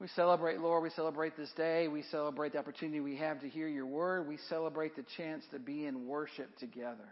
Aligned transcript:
We 0.00 0.06
celebrate, 0.14 0.60
Lord, 0.60 0.84
we 0.84 0.90
celebrate 0.90 1.36
this 1.36 1.50
day. 1.56 1.88
We 1.88 2.02
celebrate 2.10 2.52
the 2.52 2.58
opportunity 2.58 3.00
we 3.00 3.16
have 3.16 3.40
to 3.40 3.48
hear 3.48 3.66
your 3.66 3.86
word. 3.86 4.28
We 4.28 4.38
celebrate 4.48 4.94
the 4.94 5.04
chance 5.16 5.42
to 5.50 5.58
be 5.58 5.86
in 5.86 6.06
worship 6.06 6.56
together. 6.58 7.08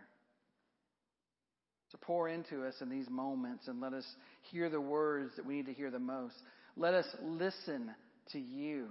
So 1.90 1.98
pour 2.00 2.28
into 2.28 2.64
us 2.64 2.74
in 2.80 2.88
these 2.88 3.08
moments 3.10 3.66
and 3.66 3.80
let 3.80 3.92
us 3.92 4.04
hear 4.50 4.70
the 4.70 4.80
words 4.80 5.32
that 5.36 5.46
we 5.46 5.56
need 5.56 5.66
to 5.66 5.72
hear 5.72 5.90
the 5.90 5.98
most. 5.98 6.34
Let 6.76 6.94
us 6.94 7.06
listen 7.22 7.90
to 8.32 8.38
you 8.38 8.88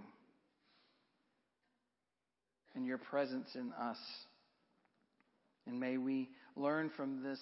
and 2.74 2.86
your 2.86 2.98
presence 2.98 3.48
in 3.56 3.72
us. 3.74 3.98
And 5.68 5.80
may 5.80 5.98
we 5.98 6.30
learn 6.58 6.92
from 6.98 7.24
this 7.24 7.40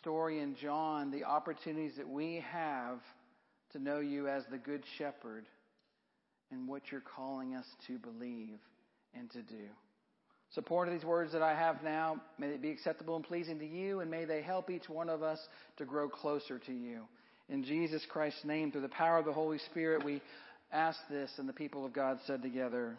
story 0.00 0.40
in 0.40 0.56
John 0.56 1.10
the 1.10 1.24
opportunities 1.24 1.92
that 1.96 2.08
we 2.08 2.44
have 2.52 3.00
to 3.76 3.82
know 3.82 4.00
you 4.00 4.26
as 4.26 4.42
the 4.50 4.56
Good 4.58 4.82
Shepherd 4.96 5.44
and 6.50 6.66
what 6.66 6.82
you're 6.90 7.02
calling 7.02 7.54
us 7.54 7.66
to 7.86 7.98
believe 7.98 8.58
and 9.14 9.30
to 9.32 9.42
do. 9.42 9.64
Support 10.54 10.88
of 10.88 10.94
these 10.94 11.04
words 11.04 11.32
that 11.32 11.42
I 11.42 11.54
have 11.54 11.82
now, 11.82 12.20
may 12.38 12.48
it 12.48 12.62
be 12.62 12.70
acceptable 12.70 13.16
and 13.16 13.24
pleasing 13.24 13.58
to 13.58 13.66
you, 13.66 14.00
and 14.00 14.10
may 14.10 14.24
they 14.24 14.40
help 14.40 14.70
each 14.70 14.88
one 14.88 15.10
of 15.10 15.22
us 15.22 15.38
to 15.76 15.84
grow 15.84 16.08
closer 16.08 16.58
to 16.60 16.72
you. 16.72 17.00
In 17.48 17.64
Jesus 17.64 18.02
Christ's 18.08 18.44
name, 18.44 18.72
through 18.72 18.80
the 18.82 18.88
power 18.88 19.18
of 19.18 19.26
the 19.26 19.32
Holy 19.32 19.58
Spirit, 19.70 20.04
we 20.04 20.22
ask 20.72 20.98
this, 21.10 21.30
and 21.36 21.48
the 21.48 21.52
people 21.52 21.84
of 21.84 21.92
God 21.92 22.18
said 22.26 22.42
together, 22.42 22.96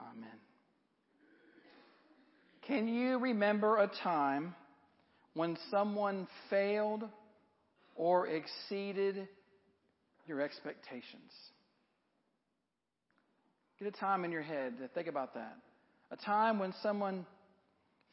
Amen. 0.00 0.28
Can 2.66 2.88
you 2.88 3.18
remember 3.18 3.76
a 3.76 3.90
time 4.02 4.54
when 5.34 5.56
someone 5.70 6.26
failed 6.50 7.04
or 7.98 8.28
exceeded 8.28 9.28
your 10.26 10.40
expectations? 10.40 11.32
Get 13.78 13.88
a 13.88 13.92
time 13.92 14.24
in 14.24 14.32
your 14.32 14.42
head 14.42 14.78
to 14.78 14.88
think 14.88 15.08
about 15.08 15.34
that. 15.34 15.56
A 16.10 16.16
time 16.16 16.58
when 16.58 16.72
someone 16.82 17.26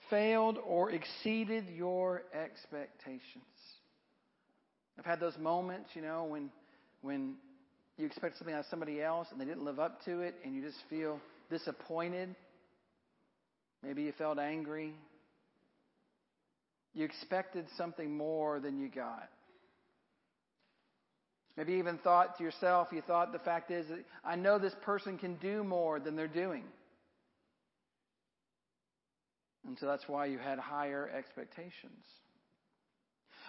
failed 0.10 0.58
or 0.68 0.92
exceeded 0.92 1.70
your 1.70 2.24
expectations. 2.34 3.44
I've 5.00 5.06
had 5.06 5.20
those 5.20 5.38
moments, 5.38 5.90
you 5.94 6.02
know, 6.02 6.26
when 6.26 6.50
when 7.02 7.36
you 7.98 8.06
expect 8.06 8.38
something 8.38 8.54
out 8.54 8.62
of 8.62 8.66
somebody 8.70 9.02
else 9.02 9.28
and 9.32 9.40
they 9.40 9.46
didn't 9.46 9.64
live 9.64 9.80
up 9.80 10.04
to 10.06 10.22
it 10.22 10.36
and 10.44 10.54
you 10.54 10.62
just 10.62 10.78
feel 10.90 11.20
disappointed. 11.50 12.36
Maybe 13.84 14.04
you 14.04 14.14
felt 14.18 14.40
angry. 14.40 14.94
You 16.94 17.06
expected 17.06 17.66
something 17.78 18.18
more 18.18 18.60
than 18.60 18.80
you 18.80 18.90
got. 18.90 19.30
Maybe 21.58 21.74
you 21.74 21.78
even 21.80 21.98
thought 22.00 22.38
to 22.38 22.44
yourself, 22.44 22.90
you 22.92 23.02
thought 23.02 23.32
the 23.32 23.40
fact 23.40 23.72
is 23.72 23.86
I 24.24 24.36
know 24.36 24.60
this 24.60 24.76
person 24.82 25.18
can 25.18 25.36
do 25.36 25.64
more 25.64 26.00
than 26.00 26.16
they're 26.16 26.28
doing. 26.28 26.64
And 29.66 29.78
so 29.80 29.86
that's 29.86 30.08
why 30.08 30.26
you 30.26 30.38
had 30.38 30.60
higher 30.60 31.10
expectations. 31.18 32.04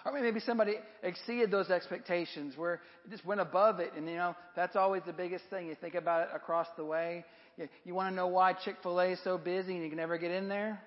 Or 0.05 0.13
maybe 0.13 0.39
somebody 0.39 0.75
exceeded 1.03 1.51
those 1.51 1.69
expectations 1.69 2.55
where 2.55 2.75
it 3.05 3.11
just 3.11 3.25
went 3.25 3.41
above 3.41 3.79
it. 3.79 3.91
And, 3.95 4.07
you 4.07 4.15
know, 4.15 4.35
that's 4.55 4.75
always 4.75 5.03
the 5.05 5.13
biggest 5.13 5.43
thing. 5.49 5.67
You 5.67 5.75
think 5.75 5.95
about 5.95 6.29
it 6.29 6.29
across 6.33 6.67
the 6.77 6.85
way. 6.85 7.25
You, 7.57 7.67
you 7.83 7.93
want 7.93 8.11
to 8.11 8.15
know 8.15 8.27
why 8.27 8.53
Chick 8.53 8.77
fil 8.81 8.99
A 8.99 9.11
is 9.11 9.19
so 9.23 9.37
busy 9.37 9.73
and 9.73 9.83
you 9.83 9.89
can 9.89 9.97
never 9.97 10.17
get 10.17 10.31
in 10.31 10.47
there? 10.47 10.81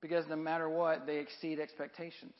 Because 0.00 0.26
no 0.28 0.36
matter 0.36 0.68
what, 0.68 1.06
they 1.06 1.18
exceed 1.18 1.60
expectations. 1.60 2.34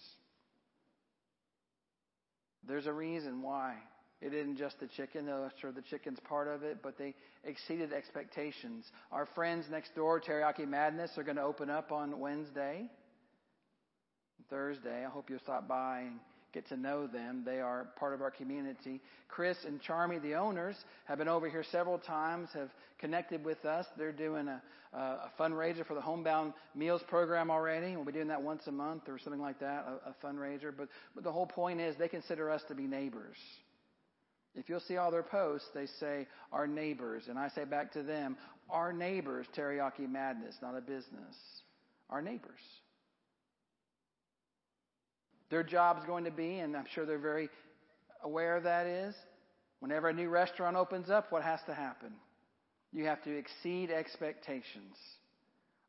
There's 2.67 2.87
a 2.87 2.92
reason 2.92 3.42
why. 3.42 3.77
It 4.20 4.34
isn't 4.34 4.56
just 4.56 4.81
the 4.81 4.89
chicken, 4.89 5.27
though 5.27 5.48
sure 5.61 5.70
the 5.70 5.83
chicken's 5.83 6.19
part 6.20 6.48
of 6.48 6.64
it, 6.64 6.78
but 6.83 6.98
they 6.98 7.14
exceeded 7.45 7.92
expectations. 7.92 8.84
Our 9.12 9.27
friends 9.27 9.67
next 9.70 9.95
door, 9.95 10.20
Teriyaki 10.20 10.67
Madness, 10.67 11.17
are 11.17 11.23
going 11.23 11.36
to 11.36 11.42
open 11.42 11.70
up 11.70 11.92
on 11.92 12.19
Wednesday, 12.19 12.91
Thursday. 14.51 15.05
I 15.05 15.08
hope 15.08 15.30
you'll 15.30 15.39
stop 15.39 15.69
by 15.69 16.01
and 16.01 16.19
get 16.53 16.69
to 16.69 16.77
know 16.77 17.07
them. 17.07 17.42
They 17.45 17.61
are 17.61 17.89
part 17.98 18.14
of 18.14 18.23
our 18.23 18.31
community. 18.31 19.01
Chris 19.29 19.57
and 19.67 19.81
Charmy, 19.83 20.20
the 20.23 20.35
owners, 20.35 20.77
have 21.05 21.19
been 21.19 21.29
over 21.29 21.48
here 21.48 21.64
several 21.70 21.98
times, 21.98 22.48
have 22.55 22.70
connected 22.98 23.45
with 23.45 23.64
us. 23.64 23.86
They're 23.97 24.13
doing 24.13 24.48
a, 24.48 24.63
a 24.92 25.31
fundraiser 25.39 25.87
for 25.87 25.95
the 25.95 26.01
Homebound 26.01 26.53
Meals 26.75 27.03
program 27.08 27.51
already. 27.51 27.95
We'll 27.97 28.05
be 28.05 28.13
doing 28.13 28.29
that 28.29 28.42
once 28.42 28.63
a 28.67 28.73
month 28.73 29.08
or 29.08 29.19
something 29.19 29.42
like 29.42 29.61
that, 29.61 29.87
a, 29.87 30.11
a 30.11 30.27
fundraiser. 30.27 30.73
But, 30.77 30.89
but 31.14 31.25
the 31.25 31.33
whole 31.33 31.47
point 31.47 31.81
is 31.81 31.97
they 31.97 32.08
consider 32.08 32.51
us 32.51 32.63
to 32.69 32.75
be 32.75 32.87
neighbors. 32.87 33.37
If 34.55 34.69
you'll 34.69 34.81
see 34.81 34.97
all 34.97 35.11
their 35.11 35.23
posts, 35.23 35.69
they 35.75 35.87
say, 36.01 36.27
our 36.53 36.67
neighbors. 36.67 37.25
And 37.29 37.39
I 37.39 37.48
say 37.51 37.64
back 37.64 37.92
to 37.92 38.03
them, 38.03 38.37
our 38.70 38.92
neighbors, 38.92 39.47
teriyaki 39.57 40.11
madness, 40.11 40.57
not 40.61 40.77
a 40.77 40.81
business. 40.81 41.37
Our 42.11 42.23
neighbors. 42.23 42.61
Their 45.51 45.63
job 45.63 45.98
is 45.98 46.05
going 46.05 46.25
to 46.25 46.31
be, 46.31 46.59
and 46.59 46.77
I'm 46.77 46.86
sure 46.95 47.07
they're 47.07 47.19
very 47.19 47.48
aware 48.23 48.57
of 48.57 48.64
that 48.64 48.86
is, 48.86 49.14
whenever 49.81 50.09
a 50.09 50.13
new 50.13 50.29
restaurant 50.29 50.77
opens 50.77 51.09
up, 51.11 51.33
what 51.33 51.42
has 51.42 51.61
to 51.67 51.75
happen? 51.75 52.13
You 52.92 53.05
have 53.05 53.23
to 53.25 53.36
exceed 53.36 53.91
expectations. 53.91 54.97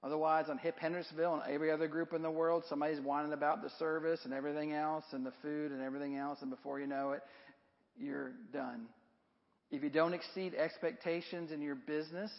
Otherwise, 0.02 0.46
on 0.50 0.58
Hip 0.60 0.80
Hendersonville 0.80 1.34
and 1.36 1.54
every 1.54 1.72
other 1.72 1.88
group 1.88 2.14
in 2.14 2.22
the 2.22 2.32
world, 2.32 2.64
somebody's 2.70 3.02
whining 3.02 3.34
about 3.34 3.62
the 3.62 3.70
service 3.78 4.22
and 4.24 4.34
everything 4.34 4.74
else 4.74 5.04
and 5.12 5.26
the 5.26 5.34
food 5.42 5.72
and 5.72 5.82
everything 5.82 6.16
else, 6.16 6.40
and 6.42 6.50
before 6.50 6.80
you 6.80 6.88
know 6.88 7.12
it, 7.12 7.22
you're 7.98 8.32
done. 8.54 8.86
If 9.72 9.84
you 9.84 9.90
don't 9.90 10.14
exceed 10.14 10.56
expectations 10.56 11.52
in 11.52 11.62
your 11.62 11.76
business, 11.76 12.32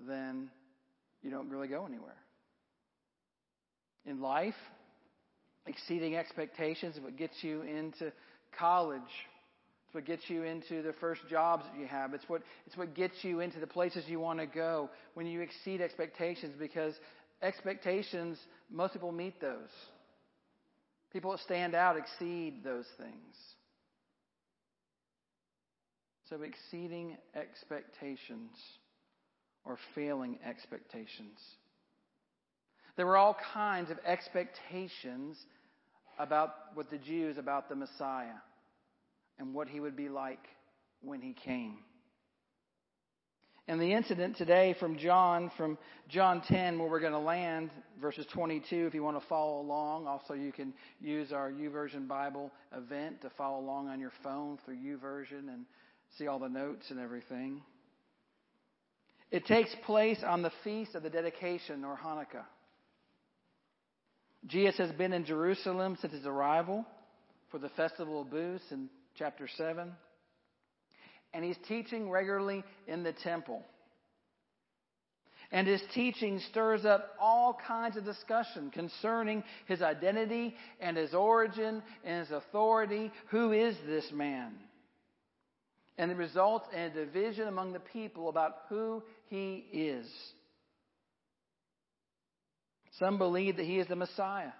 then 0.00 0.50
you 1.22 1.30
don't 1.30 1.48
really 1.48 1.68
go 1.68 1.86
anywhere. 1.86 2.16
In 4.06 4.20
life, 4.20 4.54
exceeding 5.66 6.16
expectations 6.16 6.96
is 6.96 7.02
what 7.02 7.16
gets 7.16 7.42
you 7.42 7.62
into 7.62 8.12
college. 8.58 9.00
It's 9.86 9.94
what 9.94 10.04
gets 10.04 10.28
you 10.28 10.42
into 10.42 10.82
the 10.82 10.92
first 10.94 11.22
jobs 11.28 11.64
that 11.70 11.80
you 11.80 11.86
have. 11.86 12.14
It's 12.14 12.28
what, 12.28 12.42
it's 12.66 12.76
what 12.76 12.94
gets 12.94 13.14
you 13.22 13.40
into 13.40 13.60
the 13.60 13.66
places 13.66 14.04
you 14.06 14.20
want 14.20 14.38
to 14.40 14.46
go 14.46 14.90
when 15.14 15.26
you 15.26 15.40
exceed 15.40 15.80
expectations 15.80 16.54
because 16.58 16.94
expectations, 17.42 18.38
most 18.70 18.92
people 18.92 19.12
meet 19.12 19.40
those. 19.40 19.70
People 21.12 21.30
that 21.30 21.40
stand 21.40 21.74
out 21.74 21.96
exceed 21.96 22.64
those 22.64 22.86
things. 22.98 23.36
So, 26.28 26.40
exceeding 26.42 27.16
expectations 27.36 28.50
or 29.64 29.78
failing 29.94 30.38
expectations. 30.44 31.38
There 32.96 33.06
were 33.06 33.16
all 33.16 33.36
kinds 33.52 33.90
of 33.90 33.98
expectations 34.04 35.36
about 36.18 36.54
what 36.74 36.90
the 36.90 36.98
Jews 36.98 37.38
about 37.38 37.68
the 37.68 37.76
Messiah 37.76 38.38
and 39.38 39.54
what 39.54 39.68
he 39.68 39.80
would 39.80 39.96
be 39.96 40.08
like 40.08 40.46
when 41.02 41.20
he 41.20 41.32
came. 41.32 41.78
And 43.66 43.80
the 43.80 43.94
incident 43.94 44.36
today 44.36 44.76
from 44.78 44.98
John, 44.98 45.50
from 45.56 45.78
John 46.08 46.42
10, 46.42 46.78
where 46.78 46.88
we're 46.88 47.00
going 47.00 47.12
to 47.12 47.18
land, 47.18 47.70
verses 47.98 48.26
22, 48.34 48.86
if 48.86 48.94
you 48.94 49.02
want 49.02 49.18
to 49.18 49.26
follow 49.26 49.60
along. 49.60 50.06
Also, 50.06 50.34
you 50.34 50.52
can 50.52 50.74
use 51.00 51.32
our 51.32 51.50
YouVersion 51.50 52.06
Bible 52.06 52.50
event 52.76 53.22
to 53.22 53.30
follow 53.38 53.60
along 53.60 53.88
on 53.88 54.00
your 54.00 54.12
phone 54.22 54.58
through 54.64 54.76
YouVersion 54.76 55.48
and 55.48 55.64
see 56.18 56.26
all 56.26 56.38
the 56.38 56.48
notes 56.48 56.90
and 56.90 57.00
everything. 57.00 57.62
It 59.30 59.46
takes 59.46 59.74
place 59.86 60.22
on 60.24 60.42
the 60.42 60.52
feast 60.62 60.94
of 60.94 61.02
the 61.02 61.10
dedication 61.10 61.84
or 61.84 61.96
Hanukkah. 61.96 62.44
Jesus 64.46 64.76
has 64.78 64.92
been 64.92 65.12
in 65.12 65.24
Jerusalem 65.24 65.96
since 66.00 66.12
his 66.12 66.26
arrival 66.26 66.84
for 67.50 67.58
the 67.58 67.70
festival 67.70 68.22
of 68.22 68.30
booths 68.30 68.64
in 68.70 68.88
chapter 69.16 69.48
7 69.56 69.92
and 71.34 71.44
he's 71.44 71.58
teaching 71.68 72.08
regularly 72.08 72.64
in 72.86 73.02
the 73.02 73.12
temple. 73.12 73.62
And 75.50 75.66
his 75.66 75.82
teaching 75.92 76.40
stirs 76.50 76.84
up 76.84 77.14
all 77.20 77.58
kinds 77.66 77.96
of 77.96 78.04
discussion 78.04 78.70
concerning 78.70 79.44
his 79.66 79.82
identity 79.82 80.54
and 80.80 80.96
his 80.96 81.12
origin 81.12 81.82
and 82.04 82.20
his 82.20 82.30
authority. 82.30 83.12
Who 83.30 83.52
is 83.52 83.76
this 83.84 84.10
man? 84.12 84.52
And 85.98 86.10
it 86.10 86.16
results 86.16 86.66
in 86.72 86.80
a 86.80 86.90
division 86.90 87.46
among 87.46 87.72
the 87.72 87.80
people 87.80 88.28
about 88.28 88.54
who 88.68 89.02
he 89.26 89.66
is. 89.72 90.06
Some 92.98 93.18
believe 93.18 93.56
that 93.56 93.66
he 93.66 93.78
is 93.78 93.88
the 93.88 93.96
Messiah. 93.96 94.52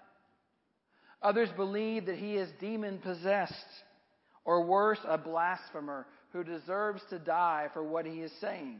Others 1.21 1.49
believe 1.55 2.07
that 2.07 2.17
he 2.17 2.35
is 2.35 2.49
demon 2.59 2.99
possessed, 2.99 3.53
or 4.43 4.65
worse, 4.65 4.99
a 5.07 5.17
blasphemer 5.17 6.05
who 6.33 6.43
deserves 6.43 7.01
to 7.09 7.17
die 7.17 7.67
for 7.73 7.83
what 7.83 8.05
he 8.05 8.21
is 8.21 8.31
saying. 8.41 8.79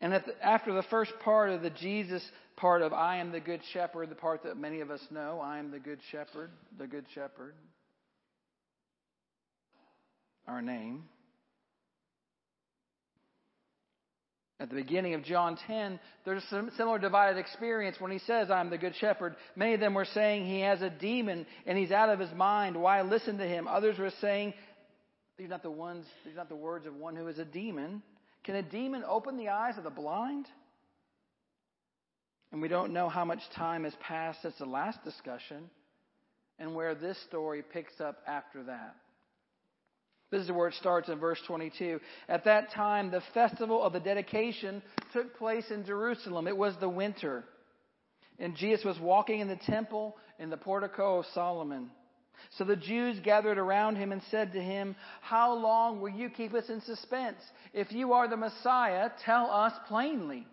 And 0.00 0.12
the, 0.12 0.22
after 0.42 0.72
the 0.74 0.82
first 0.84 1.12
part 1.24 1.50
of 1.50 1.62
the 1.62 1.70
Jesus 1.70 2.22
part 2.56 2.82
of 2.82 2.92
I 2.92 3.18
am 3.18 3.32
the 3.32 3.40
good 3.40 3.60
shepherd, 3.72 4.10
the 4.10 4.14
part 4.14 4.42
that 4.44 4.56
many 4.56 4.80
of 4.80 4.90
us 4.90 5.00
know, 5.10 5.40
I 5.42 5.58
am 5.58 5.70
the 5.70 5.78
good 5.78 6.00
shepherd, 6.10 6.50
the 6.78 6.86
good 6.86 7.06
shepherd, 7.14 7.54
our 10.46 10.62
name. 10.62 11.04
At 14.62 14.68
the 14.68 14.76
beginning 14.76 15.14
of 15.14 15.24
John 15.24 15.58
10, 15.66 15.98
there's 16.24 16.44
a 16.44 16.70
similar 16.76 17.00
divided 17.00 17.36
experience 17.36 17.96
when 17.98 18.12
he 18.12 18.20
says, 18.20 18.48
I'm 18.48 18.70
the 18.70 18.78
good 18.78 18.94
shepherd. 18.94 19.34
Many 19.56 19.74
of 19.74 19.80
them 19.80 19.92
were 19.92 20.04
saying 20.04 20.46
he 20.46 20.60
has 20.60 20.80
a 20.82 20.88
demon 20.88 21.46
and 21.66 21.76
he's 21.76 21.90
out 21.90 22.10
of 22.10 22.20
his 22.20 22.32
mind. 22.32 22.80
Why 22.80 23.02
listen 23.02 23.38
to 23.38 23.44
him? 23.44 23.66
Others 23.66 23.98
were 23.98 24.12
saying, 24.20 24.54
these 25.36 25.46
are 25.46 25.50
not 25.50 25.64
the 25.64 25.70
ones, 25.72 26.06
these 26.24 26.34
are 26.34 26.36
not 26.36 26.48
the 26.48 26.54
words 26.54 26.86
of 26.86 26.94
one 26.94 27.16
who 27.16 27.26
is 27.26 27.40
a 27.40 27.44
demon. 27.44 28.04
Can 28.44 28.54
a 28.54 28.62
demon 28.62 29.02
open 29.04 29.36
the 29.36 29.48
eyes 29.48 29.76
of 29.78 29.82
the 29.82 29.90
blind? 29.90 30.46
And 32.52 32.62
we 32.62 32.68
don't 32.68 32.92
know 32.92 33.08
how 33.08 33.24
much 33.24 33.40
time 33.56 33.82
has 33.82 33.94
passed 33.96 34.42
since 34.42 34.54
the 34.58 34.64
last 34.64 35.02
discussion 35.02 35.70
and 36.60 36.76
where 36.76 36.94
this 36.94 37.20
story 37.24 37.64
picks 37.72 38.00
up 38.00 38.20
after 38.28 38.62
that. 38.62 38.94
This 40.32 40.44
is 40.44 40.50
where 40.50 40.68
it 40.68 40.74
starts 40.74 41.10
in 41.10 41.18
verse 41.18 41.38
22. 41.46 42.00
At 42.26 42.46
that 42.46 42.72
time, 42.72 43.10
the 43.10 43.22
festival 43.34 43.82
of 43.82 43.92
the 43.92 44.00
dedication 44.00 44.82
took 45.12 45.36
place 45.36 45.70
in 45.70 45.84
Jerusalem. 45.84 46.48
It 46.48 46.56
was 46.56 46.74
the 46.80 46.88
winter. 46.88 47.44
And 48.38 48.56
Jesus 48.56 48.82
was 48.82 48.98
walking 48.98 49.40
in 49.40 49.48
the 49.48 49.56
temple 49.56 50.16
in 50.38 50.48
the 50.48 50.56
portico 50.56 51.18
of 51.18 51.26
Solomon. 51.34 51.90
So 52.56 52.64
the 52.64 52.76
Jews 52.76 53.20
gathered 53.22 53.58
around 53.58 53.96
him 53.96 54.10
and 54.10 54.22
said 54.30 54.54
to 54.54 54.60
him, 54.60 54.96
How 55.20 55.52
long 55.52 56.00
will 56.00 56.08
you 56.08 56.30
keep 56.30 56.54
us 56.54 56.70
in 56.70 56.80
suspense? 56.80 57.38
If 57.74 57.92
you 57.92 58.14
are 58.14 58.26
the 58.26 58.38
Messiah, 58.38 59.10
tell 59.26 59.50
us 59.50 59.74
plainly. 59.86 60.46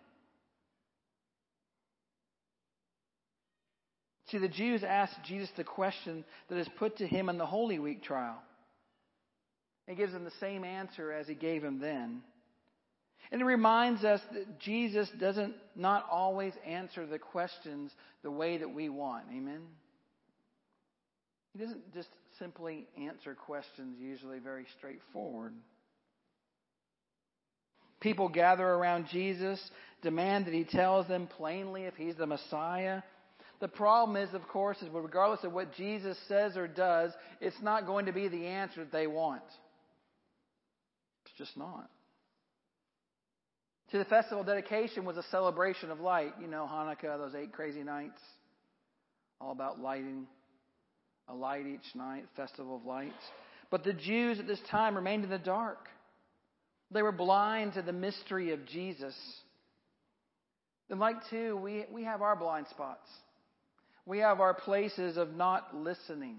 See, 4.27 4.39
the 4.39 4.49
Jews 4.49 4.83
asked 4.83 5.23
Jesus 5.25 5.49
the 5.55 5.63
question 5.63 6.25
that 6.49 6.59
is 6.59 6.67
put 6.77 6.97
to 6.97 7.07
him 7.07 7.29
in 7.29 7.37
the 7.37 7.45
Holy 7.45 7.79
Week 7.79 8.03
trial. 8.03 8.43
He 9.89 9.95
gives 9.95 10.13
them 10.13 10.23
the 10.23 10.31
same 10.39 10.63
answer 10.63 11.11
as 11.11 11.27
he 11.27 11.33
gave 11.33 11.63
him 11.63 11.79
then. 11.79 12.21
And 13.31 13.41
it 13.41 13.45
reminds 13.45 14.03
us 14.03 14.21
that 14.33 14.59
Jesus 14.59 15.09
doesn't 15.19 15.55
not 15.75 16.05
always 16.11 16.53
answer 16.63 17.07
the 17.07 17.17
questions 17.17 17.91
the 18.21 18.29
way 18.29 18.57
that 18.57 18.69
we 18.69 18.89
want. 18.89 19.25
Amen? 19.31 19.61
He 21.53 21.59
doesn't 21.59 21.91
just 21.91 22.09
simply 22.37 22.87
answer 23.01 23.33
questions 23.33 23.97
usually 23.99 24.37
very 24.37 24.67
straightforward. 24.77 25.53
People 27.99 28.29
gather 28.29 28.67
around 28.67 29.07
Jesus, 29.11 29.59
demand 30.03 30.45
that 30.45 30.53
he 30.53 30.65
tells 30.65 31.07
them 31.07 31.25
plainly 31.25 31.83
if 31.83 31.95
he's 31.95 32.15
the 32.15 32.27
Messiah. 32.27 33.01
The 33.59 33.67
problem 33.67 34.15
is, 34.17 34.35
of 34.35 34.47
course, 34.47 34.77
is 34.83 34.89
regardless 34.93 35.43
of 35.43 35.51
what 35.51 35.73
Jesus 35.73 36.17
says 36.27 36.55
or 36.55 36.67
does, 36.67 37.11
it's 37.41 37.61
not 37.63 37.87
going 37.87 38.05
to 38.05 38.13
be 38.13 38.27
the 38.27 38.45
answer 38.45 38.83
that 38.83 38.91
they 38.91 39.07
want. 39.07 39.41
Just 41.39 41.57
not. 41.57 41.89
To 43.91 43.97
the 43.97 44.05
festival 44.05 44.43
dedication 44.43 45.05
was 45.05 45.17
a 45.17 45.23
celebration 45.31 45.89
of 45.89 45.99
light. 45.99 46.33
You 46.39 46.47
know, 46.47 46.69
Hanukkah, 46.71 47.17
those 47.17 47.33
eight 47.33 47.53
crazy 47.53 47.81
nights, 47.81 48.19
all 49.41 49.51
about 49.51 49.79
lighting 49.79 50.27
a 51.29 51.33
light 51.33 51.65
each 51.65 51.95
night, 51.95 52.25
festival 52.35 52.75
of 52.75 52.85
lights. 52.85 53.23
But 53.71 53.83
the 53.83 53.93
Jews 53.93 54.39
at 54.39 54.47
this 54.47 54.59
time 54.69 54.95
remained 54.95 55.23
in 55.23 55.29
the 55.29 55.39
dark. 55.39 55.87
They 56.91 57.01
were 57.01 57.13
blind 57.13 57.73
to 57.73 57.81
the 57.81 57.93
mystery 57.93 58.51
of 58.51 58.65
Jesus. 58.65 59.15
And 60.89 60.99
like 60.99 61.15
too, 61.29 61.55
we, 61.55 61.85
we 61.89 62.03
have 62.03 62.21
our 62.21 62.35
blind 62.35 62.67
spots. 62.69 63.07
We 64.05 64.19
have 64.19 64.41
our 64.41 64.53
places 64.53 65.15
of 65.17 65.35
not 65.35 65.73
listening. 65.73 66.37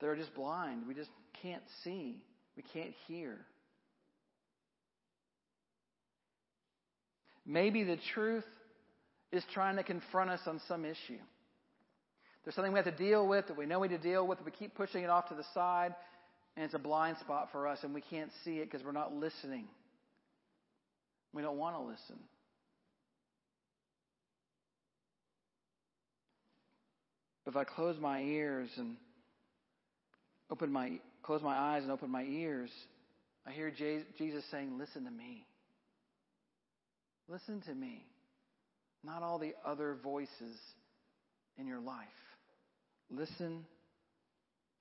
They're 0.00 0.16
just 0.16 0.34
blind. 0.34 0.86
We 0.88 0.94
just 0.94 1.10
can't 1.42 1.62
see. 1.82 2.22
We 2.56 2.62
can't 2.72 2.94
hear. 3.06 3.36
Maybe 7.46 7.84
the 7.84 7.98
truth 8.14 8.44
is 9.32 9.42
trying 9.52 9.76
to 9.76 9.82
confront 9.82 10.30
us 10.30 10.40
on 10.46 10.60
some 10.68 10.84
issue. 10.84 11.18
There's 12.44 12.54
something 12.54 12.72
we 12.72 12.78
have 12.78 12.86
to 12.86 12.92
deal 12.92 13.26
with 13.26 13.48
that 13.48 13.56
we 13.56 13.66
know 13.66 13.80
we 13.80 13.88
need 13.88 14.02
to 14.02 14.08
deal 14.08 14.26
with, 14.26 14.38
but 14.38 14.46
we 14.46 14.52
keep 14.52 14.74
pushing 14.74 15.02
it 15.02 15.10
off 15.10 15.28
to 15.28 15.34
the 15.34 15.44
side, 15.54 15.94
and 16.56 16.64
it's 16.64 16.74
a 16.74 16.78
blind 16.78 17.16
spot 17.18 17.48
for 17.50 17.66
us, 17.66 17.78
and 17.82 17.94
we 17.94 18.02
can't 18.02 18.30
see 18.44 18.58
it 18.58 18.70
because 18.70 18.84
we're 18.84 18.92
not 18.92 19.14
listening. 19.14 19.66
We 21.32 21.42
don't 21.42 21.58
want 21.58 21.76
to 21.76 21.82
listen. 21.82 22.18
If 27.46 27.56
I 27.56 27.64
close 27.64 27.96
my 28.00 28.20
ears 28.22 28.70
and 28.76 28.96
open 30.50 30.72
my 30.72 31.00
close 31.22 31.42
my 31.42 31.56
eyes 31.56 31.82
and 31.82 31.92
open 31.92 32.10
my 32.10 32.24
ears, 32.24 32.70
I 33.46 33.52
hear 33.52 33.70
Jesus 33.70 34.44
saying, 34.50 34.78
"Listen 34.78 35.04
to 35.04 35.10
me. 35.10 35.46
Listen 37.28 37.62
to 37.62 37.74
me, 37.74 38.06
not 39.02 39.22
all 39.22 39.38
the 39.38 39.54
other 39.64 39.94
voices 40.02 40.60
in 41.56 41.66
your 41.66 41.80
life." 41.80 42.08
Listen 43.10 43.66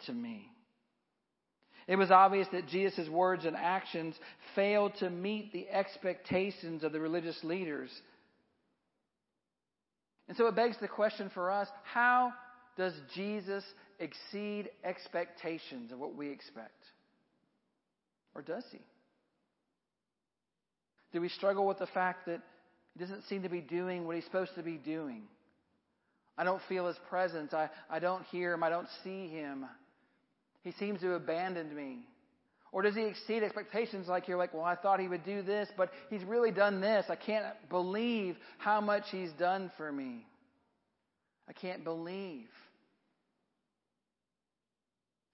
to 0.06 0.13
me. 0.13 0.50
It 1.88 1.98
was 1.98 2.12
obvious 2.12 2.48
that 2.54 2.68
Jesus' 2.68 3.10
words 3.10 3.45
and 3.45 3.56
actions 3.57 4.15
failed 4.56 4.95
to 4.95 5.10
meet 5.10 5.51
the 5.51 5.69
expectations 5.69 6.83
of 6.83 6.94
the 6.94 7.00
religious 7.00 7.44
leaders. 7.44 7.89
And 10.27 10.38
so 10.38 10.48
it 10.48 10.56
begs 10.56 10.77
the 10.80 10.88
question 10.88 11.30
for 11.33 11.51
us 11.51 11.68
how 11.83 12.33
does 12.77 12.94
Jesus 13.13 13.63
exceed 14.03 14.69
expectations 14.83 15.91
of 15.91 16.00
what 16.00 16.15
we 16.15 16.29
expect? 16.29 16.83
Or 18.35 18.41
does 18.41 18.63
he? 18.71 18.79
Do 21.11 21.21
we 21.21 21.29
struggle 21.29 21.67
with 21.67 21.79
the 21.79 21.88
fact 21.88 22.25
that 22.25 22.41
he 22.94 23.00
doesn't 23.00 23.23
seem 23.25 23.44
to 23.44 23.50
be 23.50 23.61
doing 23.61 24.05
what 24.05 24.15
he's 24.15 24.25
supposed 24.25 24.55
to 24.55 24.63
be 24.63 24.77
doing? 24.77 25.23
I 26.38 26.44
don't 26.44 26.61
feel 26.67 26.88
his 26.88 26.97
presence. 27.09 27.53
I, 27.53 27.69
I 27.89 28.00
don't 28.00 28.23
hear 28.25 28.53
him. 28.53 28.63
I 28.63 28.69
don't 28.69 28.88
see 29.03 29.27
him. 29.27 29.65
He 30.63 30.71
seems 30.73 31.00
to 31.01 31.11
have 31.11 31.21
abandoned 31.21 31.75
me. 31.75 32.00
Or 32.71 32.81
does 32.81 32.95
he 32.95 33.03
exceed 33.03 33.44
expectations 33.44 34.07
like 34.07 34.27
you're 34.27 34.38
like, 34.38 34.53
well, 34.53 34.63
I 34.63 34.75
thought 34.75 35.00
he 35.00 35.07
would 35.07 35.23
do 35.23 35.44
this, 35.44 35.69
but 35.77 35.91
he's 36.09 36.23
really 36.23 36.50
done 36.50 36.81
this. 36.81 37.05
I 37.07 37.15
can't 37.15 37.45
believe 37.69 38.35
how 38.57 38.81
much 38.81 39.03
he's 39.11 39.31
done 39.33 39.71
for 39.77 39.91
me. 39.91 40.25
I 41.47 41.53
can't 41.53 41.83
believe 41.83 42.47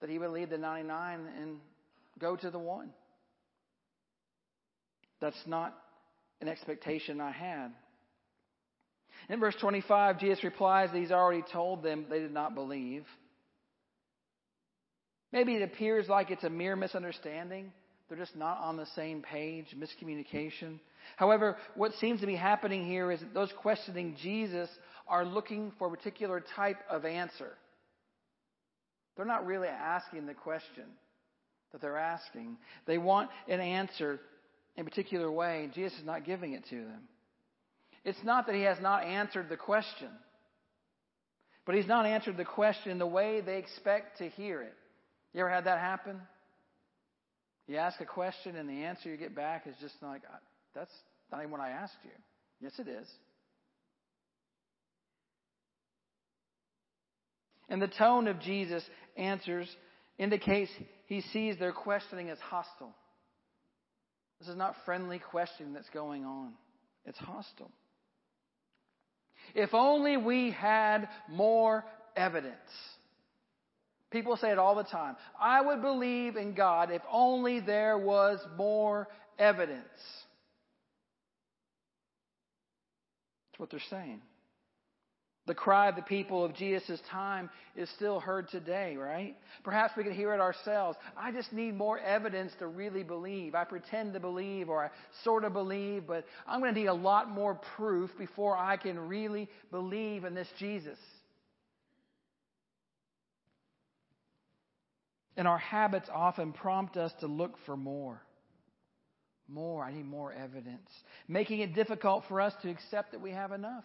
that 0.00 0.10
he 0.10 0.18
would 0.18 0.30
leave 0.30 0.50
the 0.50 0.58
99 0.58 1.20
and 1.40 1.56
go 2.18 2.36
to 2.36 2.50
the 2.50 2.58
one. 2.58 2.90
That's 5.20 5.36
not 5.46 5.76
an 6.40 6.48
expectation 6.48 7.20
I 7.20 7.30
had. 7.30 7.72
In 9.28 9.38
verse 9.38 9.54
25, 9.60 10.18
Jesus 10.18 10.42
replies 10.42 10.90
that 10.92 10.98
he's 10.98 11.12
already 11.12 11.44
told 11.52 11.82
them 11.82 12.06
they 12.08 12.20
did 12.20 12.32
not 12.32 12.54
believe. 12.54 13.04
Maybe 15.32 15.54
it 15.54 15.62
appears 15.62 16.08
like 16.08 16.30
it's 16.30 16.44
a 16.44 16.50
mere 16.50 16.74
misunderstanding. 16.74 17.72
They're 18.08 18.18
just 18.18 18.34
not 18.34 18.58
on 18.58 18.76
the 18.76 18.86
same 18.96 19.22
page, 19.22 19.66
miscommunication. 19.78 20.80
However, 21.16 21.56
what 21.76 21.92
seems 21.94 22.20
to 22.20 22.26
be 22.26 22.34
happening 22.34 22.84
here 22.84 23.12
is 23.12 23.20
that 23.20 23.34
those 23.34 23.52
questioning 23.60 24.16
Jesus 24.20 24.68
are 25.06 25.24
looking 25.24 25.72
for 25.78 25.86
a 25.86 25.90
particular 25.96 26.42
type 26.56 26.78
of 26.88 27.04
answer. 27.04 27.52
They're 29.16 29.26
not 29.26 29.46
really 29.46 29.68
asking 29.68 30.26
the 30.26 30.34
question 30.34 30.84
that 31.72 31.80
they're 31.80 31.98
asking. 31.98 32.56
They 32.86 32.98
want 32.98 33.30
an 33.48 33.60
answer 33.60 34.20
in 34.76 34.86
a 34.86 34.88
particular 34.88 35.30
way. 35.30 35.64
And 35.64 35.72
Jesus 35.72 35.98
is 35.98 36.06
not 36.06 36.24
giving 36.24 36.52
it 36.52 36.64
to 36.70 36.76
them. 36.76 37.02
It's 38.04 38.22
not 38.24 38.46
that 38.46 38.54
he 38.54 38.62
has 38.62 38.78
not 38.80 39.04
answered 39.04 39.48
the 39.48 39.56
question, 39.56 40.08
but 41.66 41.74
he's 41.74 41.86
not 41.86 42.06
answered 42.06 42.36
the 42.36 42.44
question 42.44 42.98
the 42.98 43.06
way 43.06 43.42
they 43.42 43.58
expect 43.58 44.18
to 44.18 44.28
hear 44.30 44.62
it. 44.62 44.74
You 45.34 45.40
ever 45.40 45.50
had 45.50 45.64
that 45.64 45.78
happen? 45.78 46.20
You 47.68 47.76
ask 47.76 48.00
a 48.00 48.06
question 48.06 48.56
and 48.56 48.68
the 48.68 48.84
answer 48.84 49.10
you 49.10 49.16
get 49.16 49.34
back 49.36 49.66
is 49.66 49.74
just 49.80 49.94
like, 50.02 50.22
uh, 50.24 50.38
that's 50.74 50.90
not 51.30 51.40
even 51.40 51.50
what 51.50 51.60
I 51.60 51.70
asked 51.70 51.98
you. 52.02 52.10
Yes, 52.60 52.72
it 52.78 52.88
is. 52.88 53.06
And 57.70 57.80
the 57.80 57.88
tone 57.88 58.26
of 58.26 58.40
Jesus' 58.40 58.84
answers 59.16 59.68
indicates 60.18 60.70
he 61.06 61.20
sees 61.20 61.56
their 61.58 61.72
questioning 61.72 62.28
as 62.28 62.38
hostile. 62.38 62.94
This 64.40 64.48
is 64.48 64.56
not 64.56 64.74
friendly 64.84 65.20
questioning 65.20 65.72
that's 65.72 65.88
going 65.90 66.24
on. 66.24 66.52
It's 67.06 67.18
hostile. 67.18 67.70
If 69.54 69.72
only 69.72 70.16
we 70.16 70.50
had 70.50 71.08
more 71.28 71.84
evidence. 72.16 72.54
People 74.10 74.36
say 74.36 74.50
it 74.50 74.58
all 74.58 74.74
the 74.74 74.82
time. 74.82 75.16
I 75.40 75.60
would 75.60 75.80
believe 75.80 76.36
in 76.36 76.54
God 76.54 76.90
if 76.90 77.02
only 77.10 77.60
there 77.60 77.96
was 77.96 78.40
more 78.56 79.06
evidence. 79.38 79.84
That's 83.52 83.60
what 83.60 83.70
they're 83.70 83.80
saying. 83.88 84.20
The 85.50 85.54
cry 85.54 85.88
of 85.88 85.96
the 85.96 86.02
people 86.02 86.44
of 86.44 86.54
Jesus' 86.54 87.00
time 87.10 87.50
is 87.74 87.90
still 87.96 88.20
heard 88.20 88.48
today, 88.50 88.96
right? 88.96 89.34
Perhaps 89.64 89.94
we 89.96 90.04
could 90.04 90.12
hear 90.12 90.32
it 90.32 90.40
ourselves. 90.40 90.96
I 91.16 91.32
just 91.32 91.52
need 91.52 91.76
more 91.76 91.98
evidence 91.98 92.52
to 92.60 92.68
really 92.68 93.02
believe. 93.02 93.56
I 93.56 93.64
pretend 93.64 94.12
to 94.12 94.20
believe 94.20 94.68
or 94.68 94.84
I 94.84 94.90
sort 95.24 95.42
of 95.42 95.52
believe, 95.52 96.06
but 96.06 96.24
I'm 96.46 96.60
going 96.60 96.72
to 96.72 96.78
need 96.78 96.86
a 96.86 96.94
lot 96.94 97.28
more 97.28 97.56
proof 97.74 98.10
before 98.16 98.56
I 98.56 98.76
can 98.76 98.96
really 98.96 99.48
believe 99.72 100.22
in 100.22 100.36
this 100.36 100.46
Jesus. 100.56 100.98
And 105.36 105.48
our 105.48 105.58
habits 105.58 106.08
often 106.14 106.52
prompt 106.52 106.96
us 106.96 107.10
to 107.18 107.26
look 107.26 107.56
for 107.66 107.76
more. 107.76 108.22
More. 109.48 109.82
I 109.82 109.92
need 109.92 110.06
more 110.06 110.32
evidence. 110.32 110.88
Making 111.26 111.58
it 111.58 111.74
difficult 111.74 112.22
for 112.28 112.40
us 112.40 112.52
to 112.62 112.70
accept 112.70 113.10
that 113.10 113.20
we 113.20 113.32
have 113.32 113.50
enough. 113.50 113.82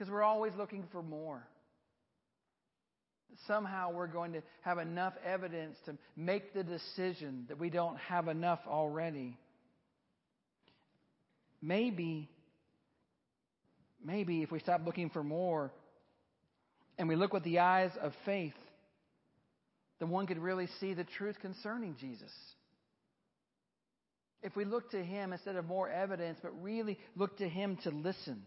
Because 0.00 0.10
we're 0.10 0.22
always 0.22 0.54
looking 0.56 0.84
for 0.92 1.02
more. 1.02 1.46
Somehow 3.46 3.92
we're 3.92 4.06
going 4.06 4.32
to 4.32 4.42
have 4.62 4.78
enough 4.78 5.12
evidence 5.22 5.76
to 5.84 5.94
make 6.16 6.54
the 6.54 6.64
decision 6.64 7.44
that 7.48 7.58
we 7.58 7.68
don't 7.68 7.98
have 7.98 8.26
enough 8.26 8.60
already. 8.66 9.36
Maybe, 11.60 12.30
maybe 14.02 14.40
if 14.40 14.50
we 14.50 14.60
stop 14.60 14.86
looking 14.86 15.10
for 15.10 15.22
more 15.22 15.70
and 16.96 17.06
we 17.06 17.14
look 17.14 17.34
with 17.34 17.44
the 17.44 17.58
eyes 17.58 17.90
of 18.00 18.14
faith, 18.24 18.54
then 19.98 20.08
one 20.08 20.26
could 20.26 20.38
really 20.38 20.68
see 20.80 20.94
the 20.94 21.04
truth 21.04 21.38
concerning 21.42 21.94
Jesus. 22.00 22.32
If 24.42 24.56
we 24.56 24.64
look 24.64 24.92
to 24.92 25.04
Him 25.04 25.34
instead 25.34 25.56
of 25.56 25.66
more 25.66 25.90
evidence, 25.90 26.38
but 26.40 26.52
really 26.62 26.98
look 27.16 27.36
to 27.36 27.46
Him 27.46 27.76
to 27.82 27.90
listen. 27.90 28.44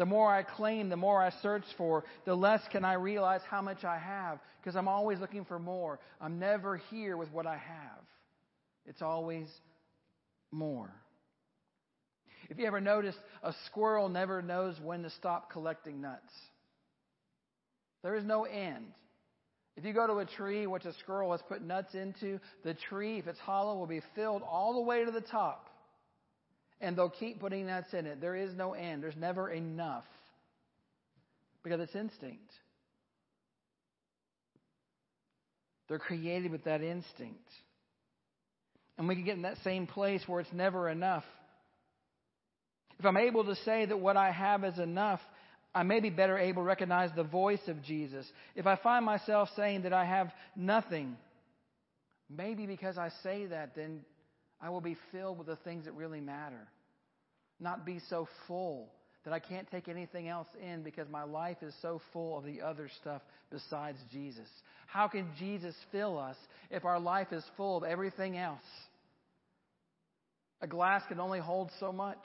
The 0.00 0.06
more 0.06 0.32
I 0.32 0.44
claim, 0.44 0.88
the 0.88 0.96
more 0.96 1.22
I 1.22 1.28
search 1.42 1.64
for, 1.76 2.04
the 2.24 2.34
less 2.34 2.62
can 2.72 2.86
I 2.86 2.94
realize 2.94 3.42
how 3.50 3.60
much 3.60 3.84
I 3.84 3.98
have 3.98 4.38
because 4.58 4.74
I'm 4.74 4.88
always 4.88 5.18
looking 5.18 5.44
for 5.44 5.58
more. 5.58 6.00
I'm 6.22 6.38
never 6.38 6.78
here 6.90 7.18
with 7.18 7.30
what 7.32 7.46
I 7.46 7.58
have. 7.58 8.02
It's 8.86 9.02
always 9.02 9.46
more. 10.50 10.90
If 12.48 12.58
you 12.58 12.66
ever 12.66 12.80
noticed, 12.80 13.18
a 13.42 13.52
squirrel 13.66 14.08
never 14.08 14.40
knows 14.40 14.74
when 14.82 15.02
to 15.02 15.10
stop 15.10 15.52
collecting 15.52 16.00
nuts. 16.00 16.32
There 18.02 18.16
is 18.16 18.24
no 18.24 18.44
end. 18.44 18.86
If 19.76 19.84
you 19.84 19.92
go 19.92 20.06
to 20.06 20.20
a 20.20 20.24
tree 20.24 20.66
which 20.66 20.86
a 20.86 20.94
squirrel 20.94 21.32
has 21.32 21.42
put 21.46 21.60
nuts 21.60 21.94
into, 21.94 22.40
the 22.64 22.72
tree, 22.72 23.18
if 23.18 23.26
it's 23.26 23.38
hollow, 23.38 23.76
will 23.76 23.86
be 23.86 24.00
filled 24.14 24.40
all 24.48 24.72
the 24.72 24.80
way 24.80 25.04
to 25.04 25.10
the 25.10 25.20
top. 25.20 25.69
And 26.80 26.96
they'll 26.96 27.10
keep 27.10 27.40
putting 27.40 27.66
nuts 27.66 27.92
in 27.92 28.06
it. 28.06 28.20
There 28.20 28.34
is 28.34 28.54
no 28.54 28.72
end. 28.72 29.02
There's 29.02 29.16
never 29.16 29.50
enough. 29.50 30.04
Because 31.62 31.80
it's 31.80 31.94
instinct. 31.94 32.50
They're 35.88 35.98
created 35.98 36.52
with 36.52 36.64
that 36.64 36.82
instinct. 36.82 37.48
And 38.96 39.08
we 39.08 39.14
can 39.14 39.24
get 39.24 39.36
in 39.36 39.42
that 39.42 39.58
same 39.64 39.86
place 39.86 40.22
where 40.26 40.40
it's 40.40 40.52
never 40.52 40.88
enough. 40.88 41.24
If 42.98 43.04
I'm 43.04 43.16
able 43.16 43.44
to 43.44 43.56
say 43.56 43.86
that 43.86 43.98
what 43.98 44.16
I 44.16 44.30
have 44.30 44.62
is 44.62 44.78
enough, 44.78 45.20
I 45.74 45.82
may 45.84 46.00
be 46.00 46.10
better 46.10 46.36
able 46.36 46.62
to 46.62 46.66
recognize 46.66 47.10
the 47.16 47.24
voice 47.24 47.66
of 47.66 47.82
Jesus. 47.82 48.26
If 48.54 48.66
I 48.66 48.76
find 48.76 49.04
myself 49.04 49.48
saying 49.56 49.82
that 49.82 49.92
I 49.92 50.04
have 50.04 50.30
nothing, 50.54 51.16
maybe 52.28 52.66
because 52.66 52.98
I 52.98 53.10
say 53.22 53.46
that, 53.46 53.74
then 53.74 54.00
I 54.60 54.70
will 54.70 54.80
be 54.80 54.96
filled 55.12 55.38
with 55.38 55.46
the 55.46 55.56
things 55.56 55.86
that 55.86 55.94
really 55.94 56.20
matter. 56.20 56.68
Not 57.58 57.86
be 57.86 58.00
so 58.08 58.28
full 58.46 58.92
that 59.24 59.34
I 59.34 59.38
can't 59.38 59.70
take 59.70 59.88
anything 59.88 60.28
else 60.28 60.48
in 60.62 60.82
because 60.82 61.08
my 61.08 61.24
life 61.24 61.58
is 61.62 61.74
so 61.82 62.00
full 62.12 62.38
of 62.38 62.44
the 62.44 62.62
other 62.62 62.88
stuff 63.00 63.22
besides 63.50 63.98
Jesus. 64.10 64.48
How 64.86 65.08
can 65.08 65.28
Jesus 65.38 65.74
fill 65.92 66.18
us 66.18 66.36
if 66.70 66.84
our 66.84 66.98
life 66.98 67.32
is 67.32 67.44
full 67.56 67.76
of 67.76 67.84
everything 67.84 68.36
else? 68.36 68.60
A 70.62 70.66
glass 70.66 71.02
can 71.08 71.20
only 71.20 71.40
hold 71.40 71.70
so 71.80 71.92
much. 71.92 72.18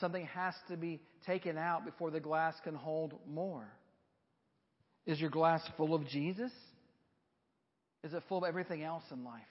Something 0.00 0.26
has 0.26 0.54
to 0.68 0.76
be 0.76 1.00
taken 1.26 1.56
out 1.56 1.84
before 1.84 2.10
the 2.10 2.20
glass 2.20 2.54
can 2.64 2.74
hold 2.74 3.14
more. 3.28 3.66
Is 5.06 5.20
your 5.20 5.30
glass 5.30 5.62
full 5.76 5.94
of 5.94 6.06
Jesus? 6.08 6.50
Is 8.02 8.12
it 8.12 8.22
full 8.28 8.38
of 8.38 8.44
everything 8.44 8.82
else 8.82 9.04
in 9.12 9.24
life? 9.24 9.42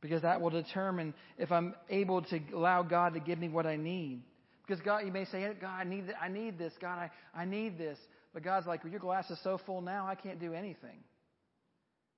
Because 0.00 0.22
that 0.22 0.40
will 0.40 0.50
determine 0.50 1.12
if 1.38 1.50
I'm 1.50 1.74
able 1.90 2.22
to 2.22 2.40
allow 2.54 2.82
God 2.82 3.14
to 3.14 3.20
give 3.20 3.38
me 3.38 3.48
what 3.48 3.66
I 3.66 3.76
need. 3.76 4.22
Because 4.66 4.82
God, 4.82 4.98
you 5.06 5.12
may 5.12 5.24
say, 5.24 5.50
God, 5.60 5.80
I 5.80 5.84
need, 5.84 6.04
I 6.20 6.28
need 6.28 6.58
this. 6.58 6.72
God, 6.80 6.98
I, 6.98 7.10
I 7.34 7.44
need 7.44 7.78
this. 7.78 7.98
But 8.32 8.44
God's 8.44 8.66
like, 8.66 8.84
well, 8.84 8.90
your 8.90 9.00
glass 9.00 9.28
is 9.30 9.38
so 9.42 9.58
full 9.64 9.80
now, 9.80 10.06
I 10.06 10.14
can't 10.14 10.38
do 10.38 10.52
anything. 10.52 10.98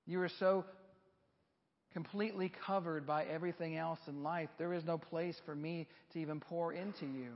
You 0.05 0.21
are 0.21 0.29
so 0.39 0.65
completely 1.93 2.51
covered 2.65 3.05
by 3.05 3.23
everything 3.23 3.77
else 3.77 3.99
in 4.07 4.23
life. 4.23 4.49
There 4.57 4.73
is 4.73 4.83
no 4.83 4.97
place 4.97 5.35
for 5.45 5.55
me 5.55 5.87
to 6.13 6.19
even 6.19 6.39
pour 6.39 6.73
into 6.73 7.05
you 7.05 7.31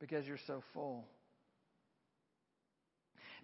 because 0.00 0.26
you're 0.26 0.38
so 0.46 0.62
full. 0.72 1.04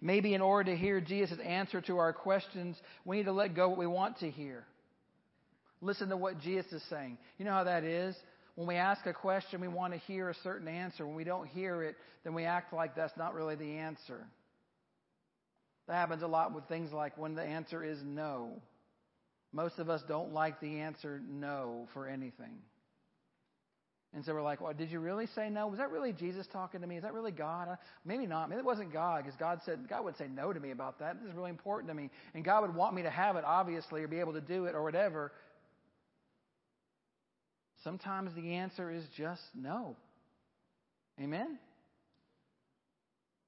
Maybe 0.01 0.33
in 0.33 0.41
order 0.41 0.71
to 0.71 0.77
hear 0.77 0.99
Jesus' 0.99 1.37
answer 1.43 1.79
to 1.81 1.97
our 1.97 2.11
questions, 2.11 2.75
we 3.05 3.17
need 3.17 3.25
to 3.25 3.31
let 3.31 3.55
go 3.55 3.69
what 3.69 3.77
we 3.77 3.87
want 3.87 4.19
to 4.19 4.31
hear. 4.31 4.63
Listen 5.81 6.09
to 6.09 6.17
what 6.17 6.39
Jesus 6.39 6.71
is 6.71 6.83
saying. 6.89 7.17
You 7.37 7.45
know 7.45 7.51
how 7.51 7.63
that 7.63 7.83
is? 7.83 8.15
When 8.55 8.67
we 8.67 8.75
ask 8.75 9.05
a 9.05 9.13
question, 9.13 9.61
we 9.61 9.67
want 9.67 9.93
to 9.93 9.99
hear 9.99 10.29
a 10.29 10.35
certain 10.43 10.67
answer. 10.67 11.05
When 11.05 11.15
we 11.15 11.23
don't 11.23 11.47
hear 11.47 11.83
it, 11.83 11.95
then 12.23 12.33
we 12.33 12.45
act 12.45 12.73
like 12.73 12.95
that's 12.95 13.17
not 13.17 13.33
really 13.33 13.55
the 13.55 13.77
answer. 13.77 14.27
That 15.87 15.95
happens 15.95 16.21
a 16.21 16.27
lot 16.27 16.53
with 16.53 16.67
things 16.67 16.91
like 16.91 17.17
when 17.17 17.35
the 17.35 17.43
answer 17.43 17.83
is 17.83 17.97
no. 18.03 18.61
Most 19.51 19.79
of 19.79 19.89
us 19.89 20.01
don't 20.07 20.33
like 20.33 20.59
the 20.61 20.79
answer 20.79 21.21
no 21.27 21.87
for 21.93 22.07
anything. 22.07 22.59
And 24.13 24.25
so 24.25 24.33
we're 24.33 24.41
like, 24.41 24.59
well, 24.59 24.73
did 24.73 24.91
you 24.91 24.99
really 24.99 25.27
say 25.35 25.49
no? 25.49 25.67
Was 25.67 25.79
that 25.79 25.89
really 25.89 26.11
Jesus 26.11 26.45
talking 26.51 26.81
to 26.81 26.87
me? 26.87 26.97
Is 26.97 27.03
that 27.03 27.13
really 27.13 27.31
God? 27.31 27.77
Maybe 28.03 28.25
not. 28.25 28.49
Maybe 28.49 28.59
it 28.59 28.65
wasn't 28.65 28.91
God 28.91 29.23
because 29.23 29.39
God 29.39 29.61
said, 29.65 29.87
God 29.89 30.03
would 30.03 30.17
say 30.17 30.27
no 30.27 30.51
to 30.51 30.59
me 30.59 30.71
about 30.71 30.99
that. 30.99 31.21
This 31.21 31.29
is 31.29 31.35
really 31.35 31.49
important 31.49 31.89
to 31.89 31.93
me. 31.93 32.09
And 32.33 32.43
God 32.43 32.61
would 32.61 32.75
want 32.75 32.93
me 32.93 33.03
to 33.03 33.09
have 33.09 33.37
it, 33.37 33.45
obviously, 33.45 34.03
or 34.03 34.09
be 34.09 34.19
able 34.19 34.33
to 34.33 34.41
do 34.41 34.65
it 34.65 34.75
or 34.75 34.83
whatever. 34.83 35.31
Sometimes 37.83 38.33
the 38.35 38.53
answer 38.55 38.91
is 38.91 39.03
just 39.17 39.41
no. 39.55 39.95
Amen? 41.19 41.57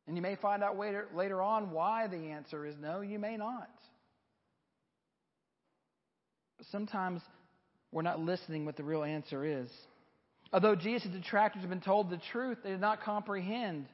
And 0.08 0.16
you 0.16 0.22
may 0.22 0.36
find 0.36 0.63
out 0.63 0.78
later, 0.78 1.08
later 1.16 1.42
on 1.42 1.72
why 1.72 2.08
the 2.08 2.18
answer 2.32 2.66
is 2.66 2.75
no. 2.82 3.02
You 3.02 3.20
may 3.20 3.38
not. 3.38 3.70
But 6.58 6.68
sometimes 6.72 7.22
we're 7.92 8.02
not 8.02 8.20
listening 8.20 8.66
what 8.66 8.75
the 8.75 8.84
real 8.84 9.04
answer 9.04 9.46
is. 9.46 9.70
Although 10.52 10.75
Jesus' 10.75 11.12
detractors 11.12 11.62
have 11.62 11.70
been 11.70 11.82
told 11.82 12.10
the 12.10 12.20
truth, 12.32 12.60
they 12.63 12.72
did 12.72 12.82
not 12.82 13.02
comprehend. 13.02 13.88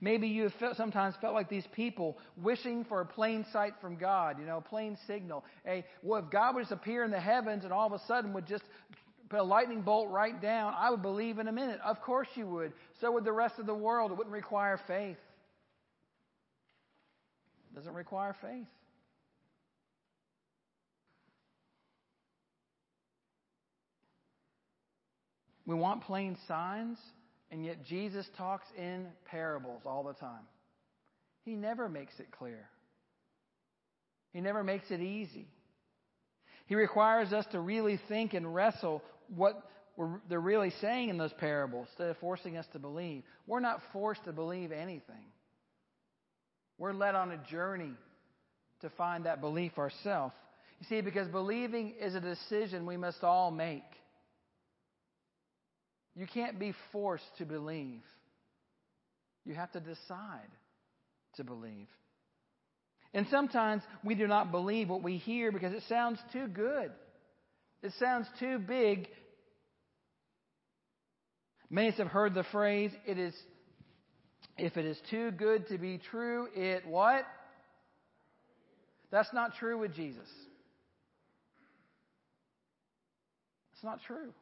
Maybe 0.00 0.28
you 0.28 0.50
have 0.60 0.76
sometimes 0.76 1.14
felt 1.20 1.32
like 1.32 1.48
these 1.48 1.66
people 1.72 2.18
wishing 2.42 2.84
for 2.84 3.00
a 3.00 3.06
plain 3.06 3.46
sight 3.52 3.72
from 3.80 3.96
God, 3.96 4.38
you 4.38 4.44
know, 4.44 4.58
a 4.58 4.62
plain 4.62 4.98
signal. 5.06 5.44
A, 5.66 5.84
well, 6.02 6.22
if 6.22 6.30
God 6.30 6.54
would 6.54 6.62
just 6.62 6.72
appear 6.72 7.02
in 7.04 7.10
the 7.10 7.20
heavens 7.20 7.64
and 7.64 7.72
all 7.72 7.86
of 7.86 7.92
a 7.92 8.04
sudden 8.06 8.34
would 8.34 8.46
just 8.46 8.64
put 9.28 9.40
a 9.40 9.42
lightning 9.42 9.82
bolt 9.82 10.10
right 10.10 10.40
down, 10.40 10.74
I 10.76 10.90
would 10.90 11.02
believe 11.02 11.38
in 11.38 11.48
a 11.48 11.52
minute. 11.52 11.80
Of 11.84 12.00
course 12.00 12.28
you 12.34 12.46
would. 12.46 12.72
So 13.00 13.12
would 13.12 13.24
the 13.24 13.32
rest 13.32 13.58
of 13.58 13.66
the 13.66 13.74
world. 13.74 14.10
It 14.10 14.16
wouldn't 14.16 14.34
require 14.34 14.80
faith. 14.86 15.18
It 17.70 17.74
doesn't 17.74 17.94
require 17.94 18.36
faith. 18.40 18.66
We 25.66 25.74
want 25.74 26.04
plain 26.04 26.38
signs, 26.46 26.96
and 27.50 27.64
yet 27.64 27.84
Jesus 27.84 28.24
talks 28.38 28.66
in 28.78 29.08
parables 29.28 29.82
all 29.84 30.04
the 30.04 30.14
time. 30.14 30.44
He 31.44 31.56
never 31.56 31.88
makes 31.88 32.14
it 32.20 32.30
clear. 32.30 32.68
He 34.32 34.40
never 34.40 34.62
makes 34.62 34.90
it 34.90 35.00
easy. 35.00 35.48
He 36.66 36.74
requires 36.74 37.32
us 37.32 37.46
to 37.52 37.60
really 37.60 37.98
think 38.08 38.34
and 38.34 38.54
wrestle 38.54 39.02
what 39.34 39.62
they're 40.28 40.40
really 40.40 40.72
saying 40.80 41.08
in 41.08 41.18
those 41.18 41.32
parables 41.34 41.88
instead 41.90 42.10
of 42.10 42.18
forcing 42.18 42.56
us 42.56 42.66
to 42.72 42.78
believe. 42.78 43.22
We're 43.46 43.60
not 43.60 43.80
forced 43.92 44.24
to 44.24 44.32
believe 44.32 44.72
anything. 44.72 45.24
We're 46.78 46.92
led 46.92 47.14
on 47.14 47.30
a 47.30 47.38
journey 47.50 47.92
to 48.82 48.90
find 48.90 49.24
that 49.24 49.40
belief 49.40 49.78
ourselves. 49.78 50.34
You 50.80 50.86
see, 50.88 51.00
because 51.00 51.28
believing 51.28 51.94
is 51.98 52.14
a 52.14 52.20
decision 52.20 52.84
we 52.84 52.98
must 52.98 53.24
all 53.24 53.50
make. 53.50 53.82
You 56.14 56.26
can't 56.26 56.58
be 56.58 56.74
forced 56.92 57.24
to 57.38 57.46
believe. 57.46 58.02
You 59.44 59.54
have 59.54 59.72
to 59.72 59.80
decide 59.80 60.50
to 61.36 61.44
believe. 61.44 61.88
And 63.14 63.26
sometimes 63.30 63.82
we 64.04 64.14
do 64.14 64.26
not 64.26 64.50
believe 64.50 64.90
what 64.90 65.02
we 65.02 65.16
hear 65.16 65.52
because 65.52 65.72
it 65.72 65.82
sounds 65.88 66.18
too 66.32 66.48
good. 66.48 66.90
It 67.82 67.92
sounds 67.98 68.26
too 68.40 68.58
big 68.58 69.08
Many 71.68 71.90
have 71.92 72.06
heard 72.06 72.34
the 72.34 72.44
phrase, 72.44 72.92
it 73.06 73.18
is, 73.18 73.34
if 74.56 74.76
it 74.76 74.84
is 74.84 74.98
too 75.10 75.32
good 75.32 75.66
to 75.68 75.78
be 75.78 75.98
true, 75.98 76.48
it 76.54 76.86
what? 76.86 77.26
That's 79.10 79.32
not 79.32 79.56
true 79.58 79.78
with 79.78 79.94
Jesus. 79.94 80.28
It's 83.74 83.84
not 83.84 84.00
true. 84.06 84.32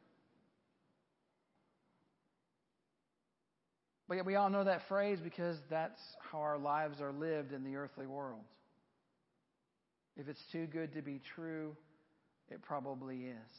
But 4.07 4.15
yet 4.15 4.25
we 4.25 4.35
all 4.35 4.51
know 4.51 4.63
that 4.63 4.81
phrase 4.87 5.17
because 5.23 5.57
that's 5.69 5.99
how 6.31 6.39
our 6.39 6.59
lives 6.59 7.01
are 7.01 7.11
lived 7.11 7.53
in 7.53 7.63
the 7.63 7.75
earthly 7.75 8.05
world. 8.05 8.43
If 10.15 10.27
it's 10.27 10.43
too 10.51 10.67
good 10.67 10.93
to 10.93 11.01
be 11.01 11.21
true, 11.35 11.75
it 12.49 12.61
probably 12.61 13.25
is. 13.25 13.55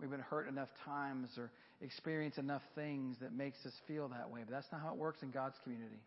We've 0.00 0.10
been 0.10 0.20
hurt 0.20 0.48
enough 0.48 0.68
times 0.84 1.28
or 1.36 1.50
experienced 1.82 2.38
enough 2.38 2.62
things 2.74 3.16
that 3.20 3.32
makes 3.32 3.58
us 3.66 3.72
feel 3.86 4.08
that 4.08 4.30
way. 4.30 4.40
But 4.44 4.52
that's 4.52 4.66
not 4.72 4.80
how 4.80 4.90
it 4.92 4.96
works 4.96 5.22
in 5.22 5.30
God's 5.30 5.56
community. 5.62 6.00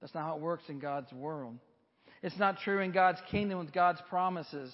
That's 0.00 0.14
not 0.14 0.24
how 0.24 0.36
it 0.36 0.40
works 0.40 0.64
in 0.68 0.78
God's 0.78 1.12
world. 1.12 1.56
It's 2.22 2.38
not 2.38 2.58
true 2.60 2.80
in 2.80 2.92
God's 2.92 3.20
kingdom 3.30 3.58
with 3.58 3.72
God's 3.72 4.00
promises. 4.08 4.72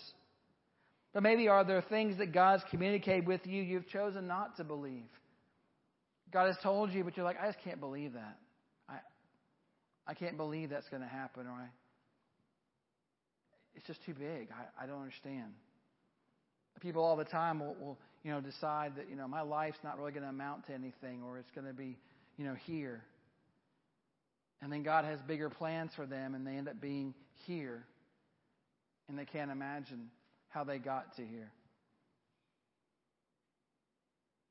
But 1.12 1.22
maybe 1.22 1.48
are 1.48 1.64
there 1.64 1.82
things 1.82 2.18
that 2.18 2.32
God's 2.32 2.62
communicated 2.70 3.26
with 3.26 3.46
you 3.46 3.62
you've 3.62 3.88
chosen 3.88 4.26
not 4.26 4.56
to 4.56 4.64
believe? 4.64 5.08
God 6.32 6.46
has 6.46 6.56
told 6.62 6.92
you, 6.92 7.04
but 7.04 7.16
you're 7.16 7.24
like, 7.24 7.40
I 7.40 7.46
just 7.46 7.62
can't 7.64 7.80
believe 7.80 8.12
that. 8.12 8.36
I, 8.88 8.98
I 10.06 10.14
can't 10.14 10.36
believe 10.36 10.70
that's 10.70 10.88
going 10.88 11.02
to 11.02 11.08
happen, 11.08 11.46
or 11.46 11.52
I, 11.52 11.68
it's 13.78 13.86
just 13.86 14.04
too 14.04 14.14
big. 14.14 14.48
I, 14.50 14.84
I 14.84 14.86
don't 14.86 14.98
understand. 14.98 15.52
People 16.80 17.04
all 17.04 17.16
the 17.16 17.24
time 17.24 17.60
will, 17.60 17.76
will, 17.80 17.98
you 18.24 18.32
know, 18.32 18.40
decide 18.40 18.96
that, 18.96 19.08
you 19.08 19.14
know, 19.14 19.28
my 19.28 19.42
life's 19.42 19.78
not 19.84 19.98
really 19.98 20.10
going 20.10 20.24
to 20.24 20.28
amount 20.28 20.66
to 20.66 20.74
anything, 20.74 21.22
or 21.24 21.38
it's 21.38 21.50
going 21.52 21.66
to 21.66 21.72
be, 21.72 21.96
you 22.36 22.44
know, 22.44 22.54
here. 22.66 23.02
And 24.60 24.72
then 24.72 24.82
God 24.82 25.04
has 25.04 25.20
bigger 25.22 25.48
plans 25.48 25.92
for 25.94 26.06
them, 26.06 26.34
and 26.34 26.44
they 26.44 26.56
end 26.56 26.68
up 26.68 26.80
being 26.80 27.14
here. 27.46 27.84
And 29.08 29.16
they 29.16 29.24
can't 29.24 29.50
imagine 29.50 30.10
how 30.48 30.64
they 30.64 30.78
got 30.78 31.14
to 31.16 31.22
here. 31.24 31.52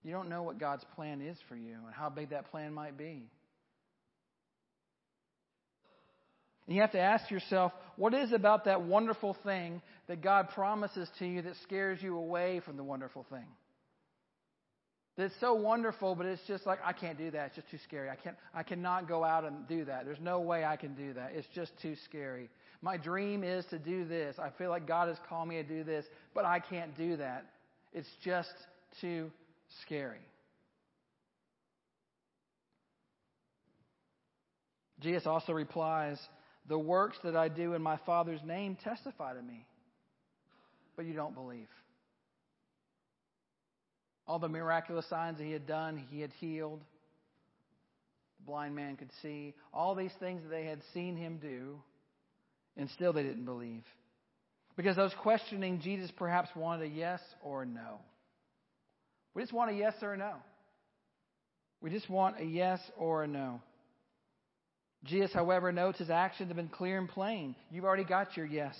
You 0.03 0.13
don't 0.13 0.29
know 0.29 0.43
what 0.43 0.57
God's 0.57 0.85
plan 0.95 1.19
is 1.21 1.37
for 1.49 1.57
you 1.57 1.75
and 1.85 1.93
how 1.93 2.09
big 2.09 2.29
that 2.29 2.49
plan 2.49 2.73
might 2.73 2.97
be. 2.97 3.23
And 6.67 6.75
you 6.75 6.81
have 6.81 6.91
to 6.91 6.99
ask 6.99 7.31
yourself, 7.31 7.71
what 7.95 8.13
is 8.13 8.33
about 8.33 8.65
that 8.65 8.81
wonderful 8.81 9.35
thing 9.43 9.81
that 10.07 10.21
God 10.21 10.49
promises 10.49 11.09
to 11.19 11.25
you 11.25 11.41
that 11.43 11.55
scares 11.63 12.01
you 12.01 12.17
away 12.17 12.61
from 12.65 12.77
the 12.77 12.83
wonderful 12.83 13.25
thing? 13.29 13.45
That's 15.17 15.33
so 15.39 15.55
wonderful, 15.55 16.13
but 16.13 16.27
it's 16.27 16.41
just 16.47 16.67
like 16.67 16.77
I 16.85 16.93
can't 16.93 17.17
do 17.17 17.31
that. 17.31 17.47
It's 17.47 17.55
just 17.55 17.71
too 17.71 17.79
scary. 17.87 18.09
I 18.09 18.15
can't 18.15 18.35
I 18.53 18.61
cannot 18.61 19.07
go 19.07 19.23
out 19.23 19.45
and 19.45 19.67
do 19.67 19.83
that. 19.85 20.05
There's 20.05 20.19
no 20.21 20.41
way 20.41 20.63
I 20.63 20.75
can 20.75 20.93
do 20.93 21.13
that. 21.13 21.31
It's 21.33 21.47
just 21.55 21.71
too 21.81 21.95
scary. 22.05 22.49
My 22.83 22.97
dream 22.97 23.43
is 23.43 23.65
to 23.71 23.79
do 23.79 24.05
this. 24.05 24.35
I 24.37 24.51
feel 24.59 24.69
like 24.69 24.87
God 24.87 25.07
has 25.07 25.17
called 25.27 25.47
me 25.47 25.55
to 25.55 25.63
do 25.63 25.83
this, 25.83 26.05
but 26.35 26.45
I 26.45 26.59
can't 26.59 26.95
do 26.95 27.17
that. 27.17 27.45
It's 27.93 28.07
just 28.23 28.53
too 29.01 29.31
scary. 29.81 30.19
Jesus 34.99 35.25
also 35.25 35.53
replies, 35.53 36.19
The 36.67 36.77
works 36.77 37.17
that 37.23 37.35
I 37.35 37.47
do 37.47 37.73
in 37.73 37.81
my 37.81 37.97
Father's 38.05 38.41
name 38.45 38.77
testify 38.83 39.33
to 39.33 39.41
me, 39.41 39.65
but 40.95 41.05
you 41.05 41.13
don't 41.13 41.33
believe. 41.33 41.69
All 44.27 44.39
the 44.39 44.49
miraculous 44.49 45.05
signs 45.09 45.37
that 45.37 45.45
he 45.45 45.53
had 45.53 45.65
done, 45.65 46.05
he 46.11 46.19
had 46.19 46.31
healed. 46.39 46.81
The 48.39 48.45
blind 48.45 48.75
man 48.75 48.97
could 48.97 49.11
see. 49.21 49.53
All 49.73 49.95
these 49.95 50.11
things 50.19 50.43
that 50.43 50.49
they 50.49 50.65
had 50.65 50.81
seen 50.93 51.15
him 51.15 51.37
do, 51.41 51.79
and 52.75 52.89
still 52.89 53.13
they 53.13 53.23
didn't 53.23 53.45
believe. 53.45 53.83
Because 54.75 54.97
those 54.97 55.13
questioning 55.21 55.79
Jesus 55.79 56.11
perhaps 56.17 56.49
wanted 56.55 56.83
a 56.83 56.89
yes 56.89 57.21
or 57.41 57.63
a 57.63 57.65
no. 57.65 57.99
We 59.33 59.41
just 59.41 59.53
want 59.53 59.71
a 59.71 59.73
yes 59.73 59.93
or 60.01 60.13
a 60.13 60.17
no. 60.17 60.33
We 61.81 61.89
just 61.89 62.09
want 62.09 62.39
a 62.39 62.43
yes 62.43 62.79
or 62.97 63.23
a 63.23 63.27
no. 63.27 63.61
Jesus, 65.07 65.33
however, 65.33 65.71
notes 65.71 65.99
his 65.99 66.09
actions 66.09 66.49
have 66.49 66.57
been 66.57 66.67
clear 66.67 66.97
and 66.97 67.09
plain. 67.09 67.55
You've 67.71 67.85
already 67.85 68.03
got 68.03 68.37
your 68.37 68.45
yes. 68.45 68.75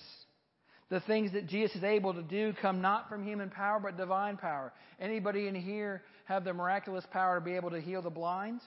The 0.89 0.99
things 1.01 1.33
that 1.33 1.47
Jesus 1.47 1.77
is 1.77 1.83
able 1.83 2.13
to 2.13 2.21
do 2.21 2.53
come 2.61 2.81
not 2.81 3.09
from 3.09 3.25
human 3.25 3.49
power, 3.49 3.79
but 3.79 3.97
divine 3.97 4.37
power. 4.37 4.71
Anybody 4.99 5.47
in 5.47 5.55
here 5.55 6.03
have 6.25 6.43
the 6.43 6.53
miraculous 6.53 7.05
power 7.11 7.39
to 7.39 7.45
be 7.45 7.55
able 7.55 7.71
to 7.71 7.81
heal 7.81 8.01
the 8.01 8.09
blind? 8.09 8.61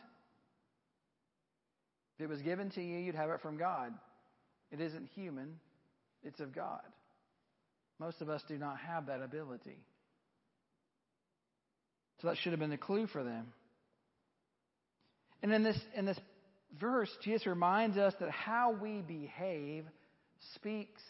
If 2.18 2.24
it 2.24 2.28
was 2.28 2.42
given 2.42 2.70
to 2.70 2.82
you, 2.82 2.98
you'd 2.98 3.14
have 3.14 3.30
it 3.30 3.40
from 3.40 3.56
God. 3.56 3.94
It 4.70 4.80
isn't 4.80 5.08
human, 5.14 5.58
it's 6.22 6.40
of 6.40 6.54
God. 6.54 6.82
Most 7.98 8.20
of 8.20 8.28
us 8.28 8.42
do 8.48 8.56
not 8.58 8.78
have 8.78 9.06
that 9.06 9.22
ability. 9.22 9.78
So 12.20 12.28
that 12.28 12.36
should 12.36 12.52
have 12.52 12.60
been 12.60 12.70
the 12.70 12.76
clue 12.76 13.06
for 13.06 13.24
them. 13.24 13.46
And 15.42 15.52
in 15.52 15.62
this, 15.62 15.78
in 15.96 16.04
this 16.04 16.18
verse, 16.78 17.10
Jesus 17.22 17.46
reminds 17.46 17.96
us 17.96 18.14
that 18.20 18.30
how 18.30 18.72
we 18.72 19.02
behave 19.02 19.84
speaks 20.54 21.02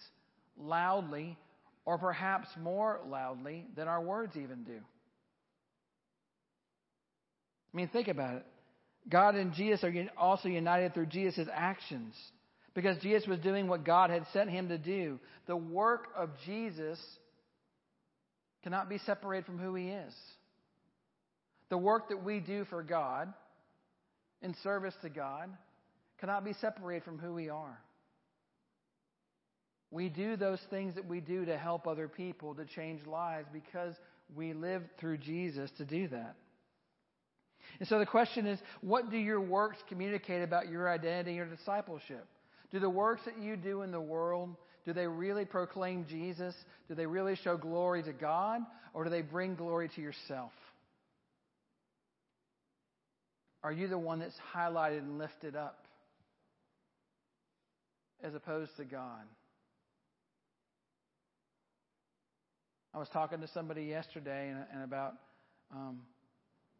loudly, 0.58 1.36
or 1.84 1.98
perhaps 1.98 2.48
more 2.60 3.00
loudly 3.08 3.66
than 3.76 3.88
our 3.88 4.00
words 4.00 4.36
even 4.36 4.64
do. 4.64 4.78
I 7.72 7.76
mean, 7.76 7.88
think 7.88 8.08
about 8.08 8.36
it. 8.36 8.46
God 9.08 9.34
and 9.34 9.52
Jesus 9.54 9.82
are 9.82 9.92
also 10.18 10.48
united 10.48 10.92
through 10.92 11.06
Jesus' 11.06 11.48
actions 11.52 12.14
because 12.74 12.98
Jesus 12.98 13.26
was 13.26 13.38
doing 13.40 13.66
what 13.66 13.84
God 13.84 14.10
had 14.10 14.26
sent 14.32 14.50
him 14.50 14.68
to 14.68 14.78
do. 14.78 15.18
The 15.46 15.56
work 15.56 16.08
of 16.16 16.30
Jesus 16.44 16.98
cannot 18.62 18.88
be 18.88 18.98
separated 18.98 19.46
from 19.46 19.58
who 19.58 19.74
he 19.74 19.88
is. 19.88 20.12
The 21.70 21.78
work 21.78 22.10
that 22.10 22.22
we 22.22 22.40
do 22.40 22.64
for 22.66 22.82
God 22.82 23.32
in 24.42 24.54
service 24.62 24.94
to 25.02 25.08
God 25.08 25.50
cannot 26.18 26.44
be 26.44 26.52
separated 26.54 27.04
from 27.04 27.18
who 27.18 27.34
we 27.34 27.48
are. 27.48 27.78
We 29.90 30.08
do 30.08 30.36
those 30.36 30.60
things 30.70 30.94
that 30.94 31.06
we 31.06 31.20
do 31.20 31.44
to 31.46 31.58
help 31.58 31.86
other 31.86 32.06
people, 32.08 32.54
to 32.54 32.64
change 32.64 33.06
lives, 33.06 33.48
because 33.52 33.94
we 34.36 34.52
live 34.52 34.82
through 34.98 35.18
Jesus 35.18 35.70
to 35.78 35.84
do 35.84 36.06
that. 36.08 36.36
And 37.78 37.88
so 37.88 37.98
the 37.98 38.06
question 38.06 38.46
is 38.46 38.58
what 38.80 39.10
do 39.10 39.16
your 39.16 39.40
works 39.40 39.78
communicate 39.88 40.42
about 40.42 40.68
your 40.68 40.88
identity 40.88 41.38
or 41.38 41.46
discipleship? 41.46 42.26
Do 42.70 42.78
the 42.78 42.90
works 42.90 43.22
that 43.24 43.38
you 43.38 43.56
do 43.56 43.82
in 43.82 43.90
the 43.90 44.00
world, 44.00 44.54
do 44.84 44.92
they 44.92 45.06
really 45.06 45.44
proclaim 45.44 46.06
Jesus? 46.08 46.54
Do 46.88 46.94
they 46.94 47.06
really 47.06 47.36
show 47.36 47.56
glory 47.56 48.02
to 48.04 48.12
God? 48.12 48.62
Or 48.94 49.04
do 49.04 49.10
they 49.10 49.22
bring 49.22 49.54
glory 49.54 49.88
to 49.94 50.00
yourself? 50.00 50.52
Are 53.62 53.72
you 53.72 53.88
the 53.88 53.98
one 53.98 54.20
that's 54.20 54.36
highlighted 54.54 54.98
and 54.98 55.18
lifted 55.18 55.54
up 55.54 55.84
as 58.22 58.34
opposed 58.34 58.74
to 58.78 58.84
God? 58.84 59.24
I 62.94 62.98
was 62.98 63.08
talking 63.12 63.40
to 63.40 63.48
somebody 63.48 63.84
yesterday 63.84 64.48
and, 64.48 64.64
and 64.72 64.82
about 64.82 65.12
um, 65.72 66.00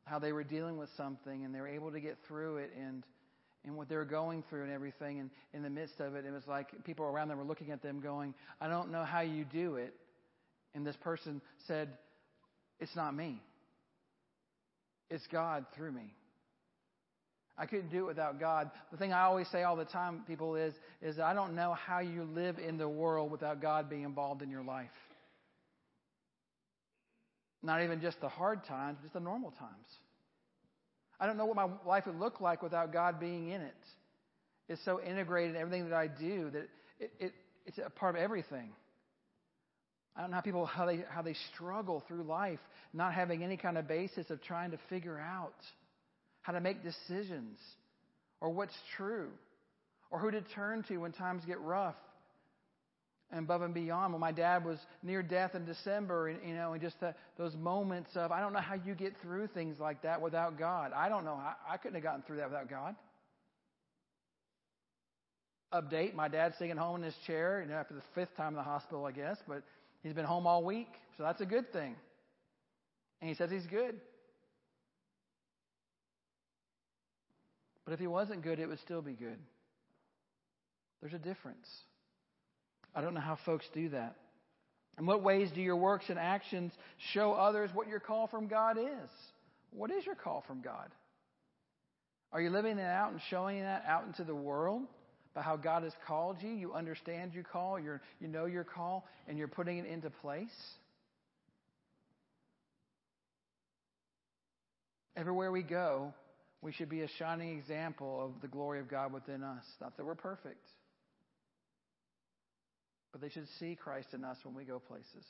how 0.05 0.19
they 0.19 0.33
were 0.33 0.43
dealing 0.43 0.77
with 0.77 0.89
something 0.97 1.45
and 1.45 1.55
they 1.55 1.61
were 1.61 1.69
able 1.69 1.93
to 1.93 2.01
get 2.01 2.17
through 2.27 2.59
it 2.59 2.71
and 2.79 3.05
and 3.67 3.77
what 3.77 3.91
they 3.91 3.97
were 3.97 4.07
going 4.07 4.43
through 4.49 4.63
and 4.63 4.73
everything. 4.73 5.21
And 5.21 5.29
in 5.53 5.63
the 5.63 5.69
midst 5.69 6.01
of 6.01 6.15
it 6.15 6.25
it 6.25 6.33
was 6.33 6.47
like 6.49 6.69
people 6.85 7.05
around 7.05 7.29
them 7.29 7.37
were 7.37 7.45
looking 7.45 7.71
at 7.71 7.83
them 7.83 8.01
going 8.01 8.35
i 8.59 8.69
don't 8.69 8.91
know 8.91 9.05
how 9.05 9.21
you 9.21 9.45
do 9.45 9.77
it. 9.77 9.95
And 10.75 10.87
this 10.87 10.97
person 10.97 11.43
said 11.67 11.91
it's 12.81 12.97
not 12.97 13.15
me. 13.15 13.43
It's 15.11 15.27
god 15.31 15.67
through 15.77 15.93
me 15.93 16.15
I 17.61 17.67
couldn't 17.67 17.91
do 17.91 17.99
it 17.99 18.07
without 18.07 18.41
God. 18.41 18.71
The 18.91 18.97
thing 18.97 19.13
I 19.13 19.25
always 19.25 19.47
say 19.49 19.65
all 19.65 19.77
the 19.77 19.85
time, 19.85 20.23
people, 20.27 20.57
is, 20.57 20.73
is 21.03 21.19
I 21.19 21.35
don't 21.35 21.55
know 21.55 21.75
how 21.75 21.99
you 21.99 22.25
live 22.25 22.59
in 22.59 22.79
the 22.79 22.89
world 22.89 23.31
without 23.31 23.61
God 23.61 23.91
being 23.91 24.05
involved 24.05 24.41
in 24.41 24.49
your 24.49 24.63
life. 24.65 24.89
Not 27.63 27.83
even 27.83 28.01
just 28.01 28.19
the 28.23 28.31
hard 28.31 28.65
times, 28.65 28.97
just 29.03 29.13
the 29.13 29.21
normal 29.21 29.51
times. 29.51 29.87
I 31.21 31.27
don't 31.27 31.37
know 31.37 31.45
what 31.45 31.57
my 31.57 31.69
life 31.87 32.07
would 32.07 32.19
look 32.19 32.41
like 32.41 32.63
without 32.63 32.95
God 32.95 33.21
being 33.21 33.51
in 33.51 33.61
it. 33.61 33.75
It's 34.71 34.83
so 34.87 34.99
integrated 35.03 35.55
in 35.55 35.61
everything 35.61 35.91
that 35.91 35.95
I 35.95 36.07
do 36.07 36.49
that 36.51 36.69
it, 36.99 37.13
it, 37.21 37.33
it's 37.67 37.79
a 37.85 37.91
part 37.91 38.17
of 38.17 38.23
everything. 38.23 38.71
I 40.17 40.23
don't 40.23 40.31
know 40.31 40.37
how 40.37 40.41
people 40.41 40.65
how 40.65 40.87
they 40.87 41.05
how 41.11 41.21
they 41.21 41.35
struggle 41.53 42.03
through 42.09 42.23
life, 42.23 42.59
not 42.95 43.13
having 43.13 43.45
any 43.45 43.59
kind 43.59 43.77
of 43.77 43.87
basis 43.87 44.31
of 44.31 44.43
trying 44.43 44.71
to 44.71 44.79
figure 44.89 45.19
out 45.19 45.55
how 46.43 46.53
to 46.53 46.61
make 46.61 46.83
decisions, 46.83 47.59
or 48.41 48.51
what's 48.51 48.75
true, 48.97 49.29
or 50.11 50.19
who 50.19 50.31
to 50.31 50.41
turn 50.41 50.83
to 50.89 50.97
when 50.99 51.13
times 51.13 51.43
get 51.47 51.61
rough. 51.61 51.97
and 53.31 53.45
above 53.45 53.63
and 53.63 53.73
beyond. 53.75 54.13
When 54.13 54.21
my 54.21 54.33
dad 54.33 54.65
was 54.65 54.79
near 55.03 55.23
death 55.23 55.55
in 55.55 55.65
December, 55.65 56.29
and 56.29 56.39
you 56.47 56.55
know, 56.55 56.73
and 56.73 56.83
just 56.83 56.99
the, 57.01 57.15
those 57.39 57.55
moments 57.55 58.11
of, 58.17 58.33
I 58.33 58.41
don't 58.41 58.53
know 58.53 58.61
how 58.61 58.75
you 58.75 58.95
get 58.95 59.15
through 59.23 59.49
things 59.49 59.79
like 59.79 60.03
that 60.03 60.21
without 60.21 60.59
God. 60.59 60.93
I 60.93 61.09
don't 61.09 61.25
know. 61.25 61.35
I, 61.35 61.55
I 61.69 61.77
couldn't 61.77 61.95
have 61.95 62.03
gotten 62.03 62.23
through 62.23 62.39
that 62.39 62.49
without 62.49 62.69
God. 62.69 62.97
Update: 65.73 66.15
My 66.15 66.27
dad's 66.27 66.57
sitting 66.59 66.77
home 66.77 66.97
in 66.97 67.03
his 67.03 67.15
chair, 67.27 67.63
you 67.63 67.69
know, 67.69 67.77
after 67.77 67.95
the 67.95 68.03
fifth 68.15 68.37
time 68.37 68.49
in 68.49 68.55
the 68.57 68.63
hospital, 68.63 69.05
I 69.05 69.13
guess, 69.13 69.37
but 69.47 69.63
he's 70.03 70.13
been 70.15 70.25
home 70.25 70.47
all 70.47 70.65
week, 70.65 70.89
so 71.17 71.23
that's 71.23 71.41
a 71.41 71.47
good 71.47 71.73
thing. 71.73 71.95
And 73.21 73.29
he 73.29 73.37
says 73.37 73.51
he's 73.51 73.67
good. 73.67 74.01
But 77.91 77.95
if 77.95 78.01
he 78.03 78.07
wasn't 78.07 78.43
good, 78.45 78.61
it 78.61 78.69
would 78.69 78.79
still 78.79 79.03
be 79.03 79.15
good. 79.15 79.37
There's 81.01 81.13
a 81.13 81.19
difference. 81.19 81.67
I 82.95 83.01
don't 83.01 83.15
know 83.15 83.21
how 83.21 83.37
folks 83.45 83.65
do 83.75 83.89
that. 83.89 84.15
In 84.97 85.07
what 85.07 85.25
ways 85.25 85.51
do 85.53 85.61
your 85.61 85.75
works 85.75 86.05
and 86.09 86.17
actions 86.17 86.71
show 87.13 87.33
others 87.33 87.69
what 87.75 87.89
your 87.89 87.99
call 87.99 88.29
from 88.29 88.47
God 88.47 88.79
is? 88.79 89.11
What 89.73 89.91
is 89.91 90.07
your 90.07 90.15
call 90.15 90.45
from 90.47 90.63
God? 90.63 90.89
Are 92.33 92.41
you 92.41 92.51
living 92.51 92.77
that 92.77 92.95
out 92.95 93.11
and 93.11 93.21
showing 93.29 93.61
that 93.63 93.83
out 93.85 94.07
into 94.07 94.23
the 94.23 94.37
world 94.37 94.83
by 95.35 95.43
how 95.43 95.57
God 95.57 95.83
has 95.83 95.93
called 96.07 96.37
you? 96.43 96.51
You 96.51 96.75
understand 96.75 97.35
your 97.35 97.43
call, 97.43 97.77
you 97.77 97.99
you 98.21 98.29
know 98.29 98.47
your 98.47 98.63
call, 98.63 99.05
and 99.27 99.37
you're 99.37 99.49
putting 99.49 99.79
it 99.79 99.87
into 99.87 100.11
place? 100.11 100.49
Everywhere 105.17 105.51
we 105.51 105.65
go, 105.65 106.15
we 106.63 106.73
should 106.73 106.89
be 106.89 107.03
a 107.03 107.09
shining 107.19 107.59
example 107.59 108.25
of 108.25 108.41
the 108.43 108.49
glory 108.49 108.81
of 108.81 108.89
God 108.89 109.13
within 109.13 109.43
us. 109.43 109.65
Not 109.81 109.97
that 109.97 110.05
we're 110.05 110.15
perfect, 110.15 110.65
but 113.13 113.21
they 113.21 113.31
should 113.31 113.49
see 113.59 113.77
Christ 113.77 114.09
in 114.13 114.25
us 114.25 114.37
when 114.43 114.55
we 114.55 114.65
go 114.65 114.79
places. 114.79 115.25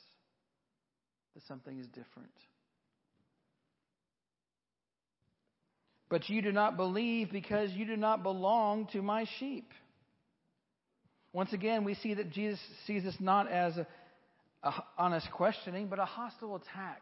That 1.33 1.43
something 1.47 1.79
is 1.79 1.87
different. 1.87 2.31
But 6.09 6.29
you 6.29 6.41
do 6.41 6.51
not 6.51 6.75
believe 6.75 7.31
because 7.31 7.71
you 7.71 7.85
do 7.85 7.95
not 7.95 8.21
belong 8.21 8.87
to 8.91 9.01
my 9.01 9.25
sheep. 9.39 9.71
Once 11.31 11.53
again, 11.53 11.85
we 11.85 11.95
see 11.95 12.13
that 12.15 12.29
Jesus 12.31 12.59
sees 12.85 13.03
this 13.03 13.15
not 13.21 13.49
as 13.49 13.77
a, 13.77 13.87
a 14.63 14.73
honest 14.97 15.31
questioning, 15.31 15.87
but 15.87 15.99
a 15.99 16.05
hostile 16.05 16.57
attack. 16.57 17.01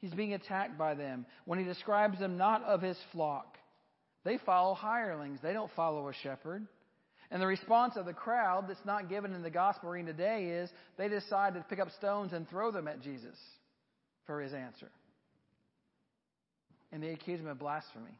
He's 0.00 0.14
being 0.14 0.34
attacked 0.34 0.78
by 0.78 0.94
them 0.94 1.26
when 1.44 1.58
he 1.58 1.64
describes 1.64 2.18
them 2.18 2.36
not 2.36 2.62
of 2.64 2.82
his 2.82 2.98
flock. 3.12 3.56
They 4.24 4.38
follow 4.38 4.74
hirelings, 4.74 5.40
they 5.42 5.52
don't 5.52 5.70
follow 5.74 6.08
a 6.08 6.14
shepherd. 6.14 6.66
And 7.30 7.42
the 7.42 7.46
response 7.46 7.96
of 7.96 8.06
the 8.06 8.14
crowd 8.14 8.66
that's 8.68 8.84
not 8.86 9.10
given 9.10 9.34
in 9.34 9.42
the 9.42 9.50
gospel 9.50 9.90
reading 9.90 10.06
today 10.06 10.46
is 10.46 10.70
they 10.96 11.08
decide 11.08 11.54
to 11.54 11.64
pick 11.68 11.78
up 11.78 11.90
stones 11.98 12.32
and 12.32 12.48
throw 12.48 12.70
them 12.70 12.88
at 12.88 13.02
Jesus 13.02 13.36
for 14.26 14.40
his 14.40 14.54
answer. 14.54 14.88
And 16.90 17.02
they 17.02 17.10
accuse 17.10 17.38
him 17.38 17.48
of 17.48 17.58
blasphemy. 17.58 18.18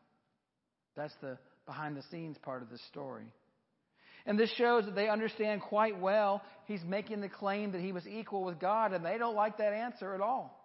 That's 0.95 1.15
the 1.23 1.39
behind 1.65 1.97
the 1.97 2.03
scenes 2.11 2.37
part 2.43 2.63
of 2.63 2.71
the 2.71 2.79
story. 2.91 3.33
And 4.27 4.39
this 4.39 4.53
shows 4.57 4.85
that 4.85 4.95
they 4.95 5.09
understand 5.09 5.63
quite 5.63 5.99
well 5.99 6.43
he's 6.67 6.83
making 6.85 7.23
the 7.23 7.29
claim 7.29 7.73
that 7.73 7.81
he 7.81 7.93
was 7.93 8.07
equal 8.07 8.45
with 8.45 8.59
God, 8.59 8.93
and 8.93 9.05
they 9.05 9.17
don't 9.17 9.37
like 9.37 9.57
that 9.59 9.73
answer 9.73 10.15
at 10.15 10.21
all. 10.21 10.58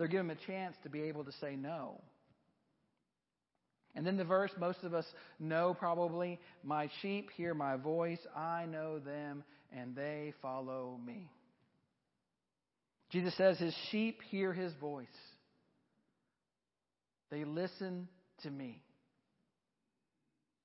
They're 0.00 0.08
given 0.08 0.30
a 0.30 0.46
chance 0.46 0.74
to 0.82 0.88
be 0.88 1.02
able 1.02 1.24
to 1.24 1.32
say 1.42 1.56
no. 1.56 2.00
And 3.94 4.06
then 4.06 4.16
the 4.16 4.24
verse 4.24 4.50
most 4.58 4.82
of 4.82 4.94
us 4.94 5.04
know 5.38 5.76
probably 5.78 6.40
My 6.64 6.88
sheep 7.02 7.28
hear 7.36 7.52
my 7.52 7.76
voice, 7.76 8.18
I 8.34 8.64
know 8.64 8.98
them, 8.98 9.44
and 9.76 9.94
they 9.94 10.32
follow 10.40 10.98
me. 11.04 11.28
Jesus 13.10 13.36
says 13.36 13.58
his 13.58 13.74
sheep 13.90 14.22
hear 14.30 14.54
his 14.54 14.72
voice, 14.80 15.06
they 17.30 17.44
listen 17.44 18.08
to 18.42 18.50
me. 18.50 18.80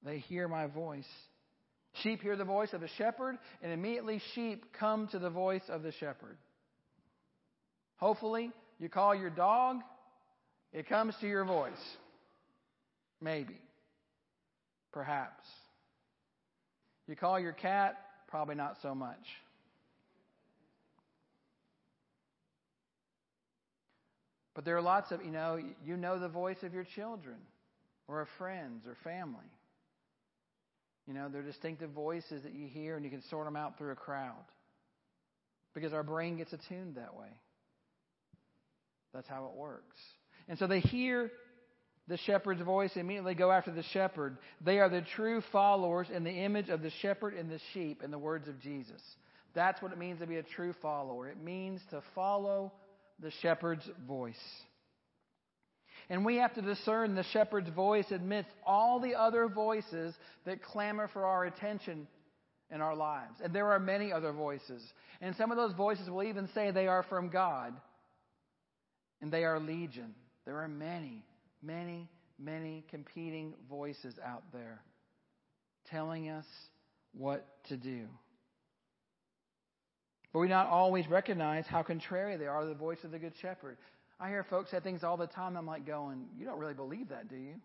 They 0.02 0.20
hear 0.20 0.48
my 0.48 0.68
voice. 0.68 1.04
Sheep 2.04 2.22
hear 2.22 2.38
the 2.38 2.46
voice 2.46 2.72
of 2.72 2.80
the 2.80 2.90
shepherd, 2.98 3.38
and 3.62 3.74
immediately 3.74 4.22
sheep 4.34 4.68
come 4.80 5.10
to 5.10 5.20
the 5.20 5.30
voice 5.30 5.64
of 5.68 5.84
the 5.84 5.92
shepherd. 5.92 6.38
Hopefully, 7.98 8.52
you 8.80 8.90
call 8.90 9.16
your 9.16 9.30
dog, 9.30 9.78
it 10.74 10.88
comes 10.88 11.16
to 11.22 11.28
your 11.28 11.46
voice. 11.46 11.72
Maybe. 13.22 13.58
Perhaps. 14.92 15.44
You 17.08 17.16
call 17.16 17.40
your 17.40 17.54
cat, 17.54 17.98
probably 18.28 18.56
not 18.56 18.78
so 18.82 18.96
much. 18.96 19.18
But 24.54 24.64
there 24.64 24.78
are 24.78 24.82
lots 24.82 25.12
of, 25.12 25.24
you 25.24 25.32
know, 25.32 25.60
you 25.86 25.98
know 25.98 26.18
the 26.18 26.30
voice 26.30 26.58
of 26.64 26.74
your 26.74 26.86
children 26.96 27.36
or 28.08 28.22
of 28.22 28.28
friends 28.38 28.86
or 28.88 28.96
family. 29.04 29.52
You 31.08 31.14
know, 31.14 31.28
they're 31.32 31.42
distinctive 31.42 31.92
voices 31.92 32.44
that 32.44 32.54
you 32.54 32.68
hear 32.68 32.96
and 32.96 33.04
you 33.04 33.12
can 33.12 33.22
sort 33.30 33.46
them 33.46 33.56
out 33.56 33.78
through 33.78 33.92
a 33.92 33.96
crowd. 33.96 34.34
Because 35.74 35.94
our 35.94 36.04
brain 36.04 36.38
gets 36.38 36.54
attuned 36.54 36.96
that 36.96 37.16
way. 37.16 37.28
That's 39.16 39.28
how 39.28 39.46
it 39.46 39.58
works. 39.58 39.98
And 40.48 40.60
so 40.60 40.68
they 40.68 40.82
hear 40.82 41.32
the 42.08 42.18
shepherd's 42.18 42.62
voice 42.62 42.92
and 42.94 43.02
immediately 43.02 43.34
go 43.34 43.52
after 43.52 43.72
the 43.72 43.84
shepherd. 43.84 44.38
They 44.62 44.80
are 44.80 44.90
the 44.90 45.02
true 45.16 45.42
followers 45.52 46.08
in 46.14 46.24
the 46.24 46.32
image 46.32 46.70
of 46.70 46.82
the 46.82 46.92
shepherd 47.02 47.34
and 47.34 47.50
the 47.50 47.60
sheep, 47.74 48.04
in 48.04 48.12
the 48.12 48.20
words 48.20 48.48
of 48.48 48.60
Jesus. 48.60 49.02
That's 49.56 49.82
what 49.82 49.92
it 49.92 49.98
means 49.98 50.20
to 50.20 50.28
be 50.28 50.36
a 50.36 50.44
true 50.44 50.76
follower. 50.82 51.30
It 51.30 51.42
means 51.42 51.82
to 51.90 52.04
follow 52.14 52.74
the 53.20 53.32
shepherd's 53.42 53.90
voice. 54.06 54.36
And 56.10 56.24
we 56.24 56.36
have 56.36 56.54
to 56.56 56.62
discern 56.62 57.16
the 57.16 57.24
shepherd's 57.24 57.70
voice 57.70 58.12
amidst 58.12 58.52
all 58.66 59.00
the 59.00 59.16
other 59.16 59.48
voices 59.48 60.14
that 60.46 60.62
clamor 60.62 61.08
for 61.08 61.26
our 61.26 61.46
attention 61.46 62.08
in 62.70 62.82
our 62.82 62.96
lives. 62.96 63.40
And 63.44 63.54
there 63.54 63.72
are 63.72 63.80
many 63.80 64.12
other 64.12 64.32
voices. 64.32 64.84
And 65.22 65.36
some 65.36 65.52
of 65.52 65.58
those 65.58 65.74
voices 65.74 66.10
will 66.10 66.24
even 66.24 66.48
say 66.54 66.70
they 66.70 66.88
are 66.88 67.04
from 67.04 67.30
God. 67.30 67.74
And 69.26 69.34
they 69.34 69.44
are 69.44 69.60
legion. 69.60 70.14
There 70.46 70.62
are 70.62 70.68
many 70.68 71.26
many, 71.66 72.08
many 72.40 72.84
competing 72.90 73.54
voices 73.70 74.16
out 74.24 74.44
there 74.54 74.82
telling 75.90 76.30
us 76.30 76.46
what 77.14 77.46
to 77.70 77.78
do. 77.78 78.02
But 80.34 80.40
we 80.40 80.48
not 80.48 80.68
always 80.68 81.08
recognize 81.08 81.66
how 81.66 81.82
contrary 81.82 82.38
they 82.38 82.46
are 82.48 82.62
to 82.62 82.68
the 82.68 82.76
voice 82.76 82.98
of 83.04 83.12
the 83.12 83.20
Good 83.20 83.34
Shepherd. 83.42 83.78
I 84.20 84.30
hear 84.30 84.44
folks 84.44 84.72
say 84.72 84.80
things 84.80 85.04
all 85.04 85.18
the 85.18 85.28
time. 85.28 85.56
I'm 85.56 85.66
like 85.66 85.86
going, 85.86 86.26
you 86.38 86.46
don't 86.46 86.60
really 86.60 86.74
believe 86.74 87.10
that, 87.10 87.30
do 87.30 87.36
you? 87.36 87.56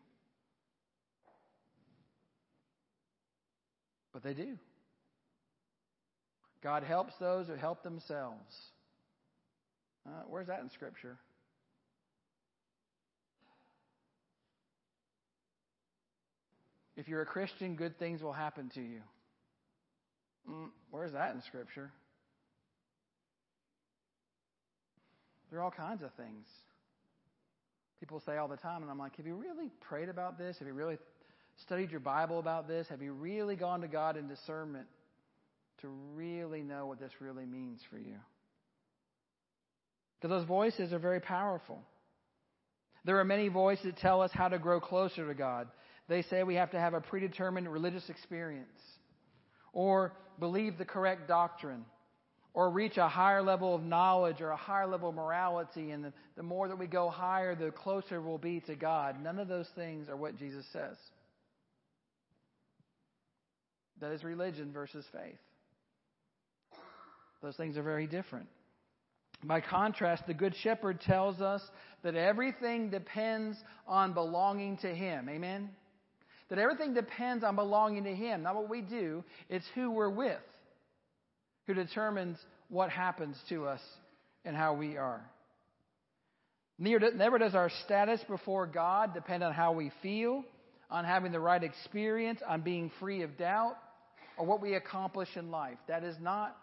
But 4.13 4.23
they 4.23 4.35
do. 4.35 4.57
God 6.63 6.85
helps 6.85 7.13
those 7.21 7.49
who 7.49 7.55
help 7.55 7.83
themselves. 7.83 8.55
Uh, 10.07 10.23
where's 10.29 10.47
that 10.47 10.61
in 10.61 10.71
Scripture? 10.71 11.19
If 17.01 17.09
you're 17.09 17.23
a 17.23 17.27
Christian, 17.27 17.77
good 17.77 17.99
things 17.99 18.21
will 18.21 18.35
happen 18.35 18.71
to 18.75 18.81
you. 18.83 19.01
Mm, 20.51 20.69
where's 20.91 21.13
that 21.13 21.35
in 21.35 21.41
Scripture? 21.49 21.91
There 25.51 25.61
are 25.61 25.63
all 25.63 25.71
kinds 25.71 26.03
of 26.03 26.13
things. 26.19 26.47
People 28.01 28.23
say 28.27 28.37
all 28.37 28.49
the 28.49 28.59
time, 28.59 28.83
and 28.83 28.91
I'm 28.91 28.99
like, 28.99 29.17
have 29.17 29.27
you 29.27 29.35
really 29.35 29.71
prayed 29.81 30.11
about 30.11 30.37
this? 30.37 30.59
Have 30.59 30.69
you 30.69 30.75
really 30.75 30.99
studied 31.65 31.91
your 31.91 32.01
Bible 32.01 32.39
about 32.39 32.69
this? 32.69 32.87
Have 32.91 33.01
you 33.01 33.15
really 33.15 33.57
gone 33.57 33.81
to 33.81 33.89
God 33.89 34.19
in 34.19 34.29
discernment 34.29 34.87
to 35.81 35.89
really 36.15 36.61
know 36.61 36.85
what 36.85 37.01
this 37.01 37.13
really 37.19 37.47
means 37.47 37.81
for 37.91 37.97
you? 37.97 38.17
Because 40.21 40.39
those 40.39 40.47
voices 40.47 40.93
are 40.93 40.99
very 40.99 41.21
powerful. 41.21 41.79
There 43.07 43.19
are 43.19 43.25
many 43.25 43.49
voices 43.49 43.87
that 43.87 43.97
tell 43.97 44.21
us 44.21 44.31
how 44.35 44.49
to 44.49 44.59
grow 44.59 44.81
closer 44.81 45.27
to 45.27 45.35
God. 45.35 45.69
They 46.11 46.23
say 46.23 46.43
we 46.43 46.57
have 46.57 46.73
to 46.73 46.81
have 46.81 46.93
a 46.93 47.01
predetermined 47.01 47.73
religious 47.73 48.11
experience, 48.11 48.81
or 49.73 50.13
believe 50.41 50.77
the 50.77 50.85
correct 50.85 51.29
doctrine, 51.29 51.85
or 52.53 52.69
reach 52.69 52.97
a 52.97 53.07
higher 53.07 53.41
level 53.41 53.77
of 53.77 53.85
knowledge 53.85 54.41
or 54.41 54.51
a 54.51 54.57
higher 54.57 54.89
level 54.89 55.11
of 55.11 55.15
morality. 55.15 55.93
And 55.93 56.05
the, 56.05 56.13
the 56.35 56.43
more 56.43 56.67
that 56.67 56.77
we 56.77 56.89
go 56.89 57.11
higher, 57.11 57.55
the 57.55 57.71
closer 57.71 58.21
we'll 58.21 58.39
be 58.39 58.59
to 58.63 58.75
God. 58.75 59.23
None 59.23 59.39
of 59.39 59.47
those 59.47 59.69
things 59.77 60.09
are 60.09 60.17
what 60.17 60.37
Jesus 60.37 60.67
says. 60.73 60.97
That 64.01 64.11
is 64.11 64.25
religion 64.25 64.73
versus 64.73 65.05
faith. 65.13 65.39
Those 67.41 67.55
things 67.55 67.77
are 67.77 67.85
very 67.85 68.09
different. 68.09 68.49
By 69.45 69.61
contrast, 69.61 70.27
the 70.27 70.35
Good 70.35 70.57
Shepherd 70.57 71.01
tells 71.03 71.41
us 71.41 71.63
that 72.03 72.17
everything 72.17 72.91
depends 72.91 73.57
on 73.87 74.13
belonging 74.13 74.79
to 74.79 74.93
Him. 74.93 75.29
Amen? 75.29 75.71
That 76.51 76.59
everything 76.59 76.95
depends 76.95 77.45
on 77.45 77.57
belonging 77.57 78.05
to 78.05 78.15
Him, 78.15 78.43
not 78.43 78.55
what 78.57 78.69
we 78.69 78.83
do. 78.83 79.25
It's 79.49 79.65
who 79.75 79.91
we're 79.91 80.11
with 80.11 80.39
who 81.71 81.75
determines 81.75 82.37
what 82.69 82.91
happens 82.91 83.37
to 83.49 83.65
us 83.65 83.81
and 84.45 84.57
how 84.57 84.75
we 84.75 84.97
are. 84.97 85.23
Never 86.79 87.39
does 87.39 87.55
our 87.55 87.71
status 87.85 88.21
before 88.29 88.67
God 88.67 89.15
depend 89.15 89.45
on 89.45 89.53
how 89.53 89.71
we 89.73 89.93
feel, 90.03 90.43
on 90.91 91.05
having 91.05 91.31
the 91.31 91.39
right 91.39 91.63
experience, 91.63 92.41
on 92.49 92.63
being 92.63 92.91
free 92.99 93.23
of 93.23 93.39
doubt, 93.39 93.77
or 94.37 94.47
what 94.47 94.61
we 94.61 94.75
accomplish 94.75 95.29
in 95.37 95.53
life. 95.53 95.79
That 95.87 96.03
is 96.03 96.17
not 96.21 96.57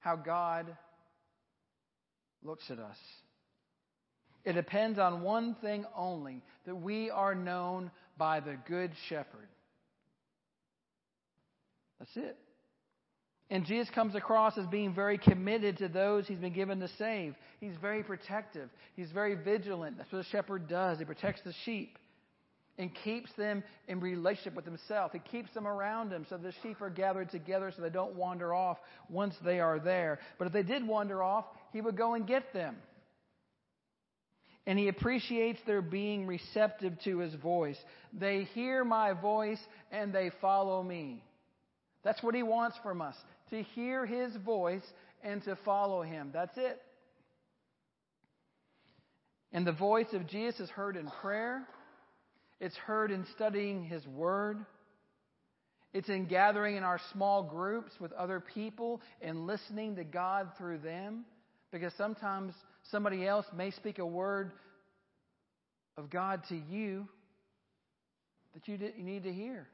how 0.00 0.16
God 0.16 0.76
looks 2.42 2.64
at 2.68 2.80
us. 2.80 2.96
It 4.44 4.54
depends 4.54 4.98
on 4.98 5.22
one 5.22 5.54
thing 5.62 5.84
only 5.96 6.42
that 6.66 6.74
we 6.74 7.10
are 7.10 7.36
known 7.36 7.92
by 8.16 8.40
the 8.40 8.56
Good 8.66 8.92
Shepherd. 9.08 9.48
That's 11.98 12.16
it. 12.16 12.36
And 13.50 13.66
Jesus 13.66 13.92
comes 13.94 14.14
across 14.14 14.56
as 14.58 14.66
being 14.66 14.94
very 14.94 15.18
committed 15.18 15.78
to 15.78 15.88
those 15.88 16.26
he's 16.26 16.38
been 16.38 16.54
given 16.54 16.80
to 16.80 16.88
save. 16.98 17.34
He's 17.60 17.76
very 17.80 18.02
protective. 18.02 18.68
He's 18.96 19.10
very 19.10 19.34
vigilant. 19.34 19.98
That's 19.98 20.10
what 20.10 20.26
a 20.26 20.28
shepherd 20.30 20.68
does. 20.68 20.98
He 20.98 21.04
protects 21.04 21.42
the 21.44 21.54
sheep 21.64 21.98
and 22.78 22.90
keeps 23.04 23.30
them 23.34 23.62
in 23.86 24.00
relationship 24.00 24.54
with 24.54 24.64
himself. 24.64 25.12
He 25.12 25.20
keeps 25.20 25.52
them 25.54 25.66
around 25.66 26.10
him 26.10 26.26
so 26.28 26.36
the 26.36 26.52
sheep 26.62 26.80
are 26.80 26.90
gathered 26.90 27.30
together 27.30 27.72
so 27.74 27.82
they 27.82 27.90
don't 27.90 28.16
wander 28.16 28.52
off 28.52 28.78
once 29.08 29.34
they 29.44 29.60
are 29.60 29.78
there. 29.78 30.18
But 30.38 30.46
if 30.46 30.52
they 30.52 30.62
did 30.62 30.86
wander 30.86 31.22
off, 31.22 31.44
he 31.72 31.80
would 31.80 31.96
go 31.96 32.14
and 32.14 32.26
get 32.26 32.52
them. 32.52 32.76
And 34.66 34.78
he 34.78 34.88
appreciates 34.88 35.60
their 35.66 35.82
being 35.82 36.26
receptive 36.26 36.94
to 37.04 37.18
his 37.18 37.34
voice. 37.34 37.76
They 38.12 38.44
hear 38.54 38.84
my 38.84 39.12
voice 39.12 39.60
and 39.92 40.12
they 40.12 40.30
follow 40.40 40.82
me. 40.82 41.22
That's 42.02 42.22
what 42.22 42.34
he 42.34 42.42
wants 42.42 42.76
from 42.82 43.00
us 43.02 43.14
to 43.50 43.62
hear 43.62 44.06
his 44.06 44.34
voice 44.36 44.82
and 45.22 45.42
to 45.44 45.56
follow 45.64 46.02
him. 46.02 46.30
That's 46.32 46.56
it. 46.56 46.80
And 49.52 49.66
the 49.66 49.72
voice 49.72 50.12
of 50.12 50.26
Jesus 50.26 50.60
is 50.60 50.70
heard 50.70 50.96
in 50.96 51.08
prayer, 51.20 51.62
it's 52.60 52.76
heard 52.76 53.10
in 53.10 53.26
studying 53.34 53.84
his 53.84 54.06
word. 54.06 54.64
It's 55.92 56.08
in 56.08 56.26
gathering 56.26 56.74
in 56.74 56.82
our 56.82 57.00
small 57.12 57.44
groups 57.44 57.92
with 58.00 58.10
other 58.12 58.40
people 58.40 59.00
and 59.22 59.46
listening 59.46 59.94
to 59.94 60.02
God 60.02 60.48
through 60.58 60.78
them. 60.78 61.24
Because 61.70 61.92
sometimes 61.96 62.52
somebody 62.90 63.26
else 63.26 63.46
may 63.56 63.70
speak 63.70 63.98
a 63.98 64.06
word 64.06 64.52
of 65.96 66.10
God 66.10 66.42
to 66.48 66.56
you 66.56 67.06
that 68.54 68.68
you 68.68 68.78
need 68.98 69.24
to 69.24 69.32
hear. 69.32 69.66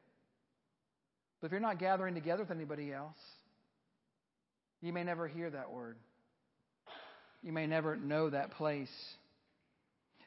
But 1.40 1.46
if 1.46 1.52
you're 1.52 1.60
not 1.60 1.78
gathering 1.78 2.14
together 2.14 2.42
with 2.42 2.50
anybody 2.50 2.92
else, 2.92 3.16
you 4.82 4.92
may 4.92 5.04
never 5.04 5.28
hear 5.28 5.50
that 5.50 5.70
word. 5.70 5.96
You 7.42 7.52
may 7.52 7.66
never 7.66 7.96
know 7.96 8.30
that 8.30 8.52
place. 8.52 8.90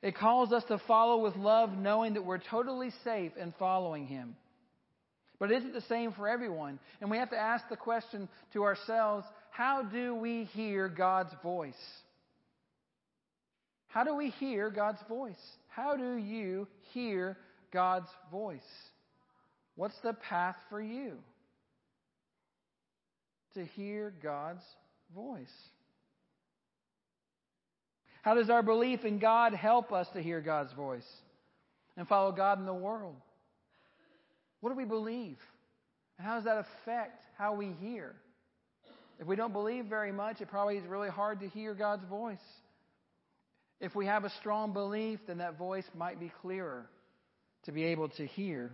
It 0.02 0.18
calls 0.18 0.52
us 0.52 0.64
to 0.66 0.80
follow 0.80 1.24
with 1.24 1.36
love, 1.36 1.78
knowing 1.78 2.16
that 2.16 2.26
we're 2.26 2.40
totally 2.40 2.92
safe 3.04 3.32
in 3.38 3.54
following 3.58 4.08
Him. 4.08 4.36
But 5.40 5.52
it 5.52 5.58
isn't 5.58 5.74
the 5.74 5.82
same 5.82 6.12
for 6.14 6.28
everyone. 6.28 6.80
And 7.02 7.10
we 7.10 7.18
have 7.18 7.30
to 7.30 7.38
ask 7.38 7.68
the 7.70 7.78
question 7.78 8.28
to 8.54 8.64
ourselves 8.64 9.26
how 9.50 9.84
do 9.84 10.16
we 10.16 10.46
hear 10.46 10.90
God's 10.90 11.34
voice? 11.44 11.74
How 13.94 14.04
do 14.04 14.16
we 14.16 14.30
hear 14.32 14.70
God's 14.70 15.02
voice? 15.08 15.36
How 15.68 15.96
do 15.96 16.18
you 16.18 16.68
hear 16.94 17.38
God's 17.72 18.10
voice? 18.32 18.62
What's 19.76 19.98
the 20.04 20.14
path 20.14 20.56
for 20.70 20.82
you? 20.82 21.18
to 23.56 23.66
hear 23.66 24.14
God's 24.22 24.64
voice? 25.16 25.52
How 28.22 28.36
does 28.36 28.50
our 28.50 28.64
belief 28.64 29.04
in 29.04 29.20
God 29.20 29.54
help 29.54 29.92
us 29.92 30.08
to 30.14 30.22
hear 30.22 30.42
God's 30.42 30.72
voice 30.74 31.08
and 31.98 32.08
follow 32.08 32.32
God 32.32 32.60
in 32.60 32.66
the 32.66 32.74
world? 32.74 33.16
What 34.62 34.70
do 34.70 34.76
we 34.76 34.86
believe? 34.86 35.38
And 36.18 36.28
how 36.28 36.36
does 36.36 36.46
that 36.46 36.58
affect 36.58 37.22
how 37.38 37.54
we 37.54 37.74
hear? 37.82 38.16
If 39.20 39.28
we 39.28 39.36
don't 39.36 39.54
believe 39.54 39.86
very 39.86 40.12
much, 40.12 40.42
it 40.42 40.48
probably 40.48 40.78
is 40.78 40.86
really 40.86 41.10
hard 41.10 41.42
to 41.42 41.48
hear 41.50 41.74
God's 41.74 42.06
voice. 42.06 42.38
If 43.84 43.94
we 43.96 44.06
have 44.06 44.24
a 44.24 44.30
strong 44.40 44.72
belief, 44.72 45.20
then 45.28 45.40
that 45.40 45.58
voice 45.58 45.84
might 45.94 46.18
be 46.18 46.32
clearer 46.42 46.86
to 47.66 47.74
be 47.74 47.84
able 47.84 48.08
to 48.08 48.26
hear. 48.26 48.72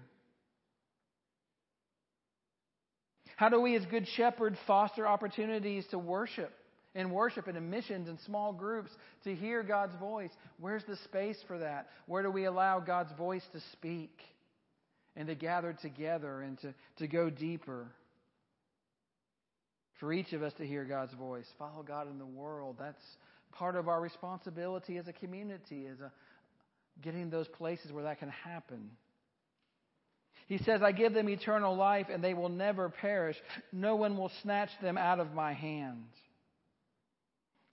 How 3.35 3.49
do 3.49 3.59
we, 3.59 3.75
as 3.75 3.83
good 3.87 4.07
shepherds, 4.15 4.55
foster 4.67 5.07
opportunities 5.07 5.83
to 5.89 5.97
worship 5.97 6.53
and 6.93 7.11
worship 7.11 7.47
and 7.47 7.57
in 7.57 7.71
missions 7.71 8.07
and 8.07 8.19
small 8.27 8.53
groups 8.53 8.91
to 9.23 9.33
hear 9.33 9.63
God's 9.63 9.95
voice? 9.95 10.29
Where's 10.59 10.83
the 10.87 10.97
space 11.05 11.37
for 11.47 11.57
that? 11.57 11.87
Where 12.05 12.21
do 12.21 12.29
we 12.29 12.45
allow 12.45 12.79
God's 12.79 13.11
voice 13.17 13.43
to 13.53 13.61
speak 13.71 14.15
and 15.15 15.27
to 15.27 15.33
gather 15.33 15.75
together 15.81 16.41
and 16.41 16.59
to, 16.59 16.75
to 16.99 17.07
go 17.07 17.31
deeper? 17.31 17.87
For 19.99 20.13
each 20.13 20.33
of 20.33 20.43
us 20.43 20.53
to 20.59 20.67
hear 20.67 20.85
God's 20.85 21.15
voice, 21.15 21.47
follow 21.57 21.81
God 21.81 22.07
in 22.11 22.19
the 22.19 22.27
world. 22.27 22.75
That's 22.77 23.03
part 23.51 23.75
of 23.75 23.87
our 23.87 24.01
responsibility 24.01 24.97
as 24.97 25.07
a 25.07 25.13
community, 25.13 25.85
is 25.85 25.99
a 25.99 26.11
getting 27.01 27.29
those 27.29 27.47
places 27.47 27.91
where 27.91 28.03
that 28.03 28.19
can 28.19 28.29
happen. 28.29 28.89
He 30.47 30.57
says, 30.57 30.81
I 30.81 30.91
give 30.91 31.13
them 31.13 31.29
eternal 31.29 31.75
life 31.75 32.07
and 32.11 32.23
they 32.23 32.33
will 32.33 32.49
never 32.49 32.89
perish. 32.89 33.37
No 33.71 33.95
one 33.95 34.17
will 34.17 34.31
snatch 34.41 34.69
them 34.81 34.97
out 34.97 35.19
of 35.19 35.33
my 35.33 35.53
hand. 35.53 36.05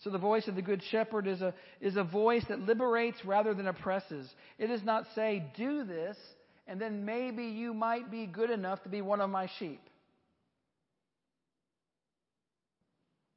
So 0.01 0.11
the 0.11 0.19
voice 0.19 0.47
of 0.47 0.57
the 0.57 0.63
Good 0.63 0.83
Shepherd 0.91 1.27
is 1.27 1.41
a, 1.41 1.55
is 1.81 1.97
a 1.97 2.05
voice 2.05 2.45
that 2.49 2.61
liberates 2.61 3.25
rather 3.25 3.55
than 3.55 3.67
oppresses. 3.67 4.29
It 4.59 4.67
does 4.67 4.83
not 4.83 5.07
say, 5.15 5.51
do 5.57 5.85
this, 5.85 6.19
and 6.67 6.79
then 6.79 7.07
maybe 7.07 7.45
you 7.45 7.73
might 7.73 8.11
be 8.11 8.27
good 8.27 8.51
enough 8.51 8.83
to 8.83 8.91
be 8.91 9.01
one 9.01 9.23
of 9.23 9.31
my 9.31 9.49
sheep. 9.59 9.81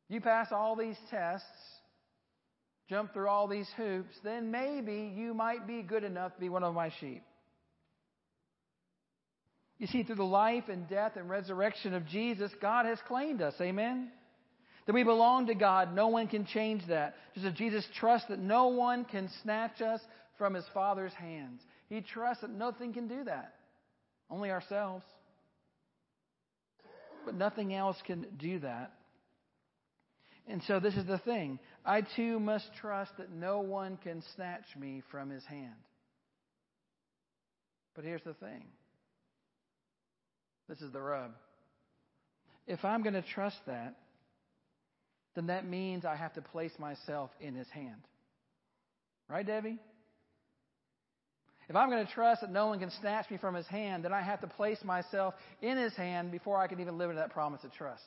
You 0.10 0.20
pass 0.20 0.48
all 0.52 0.76
these 0.76 0.98
tests, 1.10 1.48
jump 2.90 3.14
through 3.14 3.28
all 3.28 3.48
these 3.48 3.70
hoops, 3.78 4.16
then 4.24 4.52
maybe 4.52 5.14
you 5.16 5.34
might 5.34 5.68
be 5.68 5.82
good 5.84 6.04
enough 6.04 6.34
to 6.34 6.40
be 6.40 6.50
one 6.50 6.64
of 6.64 6.74
my 6.74 6.92
sheep. 7.00 7.24
You 9.78 9.88
see, 9.88 10.04
through 10.04 10.16
the 10.16 10.24
life 10.24 10.66
and 10.68 10.90
death 10.90 11.14
and 11.16 11.30
resurrection 11.30 11.94
of 11.94 12.06
Jesus, 12.06 12.52
God 12.62 12.86
has 12.86 12.98
claimed 13.08 13.42
us. 13.42 13.54
Amen? 13.62 14.10
That 14.86 14.94
we 14.94 15.04
belong 15.04 15.48
to 15.48 15.56
God. 15.56 15.96
No 15.96 16.08
one 16.08 16.28
can 16.28 16.46
change 16.46 16.82
that. 16.88 17.16
Just 17.34 17.46
as 17.46 17.54
Jesus 17.54 17.88
trusts 17.98 18.28
that 18.28 18.40
no 18.40 18.68
one 18.68 19.06
can 19.06 19.30
snatch 19.44 19.82
us 19.82 20.02
from 20.38 20.54
his 20.54 20.66
Father's 20.74 21.14
hands. 21.14 21.62
He 21.88 22.02
trusts 22.02 22.42
that 22.42 22.50
nothing 22.50 22.92
can 22.92 23.08
do 23.08 23.24
that. 23.24 23.54
Only 24.30 24.52
ourselves. 24.52 25.06
But 27.26 27.36
nothing 27.36 27.74
else 27.74 27.98
can 28.06 28.26
do 28.38 28.60
that. 28.60 28.94
And 30.50 30.64
so 30.64 30.80
this 30.80 30.96
is 30.96 31.06
the 31.06 31.20
thing. 31.20 31.60
I 31.86 32.02
too 32.02 32.40
must 32.40 32.66
trust 32.82 33.12
that 33.20 33.32
no 33.32 33.60
one 33.60 33.98
can 33.98 34.24
snatch 34.36 34.66
me 34.78 35.04
from 35.12 35.30
his 35.30 35.46
hand. 35.46 35.76
But 37.96 38.04
here's 38.04 38.24
the 38.24 38.34
thing 38.34 38.64
this 40.68 40.82
is 40.82 40.92
the 40.92 41.02
rub. 41.02 41.32
If 42.66 42.84
I'm 42.84 43.04
going 43.04 43.14
to 43.14 43.22
trust 43.22 43.58
that, 43.68 43.96
then 45.36 45.48
that 45.48 45.68
means 45.68 46.06
I 46.06 46.16
have 46.16 46.34
to 46.34 46.42
place 46.42 46.74
myself 46.80 47.30
in 47.40 47.56
his 47.56 47.68
hand. 47.70 48.02
Right, 49.28 49.46
Debbie? 49.46 49.78
If 51.68 51.76
I'm 51.76 51.92
going 51.92 52.06
to 52.06 52.12
trust 52.12 52.42
that 52.42 52.52
no 52.52 52.68
one 52.68 52.80
can 52.80 52.90
snatch 53.00 53.30
me 53.30 53.38
from 53.38 53.54
his 53.54 53.68
hand, 53.68 54.04
then 54.04 54.14
I 54.14 54.22
have 54.22 54.42
to 54.42 54.48
place 54.48 54.84
myself 54.84 55.36
in 55.62 55.78
his 55.78 55.94
hand 55.94 56.32
before 56.32 56.58
I 56.58 56.68
can 56.68 56.80
even 56.80 56.98
live 56.98 57.12
into 57.12 57.22
that 57.22 57.32
promise 57.32 57.64
of 57.64 57.72
trust. 57.74 58.02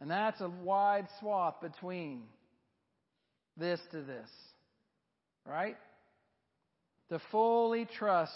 And 0.00 0.10
that's 0.10 0.40
a 0.40 0.48
wide 0.48 1.08
swath 1.20 1.60
between 1.60 2.22
this 3.56 3.80
to 3.92 4.02
this. 4.02 4.28
Right? 5.46 5.76
To 7.10 7.20
fully 7.30 7.86
trust 7.98 8.32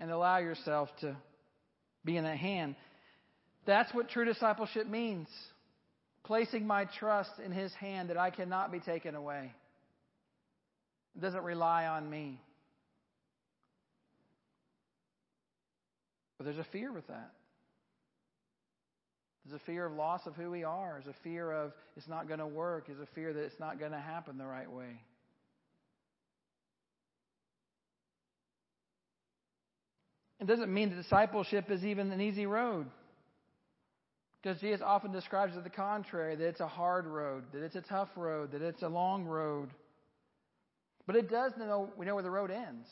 and 0.00 0.10
allow 0.10 0.38
yourself 0.38 0.88
to 1.00 1.16
be 2.04 2.16
in 2.16 2.24
that 2.24 2.38
hand. 2.38 2.76
That's 3.66 3.92
what 3.94 4.08
true 4.08 4.24
discipleship 4.24 4.86
means. 4.86 5.28
Placing 6.24 6.66
my 6.66 6.86
trust 6.98 7.32
in 7.44 7.52
His 7.52 7.72
hand 7.74 8.10
that 8.10 8.16
I 8.16 8.30
cannot 8.30 8.72
be 8.72 8.80
taken 8.80 9.14
away. 9.14 9.52
It 11.16 11.20
doesn't 11.20 11.44
rely 11.44 11.86
on 11.86 12.08
me. 12.08 12.40
But 16.38 16.44
there's 16.44 16.58
a 16.58 16.66
fear 16.72 16.92
with 16.92 17.06
that. 17.08 17.30
There's 19.44 19.60
a 19.60 19.64
fear 19.64 19.86
of 19.86 19.92
loss 19.92 20.26
of 20.26 20.34
who 20.34 20.50
we 20.50 20.64
are. 20.64 21.00
There's 21.02 21.14
a 21.14 21.22
fear 21.22 21.52
of 21.52 21.72
it's 21.96 22.08
not 22.08 22.28
going 22.28 22.40
to 22.40 22.46
work. 22.46 22.86
There's 22.86 23.00
a 23.00 23.14
fear 23.14 23.32
that 23.32 23.42
it's 23.42 23.60
not 23.60 23.78
going 23.78 23.92
to 23.92 23.98
happen 23.98 24.38
the 24.38 24.46
right 24.46 24.70
way. 24.70 25.00
It 30.40 30.46
doesn't 30.46 30.72
mean 30.72 30.90
that 30.90 30.96
discipleship 30.96 31.70
is 31.70 31.84
even 31.84 32.10
an 32.10 32.20
easy 32.20 32.46
road. 32.46 32.86
Because 34.42 34.60
Jesus 34.60 34.82
often 34.84 35.10
describes 35.10 35.56
it 35.56 35.64
the 35.64 35.70
contrary, 35.70 36.36
that 36.36 36.46
it's 36.46 36.60
a 36.60 36.68
hard 36.68 37.06
road, 37.06 37.44
that 37.52 37.62
it's 37.62 37.76
a 37.76 37.80
tough 37.80 38.10
road, 38.14 38.52
that 38.52 38.60
it's 38.60 38.82
a 38.82 38.88
long 38.88 39.24
road. 39.24 39.70
But 41.06 41.16
it 41.16 41.30
does 41.30 41.52
know 41.58 41.90
we 41.96 42.04
know 42.04 42.14
where 42.14 42.22
the 42.22 42.30
road 42.30 42.50
ends. 42.50 42.86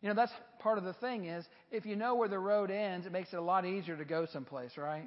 You 0.00 0.08
know, 0.08 0.14
that's 0.14 0.32
part 0.64 0.78
of 0.78 0.84
the 0.84 0.94
thing 0.94 1.26
is 1.26 1.46
if 1.70 1.84
you 1.84 1.94
know 1.94 2.14
where 2.14 2.28
the 2.28 2.38
road 2.38 2.70
ends, 2.70 3.06
it 3.06 3.12
makes 3.12 3.32
it 3.32 3.36
a 3.36 3.42
lot 3.42 3.66
easier 3.66 3.96
to 3.96 4.04
go 4.04 4.26
someplace, 4.32 4.72
right? 4.78 5.06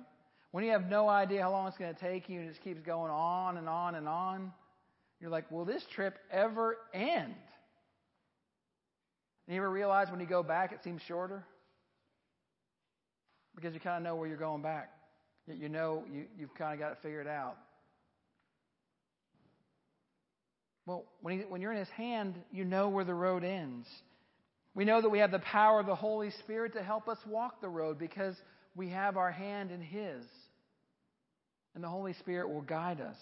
When 0.51 0.63
you 0.63 0.71
have 0.71 0.87
no 0.87 1.09
idea 1.09 1.41
how 1.41 1.51
long 1.51 1.67
it's 1.67 1.77
going 1.77 1.93
to 1.93 1.99
take 1.99 2.29
you 2.29 2.39
and 2.39 2.47
it 2.47 2.51
just 2.51 2.63
keeps 2.63 2.79
going 2.81 3.11
on 3.11 3.57
and 3.57 3.67
on 3.67 3.95
and 3.95 4.07
on, 4.07 4.53
you're 5.19 5.31
like, 5.31 5.51
will 5.51 5.65
this 5.65 5.83
trip 5.93 6.19
ever 6.31 6.77
end? 6.93 7.33
And 9.47 9.55
you 9.55 9.57
ever 9.57 9.69
realize 9.69 10.11
when 10.11 10.19
you 10.19 10.27
go 10.27 10.43
back 10.43 10.71
it 10.71 10.83
seems 10.83 11.01
shorter? 11.07 11.43
Because 13.55 13.73
you 13.73 13.79
kind 13.79 13.97
of 13.97 14.03
know 14.03 14.15
where 14.15 14.27
you're 14.27 14.37
going 14.37 14.61
back. 14.61 14.91
You 15.47 15.69
know 15.69 16.03
you, 16.13 16.25
you've 16.37 16.53
kind 16.53 16.73
of 16.73 16.79
got 16.79 16.91
it 16.91 16.99
figured 17.01 17.27
out. 17.27 17.57
Well, 20.85 21.05
when, 21.21 21.39
he, 21.39 21.45
when 21.45 21.61
you're 21.61 21.71
in 21.71 21.79
His 21.79 21.89
hand, 21.89 22.35
you 22.51 22.63
know 22.63 22.89
where 22.89 23.03
the 23.03 23.13
road 23.13 23.43
ends. 23.43 23.87
We 24.77 24.85
know 24.85 25.01
that 25.01 25.09
we 25.09 25.17
have 25.19 25.31
the 25.31 25.39
power 25.39 25.79
of 25.79 25.87
the 25.87 25.95
Holy 25.95 26.29
Spirit 26.29 26.73
to 26.73 26.83
help 26.83 27.07
us 27.07 27.17
walk 27.25 27.61
the 27.61 27.67
road 27.67 27.97
because 27.97 28.35
we 28.75 28.89
have 28.91 29.17
our 29.17 29.31
hand 29.31 29.71
in 29.71 29.81
His. 29.81 30.23
And 31.73 31.83
the 31.83 31.89
Holy 31.89 32.13
Spirit 32.13 32.49
will 32.53 32.61
guide 32.61 33.01
us. 33.01 33.17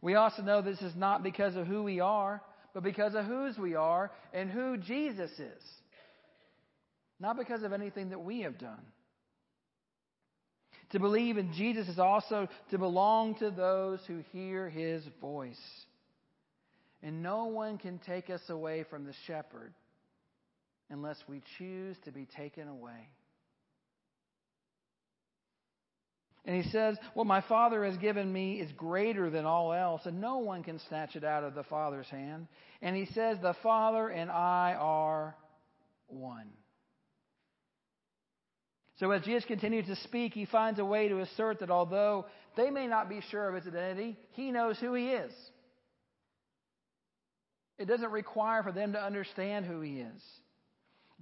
We 0.00 0.14
also 0.14 0.40
know 0.40 0.62
this 0.62 0.80
is 0.80 0.96
not 0.96 1.22
because 1.22 1.56
of 1.56 1.66
who 1.66 1.82
we 1.82 2.00
are, 2.00 2.40
but 2.72 2.82
because 2.82 3.14
of 3.14 3.26
whose 3.26 3.58
we 3.58 3.74
are 3.74 4.10
and 4.32 4.50
who 4.50 4.78
Jesus 4.78 5.30
is. 5.32 5.62
Not 7.20 7.36
because 7.36 7.62
of 7.62 7.74
anything 7.74 8.08
that 8.08 8.24
we 8.24 8.40
have 8.40 8.56
done. 8.56 8.80
To 10.92 10.98
believe 10.98 11.36
in 11.36 11.52
Jesus 11.52 11.86
is 11.86 11.98
also 11.98 12.48
to 12.70 12.78
belong 12.78 13.34
to 13.40 13.50
those 13.50 14.00
who 14.06 14.22
hear 14.32 14.70
his 14.70 15.02
voice. 15.20 15.60
And 17.02 17.22
no 17.22 17.44
one 17.44 17.76
can 17.76 17.98
take 17.98 18.30
us 18.30 18.40
away 18.48 18.86
from 18.88 19.04
the 19.04 19.14
shepherd 19.26 19.74
unless 20.90 21.18
we 21.28 21.42
choose 21.58 21.96
to 22.04 22.12
be 22.12 22.26
taken 22.36 22.68
away. 22.68 23.08
And 26.44 26.62
he 26.62 26.70
says, 26.70 26.96
What 27.14 27.26
my 27.26 27.40
Father 27.40 27.84
has 27.84 27.96
given 27.96 28.32
me 28.32 28.60
is 28.60 28.70
greater 28.72 29.30
than 29.30 29.44
all 29.44 29.72
else, 29.72 30.02
and 30.04 30.20
no 30.20 30.38
one 30.38 30.62
can 30.62 30.78
snatch 30.88 31.16
it 31.16 31.24
out 31.24 31.42
of 31.42 31.54
the 31.54 31.64
Father's 31.64 32.06
hand. 32.06 32.46
And 32.80 32.94
he 32.94 33.06
says, 33.06 33.38
The 33.42 33.56
Father 33.62 34.08
and 34.08 34.30
I 34.30 34.76
are 34.78 35.34
one. 36.06 36.48
So 38.98 39.10
as 39.10 39.22
Jesus 39.22 39.44
continues 39.44 39.86
to 39.86 39.96
speak, 39.96 40.32
he 40.32 40.46
finds 40.46 40.78
a 40.78 40.84
way 40.84 41.08
to 41.08 41.20
assert 41.20 41.60
that 41.60 41.70
although 41.70 42.26
they 42.56 42.70
may 42.70 42.86
not 42.86 43.08
be 43.08 43.20
sure 43.30 43.48
of 43.48 43.56
his 43.56 43.66
identity, 43.66 44.16
he 44.32 44.52
knows 44.52 44.78
who 44.78 44.94
he 44.94 45.08
is. 45.08 45.32
It 47.76 47.86
doesn't 47.86 48.10
require 48.10 48.62
for 48.62 48.72
them 48.72 48.92
to 48.92 49.02
understand 49.02 49.66
who 49.66 49.82
he 49.82 50.00
is. 50.00 50.22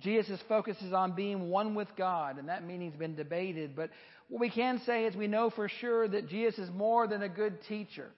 Jesus' 0.01 0.41
focus 0.49 0.77
is 0.83 0.93
on 0.93 1.13
being 1.13 1.49
one 1.49 1.75
with 1.75 1.89
God, 1.97 2.39
and 2.39 2.49
that 2.49 2.67
meaning's 2.67 2.97
been 2.97 3.15
debated. 3.15 3.77
But 3.77 3.91
what 4.29 4.41
we 4.41 4.51
can 4.51 4.81
say 4.85 5.05
is 5.05 5.15
we 5.15 5.29
know 5.29 5.51
for 5.51 5.69
sure 5.69 6.09
that 6.09 6.29
Jesus 6.29 6.69
is 6.69 6.71
more 6.75 7.07
than 7.07 7.23
a 7.23 7.29
good 7.29 7.63
teacher, 7.69 8.11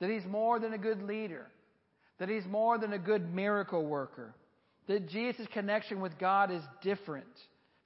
that 0.00 0.10
he's 0.10 0.24
more 0.24 0.58
than 0.58 0.72
a 0.72 0.78
good 0.78 1.02
leader, 1.02 1.46
that 2.18 2.28
he's 2.28 2.46
more 2.46 2.78
than 2.78 2.92
a 2.92 2.98
good 2.98 3.34
miracle 3.34 3.84
worker, 3.84 4.34
that 4.86 5.08
Jesus' 5.08 5.46
connection 5.52 6.00
with 6.00 6.18
God 6.18 6.50
is 6.50 6.62
different 6.82 7.26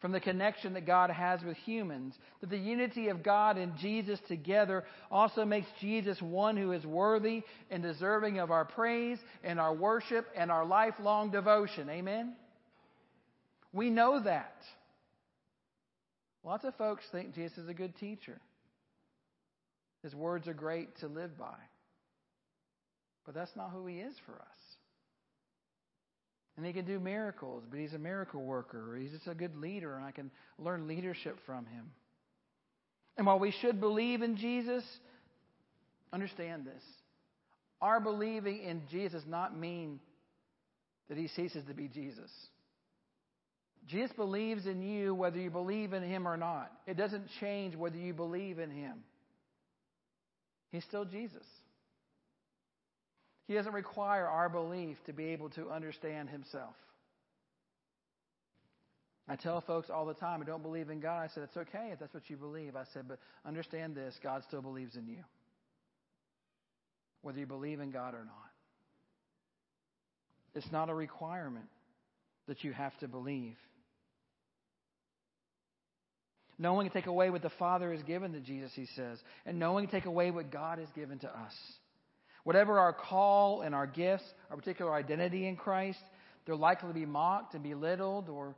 from 0.02 0.10
the 0.10 0.20
connection 0.20 0.74
that 0.74 0.84
God 0.84 1.10
has 1.10 1.42
with 1.44 1.56
humans. 1.58 2.14
That 2.40 2.50
the 2.50 2.58
unity 2.58 3.08
of 3.08 3.22
God 3.22 3.56
and 3.56 3.76
Jesus 3.78 4.18
together 4.26 4.84
also 5.12 5.44
makes 5.44 5.68
Jesus 5.80 6.20
one 6.20 6.56
who 6.56 6.72
is 6.72 6.84
worthy 6.84 7.42
and 7.70 7.84
deserving 7.84 8.40
of 8.40 8.50
our 8.50 8.64
praise 8.64 9.18
and 9.44 9.60
our 9.60 9.72
worship 9.72 10.26
and 10.36 10.50
our 10.50 10.66
lifelong 10.66 11.30
devotion. 11.30 11.88
Amen? 11.88 12.34
We 13.72 13.90
know 13.90 14.20
that. 14.22 14.56
Lots 16.44 16.64
of 16.64 16.74
folks 16.76 17.04
think 17.12 17.34
Jesus 17.34 17.58
is 17.58 17.68
a 17.68 17.74
good 17.74 17.96
teacher. 17.96 18.40
His 20.02 20.14
words 20.14 20.48
are 20.48 20.54
great 20.54 20.98
to 20.98 21.06
live 21.06 21.38
by. 21.38 21.54
But 23.24 23.34
that's 23.34 23.54
not 23.54 23.70
who 23.70 23.86
he 23.86 23.98
is 23.98 24.14
for 24.26 24.32
us. 24.32 24.56
And 26.56 26.66
he 26.66 26.72
can 26.72 26.84
do 26.84 26.98
miracles, 26.98 27.62
but 27.70 27.78
he's 27.78 27.94
a 27.94 27.98
miracle 27.98 28.42
worker. 28.42 28.96
He's 29.00 29.12
just 29.12 29.26
a 29.26 29.34
good 29.34 29.56
leader, 29.56 29.96
and 29.96 30.04
I 30.04 30.10
can 30.10 30.30
learn 30.58 30.86
leadership 30.88 31.38
from 31.46 31.64
him. 31.66 31.92
And 33.16 33.26
while 33.26 33.38
we 33.38 33.52
should 33.52 33.80
believe 33.80 34.22
in 34.22 34.36
Jesus, 34.36 34.84
understand 36.12 36.66
this. 36.66 36.82
Our 37.80 38.00
believing 38.00 38.62
in 38.62 38.82
Jesus 38.90 39.22
does 39.22 39.30
not 39.30 39.56
mean 39.56 40.00
that 41.08 41.16
he 41.16 41.28
ceases 41.28 41.64
to 41.66 41.74
be 41.74 41.88
Jesus. 41.88 42.30
Jesus 43.88 44.12
believes 44.16 44.66
in 44.66 44.82
you 44.82 45.14
whether 45.14 45.38
you 45.38 45.50
believe 45.50 45.92
in 45.92 46.02
him 46.02 46.26
or 46.26 46.36
not. 46.36 46.70
It 46.86 46.96
doesn't 46.96 47.26
change 47.40 47.74
whether 47.74 47.96
you 47.96 48.14
believe 48.14 48.58
in 48.58 48.70
him. 48.70 48.98
He's 50.70 50.84
still 50.84 51.04
Jesus. 51.04 51.44
He 53.48 53.54
doesn't 53.54 53.72
require 53.72 54.26
our 54.26 54.48
belief 54.48 54.96
to 55.06 55.12
be 55.12 55.26
able 55.26 55.50
to 55.50 55.70
understand 55.70 56.30
himself. 56.30 56.74
I 59.28 59.36
tell 59.36 59.60
folks 59.60 59.90
all 59.90 60.06
the 60.06 60.14
time, 60.14 60.42
I 60.42 60.44
don't 60.44 60.62
believe 60.62 60.90
in 60.90 61.00
God. 61.00 61.22
I 61.22 61.28
said, 61.34 61.44
it's 61.44 61.56
okay 61.56 61.90
if 61.92 61.98
that's 61.98 62.14
what 62.14 62.28
you 62.28 62.36
believe. 62.36 62.76
I 62.76 62.84
said, 62.92 63.06
but 63.08 63.18
understand 63.46 63.94
this 63.94 64.14
God 64.22 64.42
still 64.48 64.62
believes 64.62 64.96
in 64.96 65.06
you, 65.06 65.22
whether 67.22 67.38
you 67.38 67.46
believe 67.46 67.80
in 67.80 67.90
God 67.90 68.14
or 68.14 68.24
not. 68.24 68.50
It's 70.54 70.70
not 70.70 70.90
a 70.90 70.94
requirement 70.94 71.68
that 72.46 72.64
you 72.64 72.72
have 72.72 72.96
to 72.98 73.08
believe. 73.08 73.56
No 76.58 76.74
one 76.74 76.84
can 76.88 76.92
take 76.92 77.06
away 77.06 77.30
what 77.30 77.42
the 77.42 77.50
Father 77.50 77.92
has 77.92 78.02
given 78.02 78.32
to 78.32 78.40
Jesus, 78.40 78.70
he 78.74 78.86
says, 78.94 79.18
and 79.46 79.58
no 79.58 79.72
one 79.72 79.86
can 79.86 80.00
take 80.00 80.06
away 80.06 80.30
what 80.30 80.50
God 80.50 80.78
has 80.78 80.88
given 80.94 81.18
to 81.20 81.28
us. 81.28 81.52
Whatever 82.44 82.78
our 82.78 82.92
call 82.92 83.62
and 83.62 83.74
our 83.74 83.86
gifts, 83.86 84.24
our 84.50 84.56
particular 84.56 84.92
identity 84.94 85.46
in 85.46 85.56
Christ, 85.56 86.00
they're 86.44 86.56
likely 86.56 86.88
to 86.88 86.94
be 86.94 87.06
mocked 87.06 87.54
and 87.54 87.62
belittled 87.62 88.28
or 88.28 88.56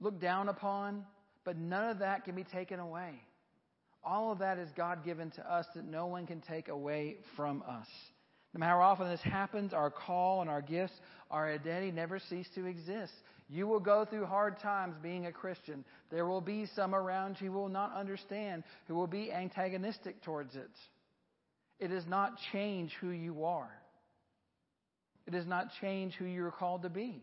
looked 0.00 0.20
down 0.20 0.48
upon, 0.48 1.04
but 1.44 1.56
none 1.56 1.90
of 1.90 1.98
that 2.00 2.24
can 2.24 2.34
be 2.34 2.44
taken 2.44 2.80
away. 2.80 3.20
All 4.02 4.32
of 4.32 4.38
that 4.38 4.58
is 4.58 4.68
God 4.76 5.04
given 5.04 5.30
to 5.32 5.52
us 5.52 5.66
that 5.74 5.84
no 5.84 6.06
one 6.06 6.26
can 6.26 6.40
take 6.40 6.68
away 6.68 7.16
from 7.36 7.62
us. 7.68 7.86
No 8.54 8.60
matter 8.60 8.80
how 8.80 8.80
often 8.80 9.08
this 9.08 9.20
happens, 9.20 9.74
our 9.74 9.90
call 9.90 10.40
and 10.40 10.48
our 10.48 10.62
gifts, 10.62 10.94
our 11.30 11.52
identity 11.52 11.90
never 11.90 12.18
cease 12.18 12.48
to 12.54 12.66
exist. 12.66 13.12
You 13.48 13.66
will 13.68 13.80
go 13.80 14.04
through 14.04 14.26
hard 14.26 14.58
times 14.58 14.96
being 15.02 15.26
a 15.26 15.32
Christian. 15.32 15.84
There 16.10 16.26
will 16.26 16.40
be 16.40 16.66
some 16.74 16.94
around 16.94 17.36
you 17.40 17.52
who 17.52 17.58
will 17.58 17.68
not 17.68 17.94
understand, 17.94 18.64
who 18.88 18.94
will 18.94 19.06
be 19.06 19.32
antagonistic 19.32 20.22
towards 20.22 20.56
it. 20.56 20.70
It 21.78 21.88
does 21.88 22.06
not 22.06 22.32
change 22.52 22.92
who 23.00 23.10
you 23.10 23.44
are. 23.44 23.70
It 25.26 25.30
does 25.32 25.46
not 25.46 25.68
change 25.80 26.14
who 26.14 26.24
you're 26.24 26.50
called 26.50 26.82
to 26.82 26.88
be. 26.88 27.22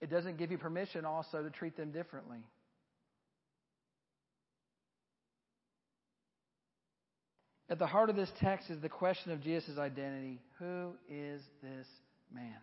It 0.00 0.10
doesn't 0.10 0.36
give 0.36 0.50
you 0.50 0.58
permission 0.58 1.06
also 1.06 1.42
to 1.42 1.50
treat 1.50 1.76
them 1.76 1.90
differently. 1.90 2.40
At 7.70 7.78
the 7.78 7.86
heart 7.86 8.10
of 8.10 8.16
this 8.16 8.30
text 8.40 8.68
is 8.68 8.80
the 8.82 8.90
question 8.90 9.32
of 9.32 9.40
Jesus' 9.40 9.78
identity. 9.78 10.40
Who 10.58 10.92
is 11.08 11.40
this 11.62 11.86
man? 12.32 12.54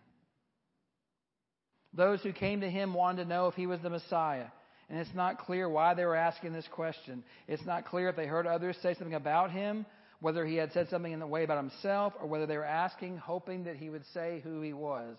Those 1.94 2.22
who 2.22 2.32
came 2.32 2.60
to 2.60 2.70
him 2.70 2.94
wanted 2.94 3.24
to 3.24 3.28
know 3.28 3.48
if 3.48 3.54
he 3.54 3.66
was 3.66 3.80
the 3.80 3.90
Messiah. 3.90 4.46
And 4.88 4.98
it's 4.98 5.14
not 5.14 5.38
clear 5.38 5.68
why 5.68 5.94
they 5.94 6.04
were 6.04 6.16
asking 6.16 6.52
this 6.52 6.68
question. 6.70 7.22
It's 7.48 7.64
not 7.64 7.86
clear 7.86 8.08
if 8.08 8.16
they 8.16 8.26
heard 8.26 8.46
others 8.46 8.76
say 8.82 8.94
something 8.94 9.14
about 9.14 9.50
him, 9.50 9.86
whether 10.20 10.44
he 10.44 10.56
had 10.56 10.72
said 10.72 10.88
something 10.88 11.12
in 11.12 11.20
the 11.20 11.26
way 11.26 11.44
about 11.44 11.58
himself, 11.58 12.12
or 12.20 12.26
whether 12.26 12.46
they 12.46 12.56
were 12.56 12.64
asking, 12.64 13.16
hoping 13.16 13.64
that 13.64 13.76
he 13.76 13.90
would 13.90 14.04
say 14.14 14.40
who 14.44 14.60
he 14.60 14.72
was. 14.72 15.16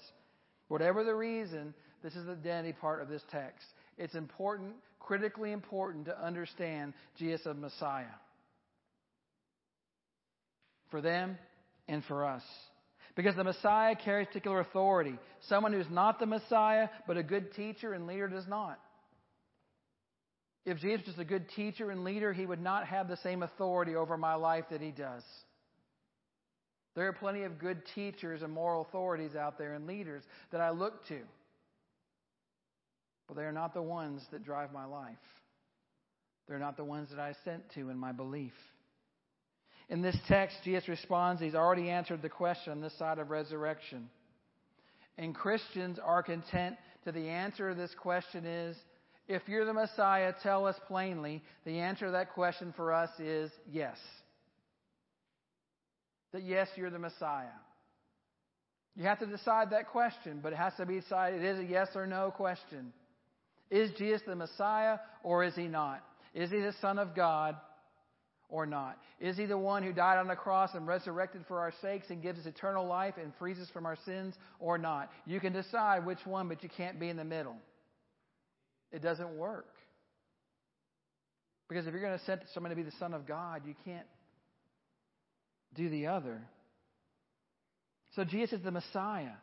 Whatever 0.68 1.04
the 1.04 1.16
reason, 1.16 1.74
this 2.02 2.16
is 2.16 2.26
the 2.26 2.34
identity 2.34 2.74
part 2.74 3.02
of 3.02 3.10
this 3.10 3.24
text. 3.32 3.66
It's 3.98 4.16
important, 4.16 4.74
critically 5.00 5.52
important 5.52 6.06
to 6.06 6.24
understand 6.24 6.94
Jesus 7.18 7.46
of 7.46 7.58
Messiah. 7.58 8.06
For 10.90 11.02
them 11.02 11.38
and 11.88 12.04
for 12.06 12.26
us. 12.26 12.44
Because 13.16 13.36
the 13.36 13.44
Messiah 13.44 13.96
carries 13.96 14.28
particular 14.28 14.60
authority. 14.60 15.18
Someone 15.42 15.74
who's 15.74 15.90
not 15.90 16.20
the 16.20 16.26
Messiah, 16.26 16.90
but 17.08 17.18
a 17.18 17.24
good 17.24 17.54
teacher 17.54 17.94
and 17.94 18.08
leader 18.08 18.28
does 18.28 18.48
not. 18.48 18.80
If 20.66 20.80
Jesus 20.80 21.08
was 21.08 21.20
a 21.20 21.26
good 21.26 21.50
teacher 21.50 21.92
and 21.92 22.04
leader, 22.04 22.34
he 22.34 22.46
would 22.46 22.62
not 22.62 22.88
have 22.88 23.08
the 23.08 23.18
same 23.18 23.44
authority 23.44 23.96
over 23.96 24.18
my 24.18 24.36
life 24.36 24.66
that 24.72 24.82
he 24.82 24.92
does. 24.92 25.24
There 26.96 27.08
are 27.08 27.14
plenty 27.14 27.44
of 27.44 27.60
good 27.60 27.82
teachers 27.96 28.42
and 28.44 28.54
moral 28.54 28.82
authorities 28.84 29.36
out 29.36 29.58
there 29.58 29.74
and 29.74 29.88
leaders 29.88 30.24
that 30.52 30.62
I 30.62 30.70
look 30.70 31.06
to. 31.08 31.20
but 33.28 33.36
they 33.36 33.44
are 33.44 33.52
not 33.52 33.74
the 33.74 33.82
ones 33.82 34.22
that 34.32 34.44
drive 34.44 34.72
my 34.72 34.86
life. 34.86 35.18
They're 36.48 36.60
not 36.60 36.78
the 36.78 36.84
ones 36.84 37.10
that 37.10 37.20
I 37.20 37.34
sent 37.44 37.64
to 37.76 37.90
in 37.90 37.98
my 37.98 38.12
belief. 38.12 38.54
In 39.94 40.02
this 40.02 40.18
text, 40.28 40.58
Jesus 40.64 40.90
responds, 40.90 41.40
He's 41.40 41.54
already 41.54 41.92
answered 41.92 42.24
the 42.24 42.30
question 42.30 42.72
on 42.72 42.82
this 42.82 42.98
side 42.98 43.20
of 43.20 43.30
resurrection. 43.30 44.10
And 45.20 45.36
Christians 45.36 46.00
are 46.04 46.24
content 46.24 46.78
to 47.04 47.12
the 47.12 47.30
answer 47.30 47.70
to 47.70 47.76
this 47.76 47.92
question 48.02 48.44
is, 48.44 48.76
if 49.28 49.44
you're 49.48 49.66
the 49.66 49.74
Messiah, 49.74 50.34
tell 50.42 50.66
us 50.66 50.76
plainly. 50.88 51.44
The 51.64 51.78
answer 51.80 52.08
to 52.08 52.12
that 52.14 52.34
question 52.34 52.74
for 52.76 52.92
us 52.92 53.12
is 53.20 53.52
yes. 53.72 53.96
That 56.32 56.42
yes, 56.42 56.70
you're 56.76 56.90
the 56.90 56.98
Messiah. 56.98 57.46
You 58.96 59.04
have 59.04 59.20
to 59.20 59.28
decide 59.28 59.70
that 59.70 59.90
question, 59.90 60.40
but 60.42 60.54
it 60.54 60.58
has 60.58 60.74
to 60.78 60.88
be 60.88 61.02
decided. 61.02 61.44
It 61.44 61.50
is 61.50 61.60
a 61.60 61.66
yes 61.66 61.90
or 61.94 62.08
no 62.08 62.32
question. 62.32 62.94
Is 63.70 63.92
Jesus 64.00 64.24
the 64.26 64.36
Messiah 64.36 64.98
or 65.22 65.44
is 65.44 65.54
he 65.54 65.68
not? 65.68 66.04
Is 66.34 66.50
he 66.50 66.62
the 66.62 66.74
Son 66.82 66.98
of 66.98 67.16
God 67.16 67.58
or 68.54 68.68
not? 68.68 69.00
Is 69.20 69.36
he 69.36 69.48
the 69.48 69.58
one 69.58 69.82
who 69.82 69.92
died 69.92 70.20
on 70.20 70.28
the 70.28 70.36
cross 70.36 70.70
and 70.76 70.86
resurrected 70.86 71.44
for 71.48 71.60
our 71.60 71.74
sakes 71.82 72.12
and 72.12 72.22
gives 72.22 72.40
us 72.40 72.46
eternal 72.46 72.86
life 72.86 73.16
and 73.20 73.34
frees 73.40 73.58
us 73.58 73.68
from 73.74 73.88
our 73.88 73.98
sins 74.06 74.36
or 74.60 74.78
not? 74.78 75.10
You 75.26 75.40
can 75.40 75.54
decide 75.54 76.06
which 76.06 76.24
one, 76.24 76.48
but 76.48 76.62
you 76.62 76.70
can't 76.70 77.00
be 77.00 77.10
in 77.10 77.18
the 77.18 77.24
middle. 77.24 77.56
It 78.92 79.02
doesn't 79.02 79.36
work. 79.36 79.66
Because 81.68 81.88
if 81.88 81.94
you're 81.94 82.04
going 82.04 82.18
to 82.18 82.26
send 82.26 82.42
someone 82.54 82.70
to 82.70 82.76
be 82.76 82.84
the 82.84 82.94
Son 83.00 83.16
of 83.16 83.28
God, 83.28 83.64
you 83.66 83.74
can't 83.84 84.06
do 85.74 85.90
the 85.90 86.06
other. 86.06 86.40
So 88.16 88.24
Jesus 88.24 88.60
is 88.60 88.64
the 88.64 88.70
Messiah. 88.70 89.34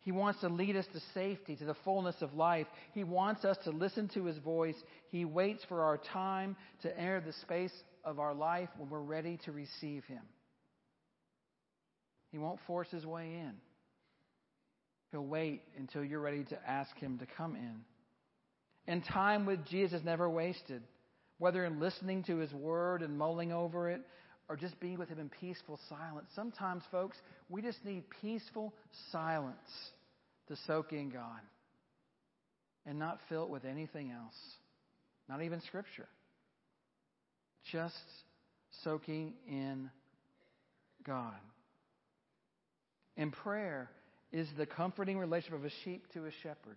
He 0.00 0.12
wants 0.12 0.40
to 0.40 0.50
lead 0.50 0.76
us 0.76 0.84
to 0.92 1.00
safety, 1.14 1.56
to 1.56 1.64
the 1.64 1.76
fullness 1.84 2.16
of 2.20 2.34
life. 2.34 2.66
He 2.92 3.02
wants 3.02 3.46
us 3.46 3.56
to 3.64 3.70
listen 3.70 4.10
to 4.12 4.26
His 4.26 4.36
voice. 4.36 4.74
He 5.08 5.24
waits 5.24 5.64
for 5.70 5.80
our 5.84 5.96
time 5.96 6.56
to 6.82 6.94
enter 6.98 7.22
the 7.22 7.32
space 7.40 7.72
of 8.04 8.18
our 8.18 8.34
life 8.34 8.68
when 8.76 8.90
we're 8.90 9.00
ready 9.00 9.38
to 9.44 9.52
receive 9.52 10.04
Him. 10.04 10.22
He 12.30 12.38
won't 12.38 12.60
force 12.66 12.88
His 12.90 13.04
way 13.04 13.26
in. 13.26 13.52
He'll 15.10 15.24
wait 15.24 15.62
until 15.78 16.02
you're 16.02 16.20
ready 16.20 16.44
to 16.44 16.58
ask 16.68 16.96
Him 16.96 17.18
to 17.18 17.26
come 17.36 17.54
in. 17.54 17.80
And 18.86 19.04
time 19.04 19.46
with 19.46 19.64
Jesus 19.66 20.00
never 20.04 20.28
wasted, 20.28 20.82
whether 21.38 21.64
in 21.64 21.78
listening 21.78 22.24
to 22.24 22.38
His 22.38 22.52
Word 22.52 23.02
and 23.02 23.18
mulling 23.18 23.52
over 23.52 23.90
it, 23.90 24.00
or 24.48 24.56
just 24.56 24.78
being 24.80 24.98
with 24.98 25.08
Him 25.08 25.18
in 25.18 25.30
peaceful 25.40 25.78
silence. 25.88 26.26
Sometimes, 26.34 26.82
folks, 26.90 27.16
we 27.48 27.62
just 27.62 27.84
need 27.84 28.04
peaceful 28.20 28.74
silence 29.12 29.56
to 30.48 30.56
soak 30.66 30.92
in 30.92 31.10
God 31.10 31.40
and 32.84 32.98
not 32.98 33.20
fill 33.28 33.44
it 33.44 33.50
with 33.50 33.64
anything 33.64 34.10
else, 34.10 34.34
not 35.28 35.42
even 35.42 35.60
Scripture. 35.60 36.08
Just 37.70 37.94
soaking 38.82 39.34
in 39.48 39.90
God. 41.04 41.34
And 43.16 43.32
prayer 43.32 43.90
is 44.32 44.48
the 44.56 44.66
comforting 44.66 45.18
relationship 45.18 45.58
of 45.58 45.64
a 45.64 45.70
sheep 45.84 46.04
to 46.14 46.26
a 46.26 46.30
shepherd. 46.42 46.76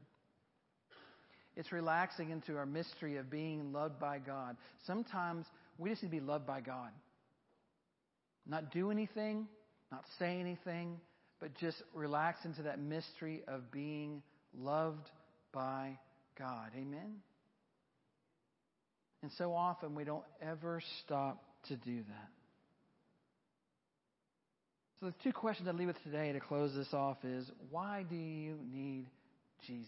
It's 1.55 1.71
relaxing 1.71 2.31
into 2.31 2.57
our 2.57 2.65
mystery 2.65 3.15
of 3.17 3.29
being 3.29 3.71
loved 3.71 3.99
by 3.99 4.19
God. 4.19 4.57
Sometimes 4.85 5.45
we 5.77 5.89
just 5.89 6.03
need 6.03 6.09
to 6.09 6.15
be 6.15 6.19
loved 6.19 6.45
by 6.45 6.59
God. 6.59 6.91
Not 8.45 8.71
do 8.71 8.91
anything, 8.91 9.47
not 9.91 10.03
say 10.19 10.39
anything, 10.39 10.99
but 11.39 11.53
just 11.55 11.77
relax 11.93 12.43
into 12.45 12.63
that 12.63 12.79
mystery 12.79 13.43
of 13.47 13.71
being 13.71 14.21
loved 14.57 15.09
by 15.53 15.97
God. 16.37 16.71
Amen? 16.75 17.15
And 19.25 19.31
so 19.39 19.55
often 19.55 19.95
we 19.95 20.03
don't 20.03 20.23
ever 20.39 20.79
stop 21.03 21.43
to 21.67 21.75
do 21.75 21.95
that. 21.95 22.29
So 24.99 25.07
the 25.07 25.15
two 25.23 25.33
questions 25.33 25.67
I 25.67 25.71
leave 25.71 25.87
with 25.87 26.03
today 26.03 26.31
to 26.31 26.39
close 26.39 26.75
this 26.75 26.93
off 26.93 27.17
is 27.23 27.49
why 27.71 28.05
do 28.07 28.15
you 28.15 28.59
need 28.71 29.07
Jesus? 29.65 29.87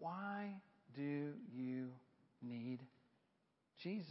Why 0.00 0.50
do 0.96 1.34
you 1.54 1.86
need 2.42 2.80
Jesus? 3.80 4.10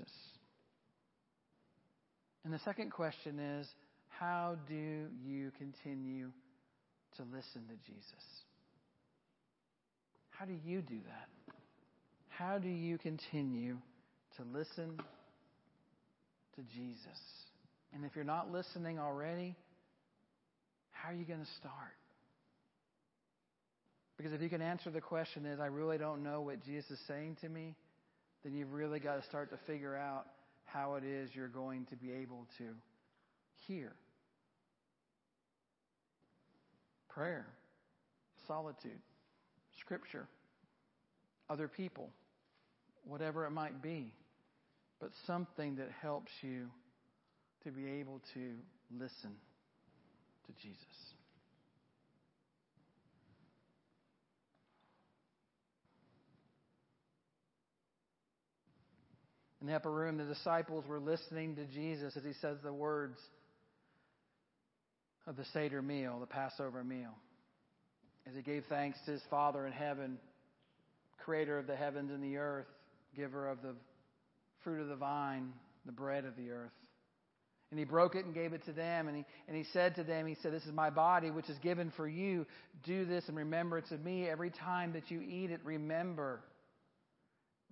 And 2.46 2.54
the 2.54 2.60
second 2.60 2.92
question 2.92 3.38
is 3.38 3.68
how 4.08 4.56
do 4.70 5.08
you 5.26 5.52
continue 5.58 6.32
to 7.18 7.24
listen 7.24 7.64
to 7.68 7.76
Jesus? 7.86 8.24
How 10.30 10.46
do 10.46 10.54
you 10.66 10.82
do 10.82 11.00
that? 11.06 11.28
How 12.38 12.58
do 12.58 12.68
you 12.68 12.98
continue 12.98 13.78
to 14.38 14.44
listen 14.52 14.98
to 16.56 16.62
Jesus? 16.76 17.20
And 17.94 18.04
if 18.04 18.16
you're 18.16 18.26
not 18.26 18.52
listening 18.52 18.98
already, 18.98 19.56
how 20.92 21.10
are 21.10 21.14
you 21.14 21.26
going 21.26 21.42
to 21.42 21.52
start? 21.60 21.94
Because 24.18 24.34
if 24.34 24.42
you 24.42 24.50
can 24.50 24.64
answer 24.64 24.90
the 24.90 25.02
question 25.02 25.46
is, 25.46 25.60
I 25.60 25.68
really 25.68 26.00
don't 26.00 26.24
know 26.24 26.42
what 26.42 26.64
Jesus 26.66 26.90
is 26.92 27.00
saying 27.08 27.38
to 27.42 27.50
me, 27.50 27.76
then 28.44 28.56
you've 28.56 28.74
really 28.74 29.00
got 29.00 29.22
to 29.22 29.28
start 29.28 29.52
to 29.52 29.58
figure 29.68 29.96
out 29.96 30.26
how 30.66 30.96
it 30.96 31.04
is 31.04 31.30
you're 31.36 31.48
going 31.48 31.86
to 31.92 31.96
be 31.96 32.12
able 32.12 32.48
to 32.58 32.66
hear. 33.68 33.94
Prayer, 37.10 37.46
solitude, 38.48 39.00
scripture, 39.80 40.28
other 41.48 41.68
people, 41.68 42.10
whatever 43.06 43.46
it 43.46 43.52
might 43.52 43.82
be, 43.82 44.14
but 45.00 45.10
something 45.28 45.76
that 45.76 45.90
helps 46.02 46.32
you 46.42 46.68
to 47.64 47.72
be 47.72 47.90
able 47.90 48.22
to 48.34 48.54
listen 48.92 49.36
to 50.46 50.54
Jesus. 50.62 51.14
In 59.62 59.68
the 59.68 59.76
upper 59.76 59.92
room, 59.92 60.18
the 60.18 60.26
disciples 60.26 60.84
were 60.86 61.00
listening 61.00 61.56
to 61.56 61.66
Jesus 61.66 62.18
as 62.18 62.24
he 62.24 62.34
says 62.42 62.58
the 62.62 62.74
words 62.74 63.18
of 65.26 65.38
the 65.38 65.46
Seder 65.54 65.82
meal, 65.82 66.20
the 66.20 66.26
Passover 66.26 66.84
meal. 66.84 67.14
As 68.28 68.36
he 68.36 68.42
gave 68.42 68.66
thanks 68.68 69.00
to 69.06 69.12
his 69.12 69.22
Father 69.30 69.66
in 69.66 69.72
heaven, 69.72 70.18
creator 71.24 71.58
of 71.58 71.66
the 71.68 71.78
heavens 71.78 72.12
and 72.12 72.22
the 72.22 72.36
earth, 72.36 72.68
giver 73.16 73.48
of 73.48 73.62
the 73.62 73.76
fruit 74.64 74.82
of 74.82 74.88
the 74.88 74.96
vine, 74.96 75.54
the 75.86 75.92
bread 75.92 76.26
of 76.26 76.36
the 76.36 76.52
earth. 76.52 76.72
And 77.72 77.80
he 77.80 77.86
broke 77.86 78.14
it 78.16 78.24
and 78.24 78.36
gave 78.36 78.54
it 78.54 78.64
to 78.66 78.72
them. 78.72 79.08
And 79.08 79.18
he, 79.18 79.26
and 79.48 79.58
he 79.58 79.64
said 79.74 79.96
to 79.96 80.04
them, 80.04 80.28
He 80.28 80.36
said, 80.36 80.54
This 80.54 80.66
is 80.66 80.72
my 80.72 80.92
body, 80.92 81.32
which 81.32 81.50
is 81.50 81.58
given 81.58 81.92
for 81.98 82.08
you. 82.08 82.46
Do 82.84 83.04
this 83.04 83.28
in 83.30 83.36
remembrance 83.36 83.90
of 83.92 84.04
me. 84.04 84.30
Every 84.30 84.52
time 84.52 84.94
that 84.94 85.10
you 85.10 85.22
eat 85.22 85.50
it, 85.50 85.60
remember. 85.64 86.42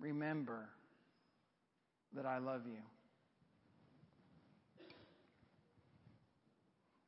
Remember 0.00 0.68
that 2.16 2.26
I 2.26 2.38
love 2.38 2.62
you. 2.66 2.78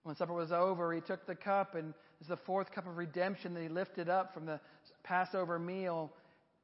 When 0.05 0.15
supper 0.15 0.35
was 0.35 0.53
over, 0.53 0.93
he 0.93 1.01
took 1.01 1.27
the 1.27 1.35
cup, 1.35 1.75
and 1.75 1.95
it's 2.21 2.29
the 2.29 2.37
fourth 2.37 2.71
cup 2.71 2.87
of 2.87 2.97
redemption 2.97 3.55
that 3.55 3.63
he 3.63 3.69
lifted 3.69 4.09
up 4.09 4.33
from 4.33 4.47
the 4.47 4.61
Passover 5.03 5.59
meal. 5.59 6.13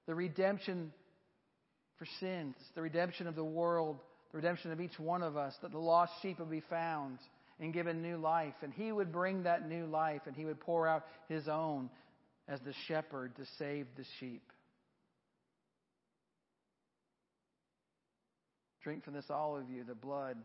The 0.06 0.14
redemption 0.14 0.92
for 2.00 2.06
sins, 2.18 2.56
the 2.74 2.80
redemption 2.80 3.26
of 3.26 3.36
the 3.36 3.44
world, 3.44 3.98
the 4.32 4.38
redemption 4.38 4.72
of 4.72 4.80
each 4.80 4.98
one 4.98 5.22
of 5.22 5.36
us, 5.36 5.54
that 5.60 5.70
the 5.70 5.78
lost 5.78 6.10
sheep 6.22 6.38
would 6.38 6.50
be 6.50 6.62
found 6.70 7.18
and 7.60 7.74
given 7.74 8.00
new 8.00 8.16
life. 8.16 8.54
And 8.62 8.72
he 8.72 8.90
would 8.90 9.12
bring 9.12 9.42
that 9.42 9.68
new 9.68 9.84
life, 9.84 10.22
and 10.24 10.34
he 10.34 10.46
would 10.46 10.58
pour 10.58 10.88
out 10.88 11.04
his 11.28 11.46
own 11.46 11.90
as 12.48 12.58
the 12.60 12.72
shepherd 12.88 13.36
to 13.36 13.42
save 13.58 13.86
the 13.98 14.04
sheep. 14.18 14.42
Drink 18.82 19.04
from 19.04 19.12
this, 19.12 19.26
all 19.28 19.58
of 19.58 19.68
you, 19.68 19.84
the 19.84 19.94
blood 19.94 20.38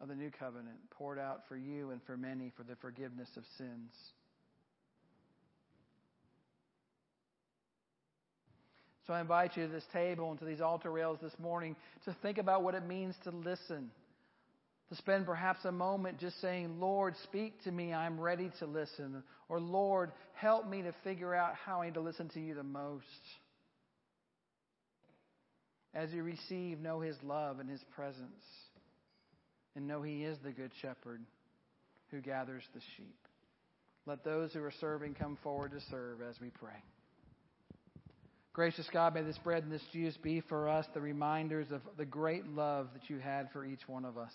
of 0.00 0.06
the 0.06 0.14
new 0.14 0.30
covenant 0.30 0.78
poured 0.92 1.18
out 1.18 1.42
for 1.48 1.56
you 1.56 1.90
and 1.90 2.00
for 2.06 2.16
many 2.16 2.52
for 2.56 2.62
the 2.62 2.76
forgiveness 2.76 3.28
of 3.36 3.42
sins. 3.58 3.90
So 9.10 9.14
I 9.14 9.22
invite 9.22 9.56
you 9.56 9.66
to 9.66 9.72
this 9.72 9.82
table 9.92 10.30
and 10.30 10.38
to 10.38 10.44
these 10.44 10.60
altar 10.60 10.88
rails 10.88 11.18
this 11.20 11.32
morning 11.40 11.74
to 12.04 12.14
think 12.22 12.38
about 12.38 12.62
what 12.62 12.76
it 12.76 12.86
means 12.86 13.16
to 13.24 13.30
listen. 13.32 13.90
To 14.88 14.94
spend 14.94 15.26
perhaps 15.26 15.64
a 15.64 15.72
moment 15.72 16.20
just 16.20 16.40
saying, 16.40 16.78
Lord, 16.78 17.16
speak 17.24 17.60
to 17.64 17.72
me. 17.72 17.92
I'm 17.92 18.20
ready 18.20 18.52
to 18.60 18.66
listen. 18.66 19.24
Or, 19.48 19.58
Lord, 19.58 20.12
help 20.34 20.68
me 20.68 20.82
to 20.82 20.94
figure 21.02 21.34
out 21.34 21.56
how 21.56 21.82
I 21.82 21.86
need 21.86 21.94
to 21.94 22.00
listen 22.00 22.28
to 22.34 22.40
you 22.40 22.54
the 22.54 22.62
most. 22.62 23.04
As 25.92 26.12
you 26.12 26.22
receive, 26.22 26.78
know 26.78 27.00
His 27.00 27.16
love 27.24 27.58
and 27.58 27.68
His 27.68 27.82
presence. 27.96 28.44
And 29.74 29.88
know 29.88 30.02
He 30.02 30.22
is 30.22 30.38
the 30.44 30.52
Good 30.52 30.70
Shepherd 30.80 31.20
who 32.12 32.20
gathers 32.20 32.62
the 32.74 32.80
sheep. 32.96 33.18
Let 34.06 34.22
those 34.22 34.52
who 34.52 34.62
are 34.62 34.72
serving 34.80 35.14
come 35.14 35.36
forward 35.42 35.72
to 35.72 35.80
serve 35.90 36.22
as 36.22 36.40
we 36.40 36.50
pray. 36.50 36.80
Gracious 38.60 38.90
God, 38.92 39.14
may 39.14 39.22
this 39.22 39.38
bread 39.38 39.62
and 39.62 39.72
this 39.72 39.80
juice 39.90 40.18
be 40.18 40.42
for 40.42 40.68
us 40.68 40.84
the 40.92 41.00
reminders 41.00 41.70
of 41.70 41.80
the 41.96 42.04
great 42.04 42.46
love 42.46 42.88
that 42.92 43.08
you 43.08 43.16
had 43.16 43.50
for 43.54 43.64
each 43.64 43.88
one 43.88 44.04
of 44.04 44.18
us. 44.18 44.34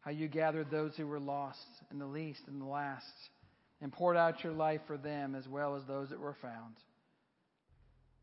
How 0.00 0.10
you 0.10 0.26
gathered 0.26 0.70
those 0.70 0.96
who 0.96 1.06
were 1.06 1.20
lost 1.20 1.58
and 1.90 2.00
the 2.00 2.06
least 2.06 2.40
and 2.46 2.58
the 2.58 2.64
last 2.64 3.04
and 3.82 3.92
poured 3.92 4.16
out 4.16 4.42
your 4.42 4.54
life 4.54 4.80
for 4.86 4.96
them 4.96 5.34
as 5.34 5.46
well 5.46 5.76
as 5.76 5.82
those 5.84 6.08
that 6.08 6.18
were 6.18 6.38
found. 6.40 6.76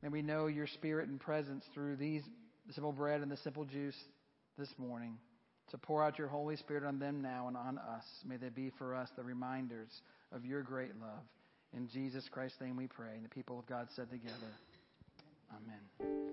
May 0.01 0.09
we 0.09 0.23
know 0.23 0.47
your 0.47 0.65
spirit 0.65 1.09
and 1.09 1.19
presence 1.19 1.63
through 1.75 1.97
these 1.97 2.23
the 2.65 2.73
simple 2.73 2.91
bread 2.91 3.21
and 3.21 3.31
the 3.31 3.37
simple 3.37 3.65
juice 3.65 3.99
this 4.57 4.73
morning. 4.79 5.19
To 5.69 5.77
pour 5.77 6.03
out 6.03 6.17
your 6.17 6.27
Holy 6.27 6.55
Spirit 6.55 6.85
on 6.85 6.97
them 6.97 7.21
now 7.21 7.47
and 7.47 7.55
on 7.55 7.77
us. 7.77 8.05
May 8.25 8.37
they 8.37 8.49
be 8.49 8.71
for 8.79 8.95
us 8.95 9.09
the 9.15 9.23
reminders 9.23 9.91
of 10.31 10.43
your 10.43 10.63
great 10.63 10.99
love. 10.99 11.21
In 11.77 11.87
Jesus 11.87 12.27
Christ's 12.31 12.59
name 12.61 12.77
we 12.77 12.87
pray. 12.87 13.13
And 13.13 13.23
the 13.23 13.29
people 13.29 13.59
of 13.59 13.67
God 13.67 13.89
said 13.95 14.09
together, 14.09 14.49
Amen. 15.53 16.32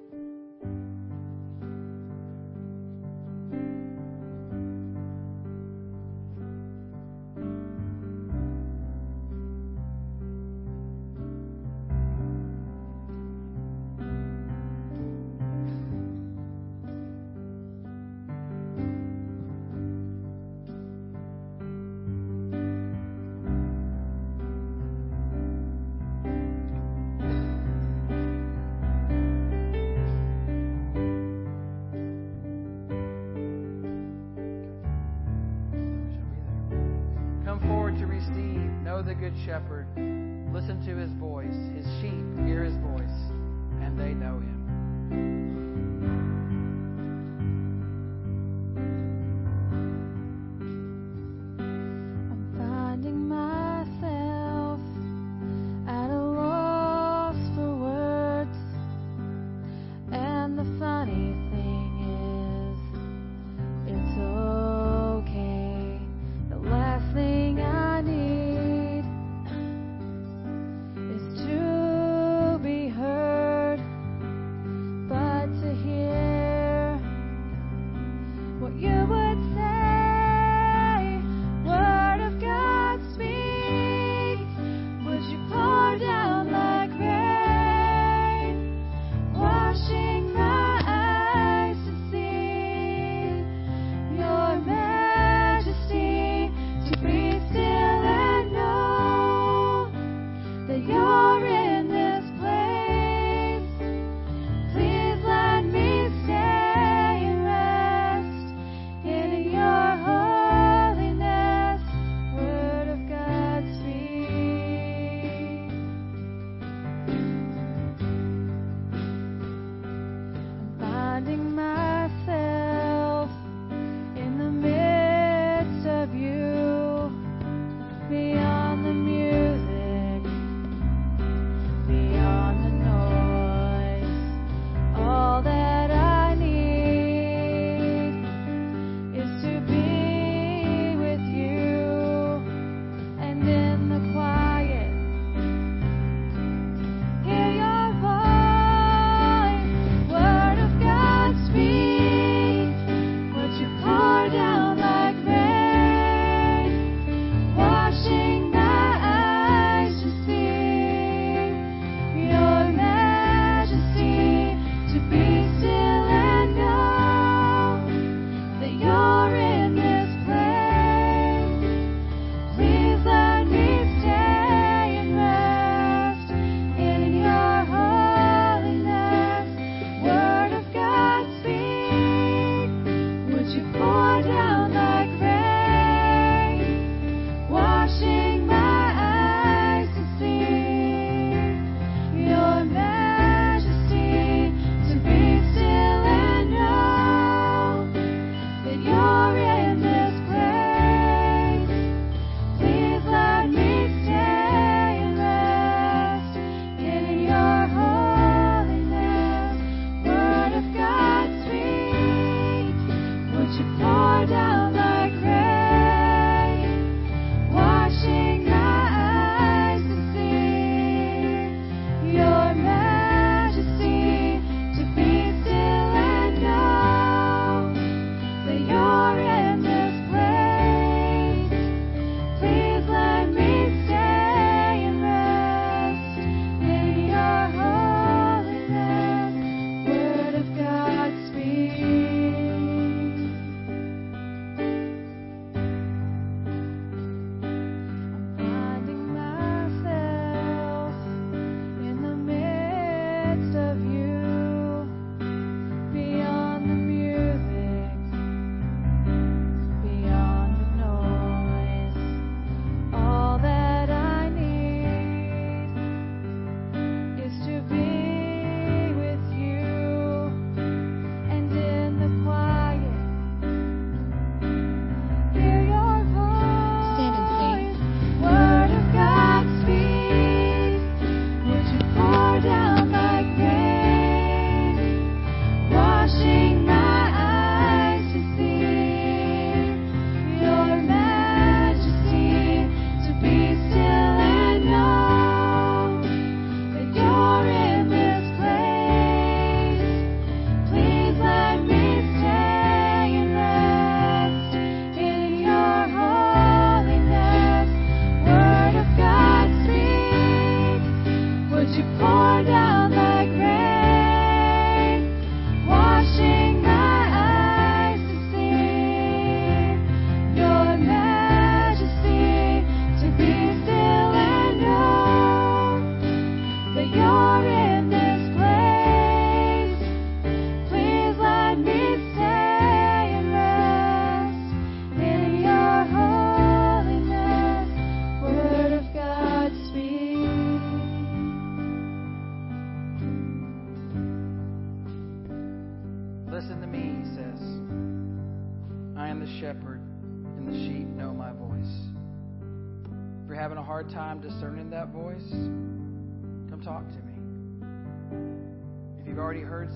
Shepherd. 39.46 40.09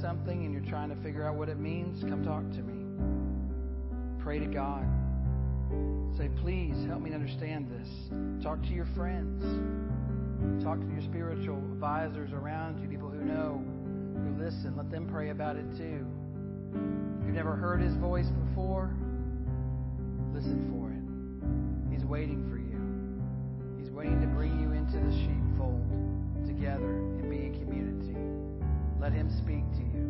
Something 0.04 0.44
and 0.44 0.52
you're 0.52 0.70
trying 0.70 0.90
to 0.90 0.96
figure 0.96 1.26
out 1.26 1.34
what 1.34 1.48
it 1.48 1.58
means, 1.58 2.04
come 2.04 2.22
talk 2.22 2.42
to 2.50 2.60
me. 2.60 2.84
Pray 4.22 4.38
to 4.38 4.44
God. 4.44 4.84
Say, 6.18 6.28
please 6.42 6.76
help 6.86 7.00
me 7.00 7.14
understand 7.14 7.70
this. 7.70 7.88
Talk 8.44 8.60
to 8.64 8.68
your 8.68 8.84
friends. 8.94 9.42
Talk 10.62 10.78
to 10.78 10.86
your 10.92 11.00
spiritual 11.00 11.56
advisors 11.56 12.32
around 12.34 12.82
you, 12.82 12.88
people 12.88 13.08
who 13.08 13.24
know, 13.24 13.64
who 14.22 14.44
listen. 14.44 14.74
Let 14.76 14.90
them 14.90 15.08
pray 15.10 15.30
about 15.30 15.56
it 15.56 15.64
too. 15.78 16.04
If 17.20 17.26
you've 17.26 17.34
never 17.34 17.56
heard 17.56 17.80
his 17.80 17.94
voice 17.94 18.28
before, 18.46 18.94
listen 20.34 20.68
for 20.70 20.92
it. 20.92 21.94
He's 21.96 22.04
waiting 22.04 22.46
for 22.50 22.58
you. 22.58 23.80
He's 23.80 23.90
waiting 23.90 24.20
to 24.20 24.26
bring 24.26 24.60
you 24.60 24.72
into 24.72 24.98
the 24.98 25.12
sheepfold 25.24 25.80
together 26.46 26.92
and 26.92 27.30
be. 27.30 27.43
Let 29.04 29.12
him 29.12 29.28
speak 29.28 29.70
to 29.72 29.80
you 29.80 30.00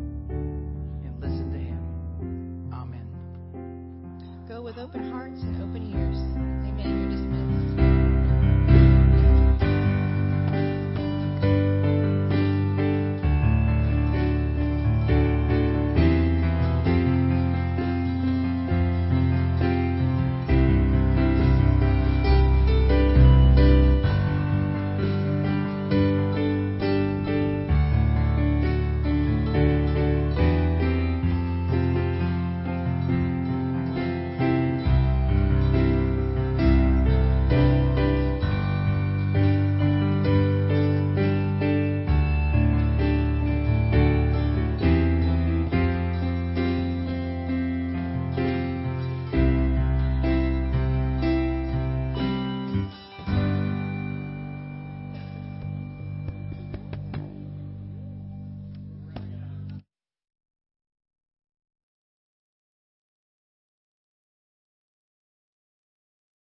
and 1.03 1.19
listen 1.19 1.51
to 1.51 1.59
him. 1.59 2.71
Amen. 2.71 3.05
Go 4.47 4.61
with 4.61 4.77
open 4.77 5.11
hearts 5.11 5.41
and 5.41 5.61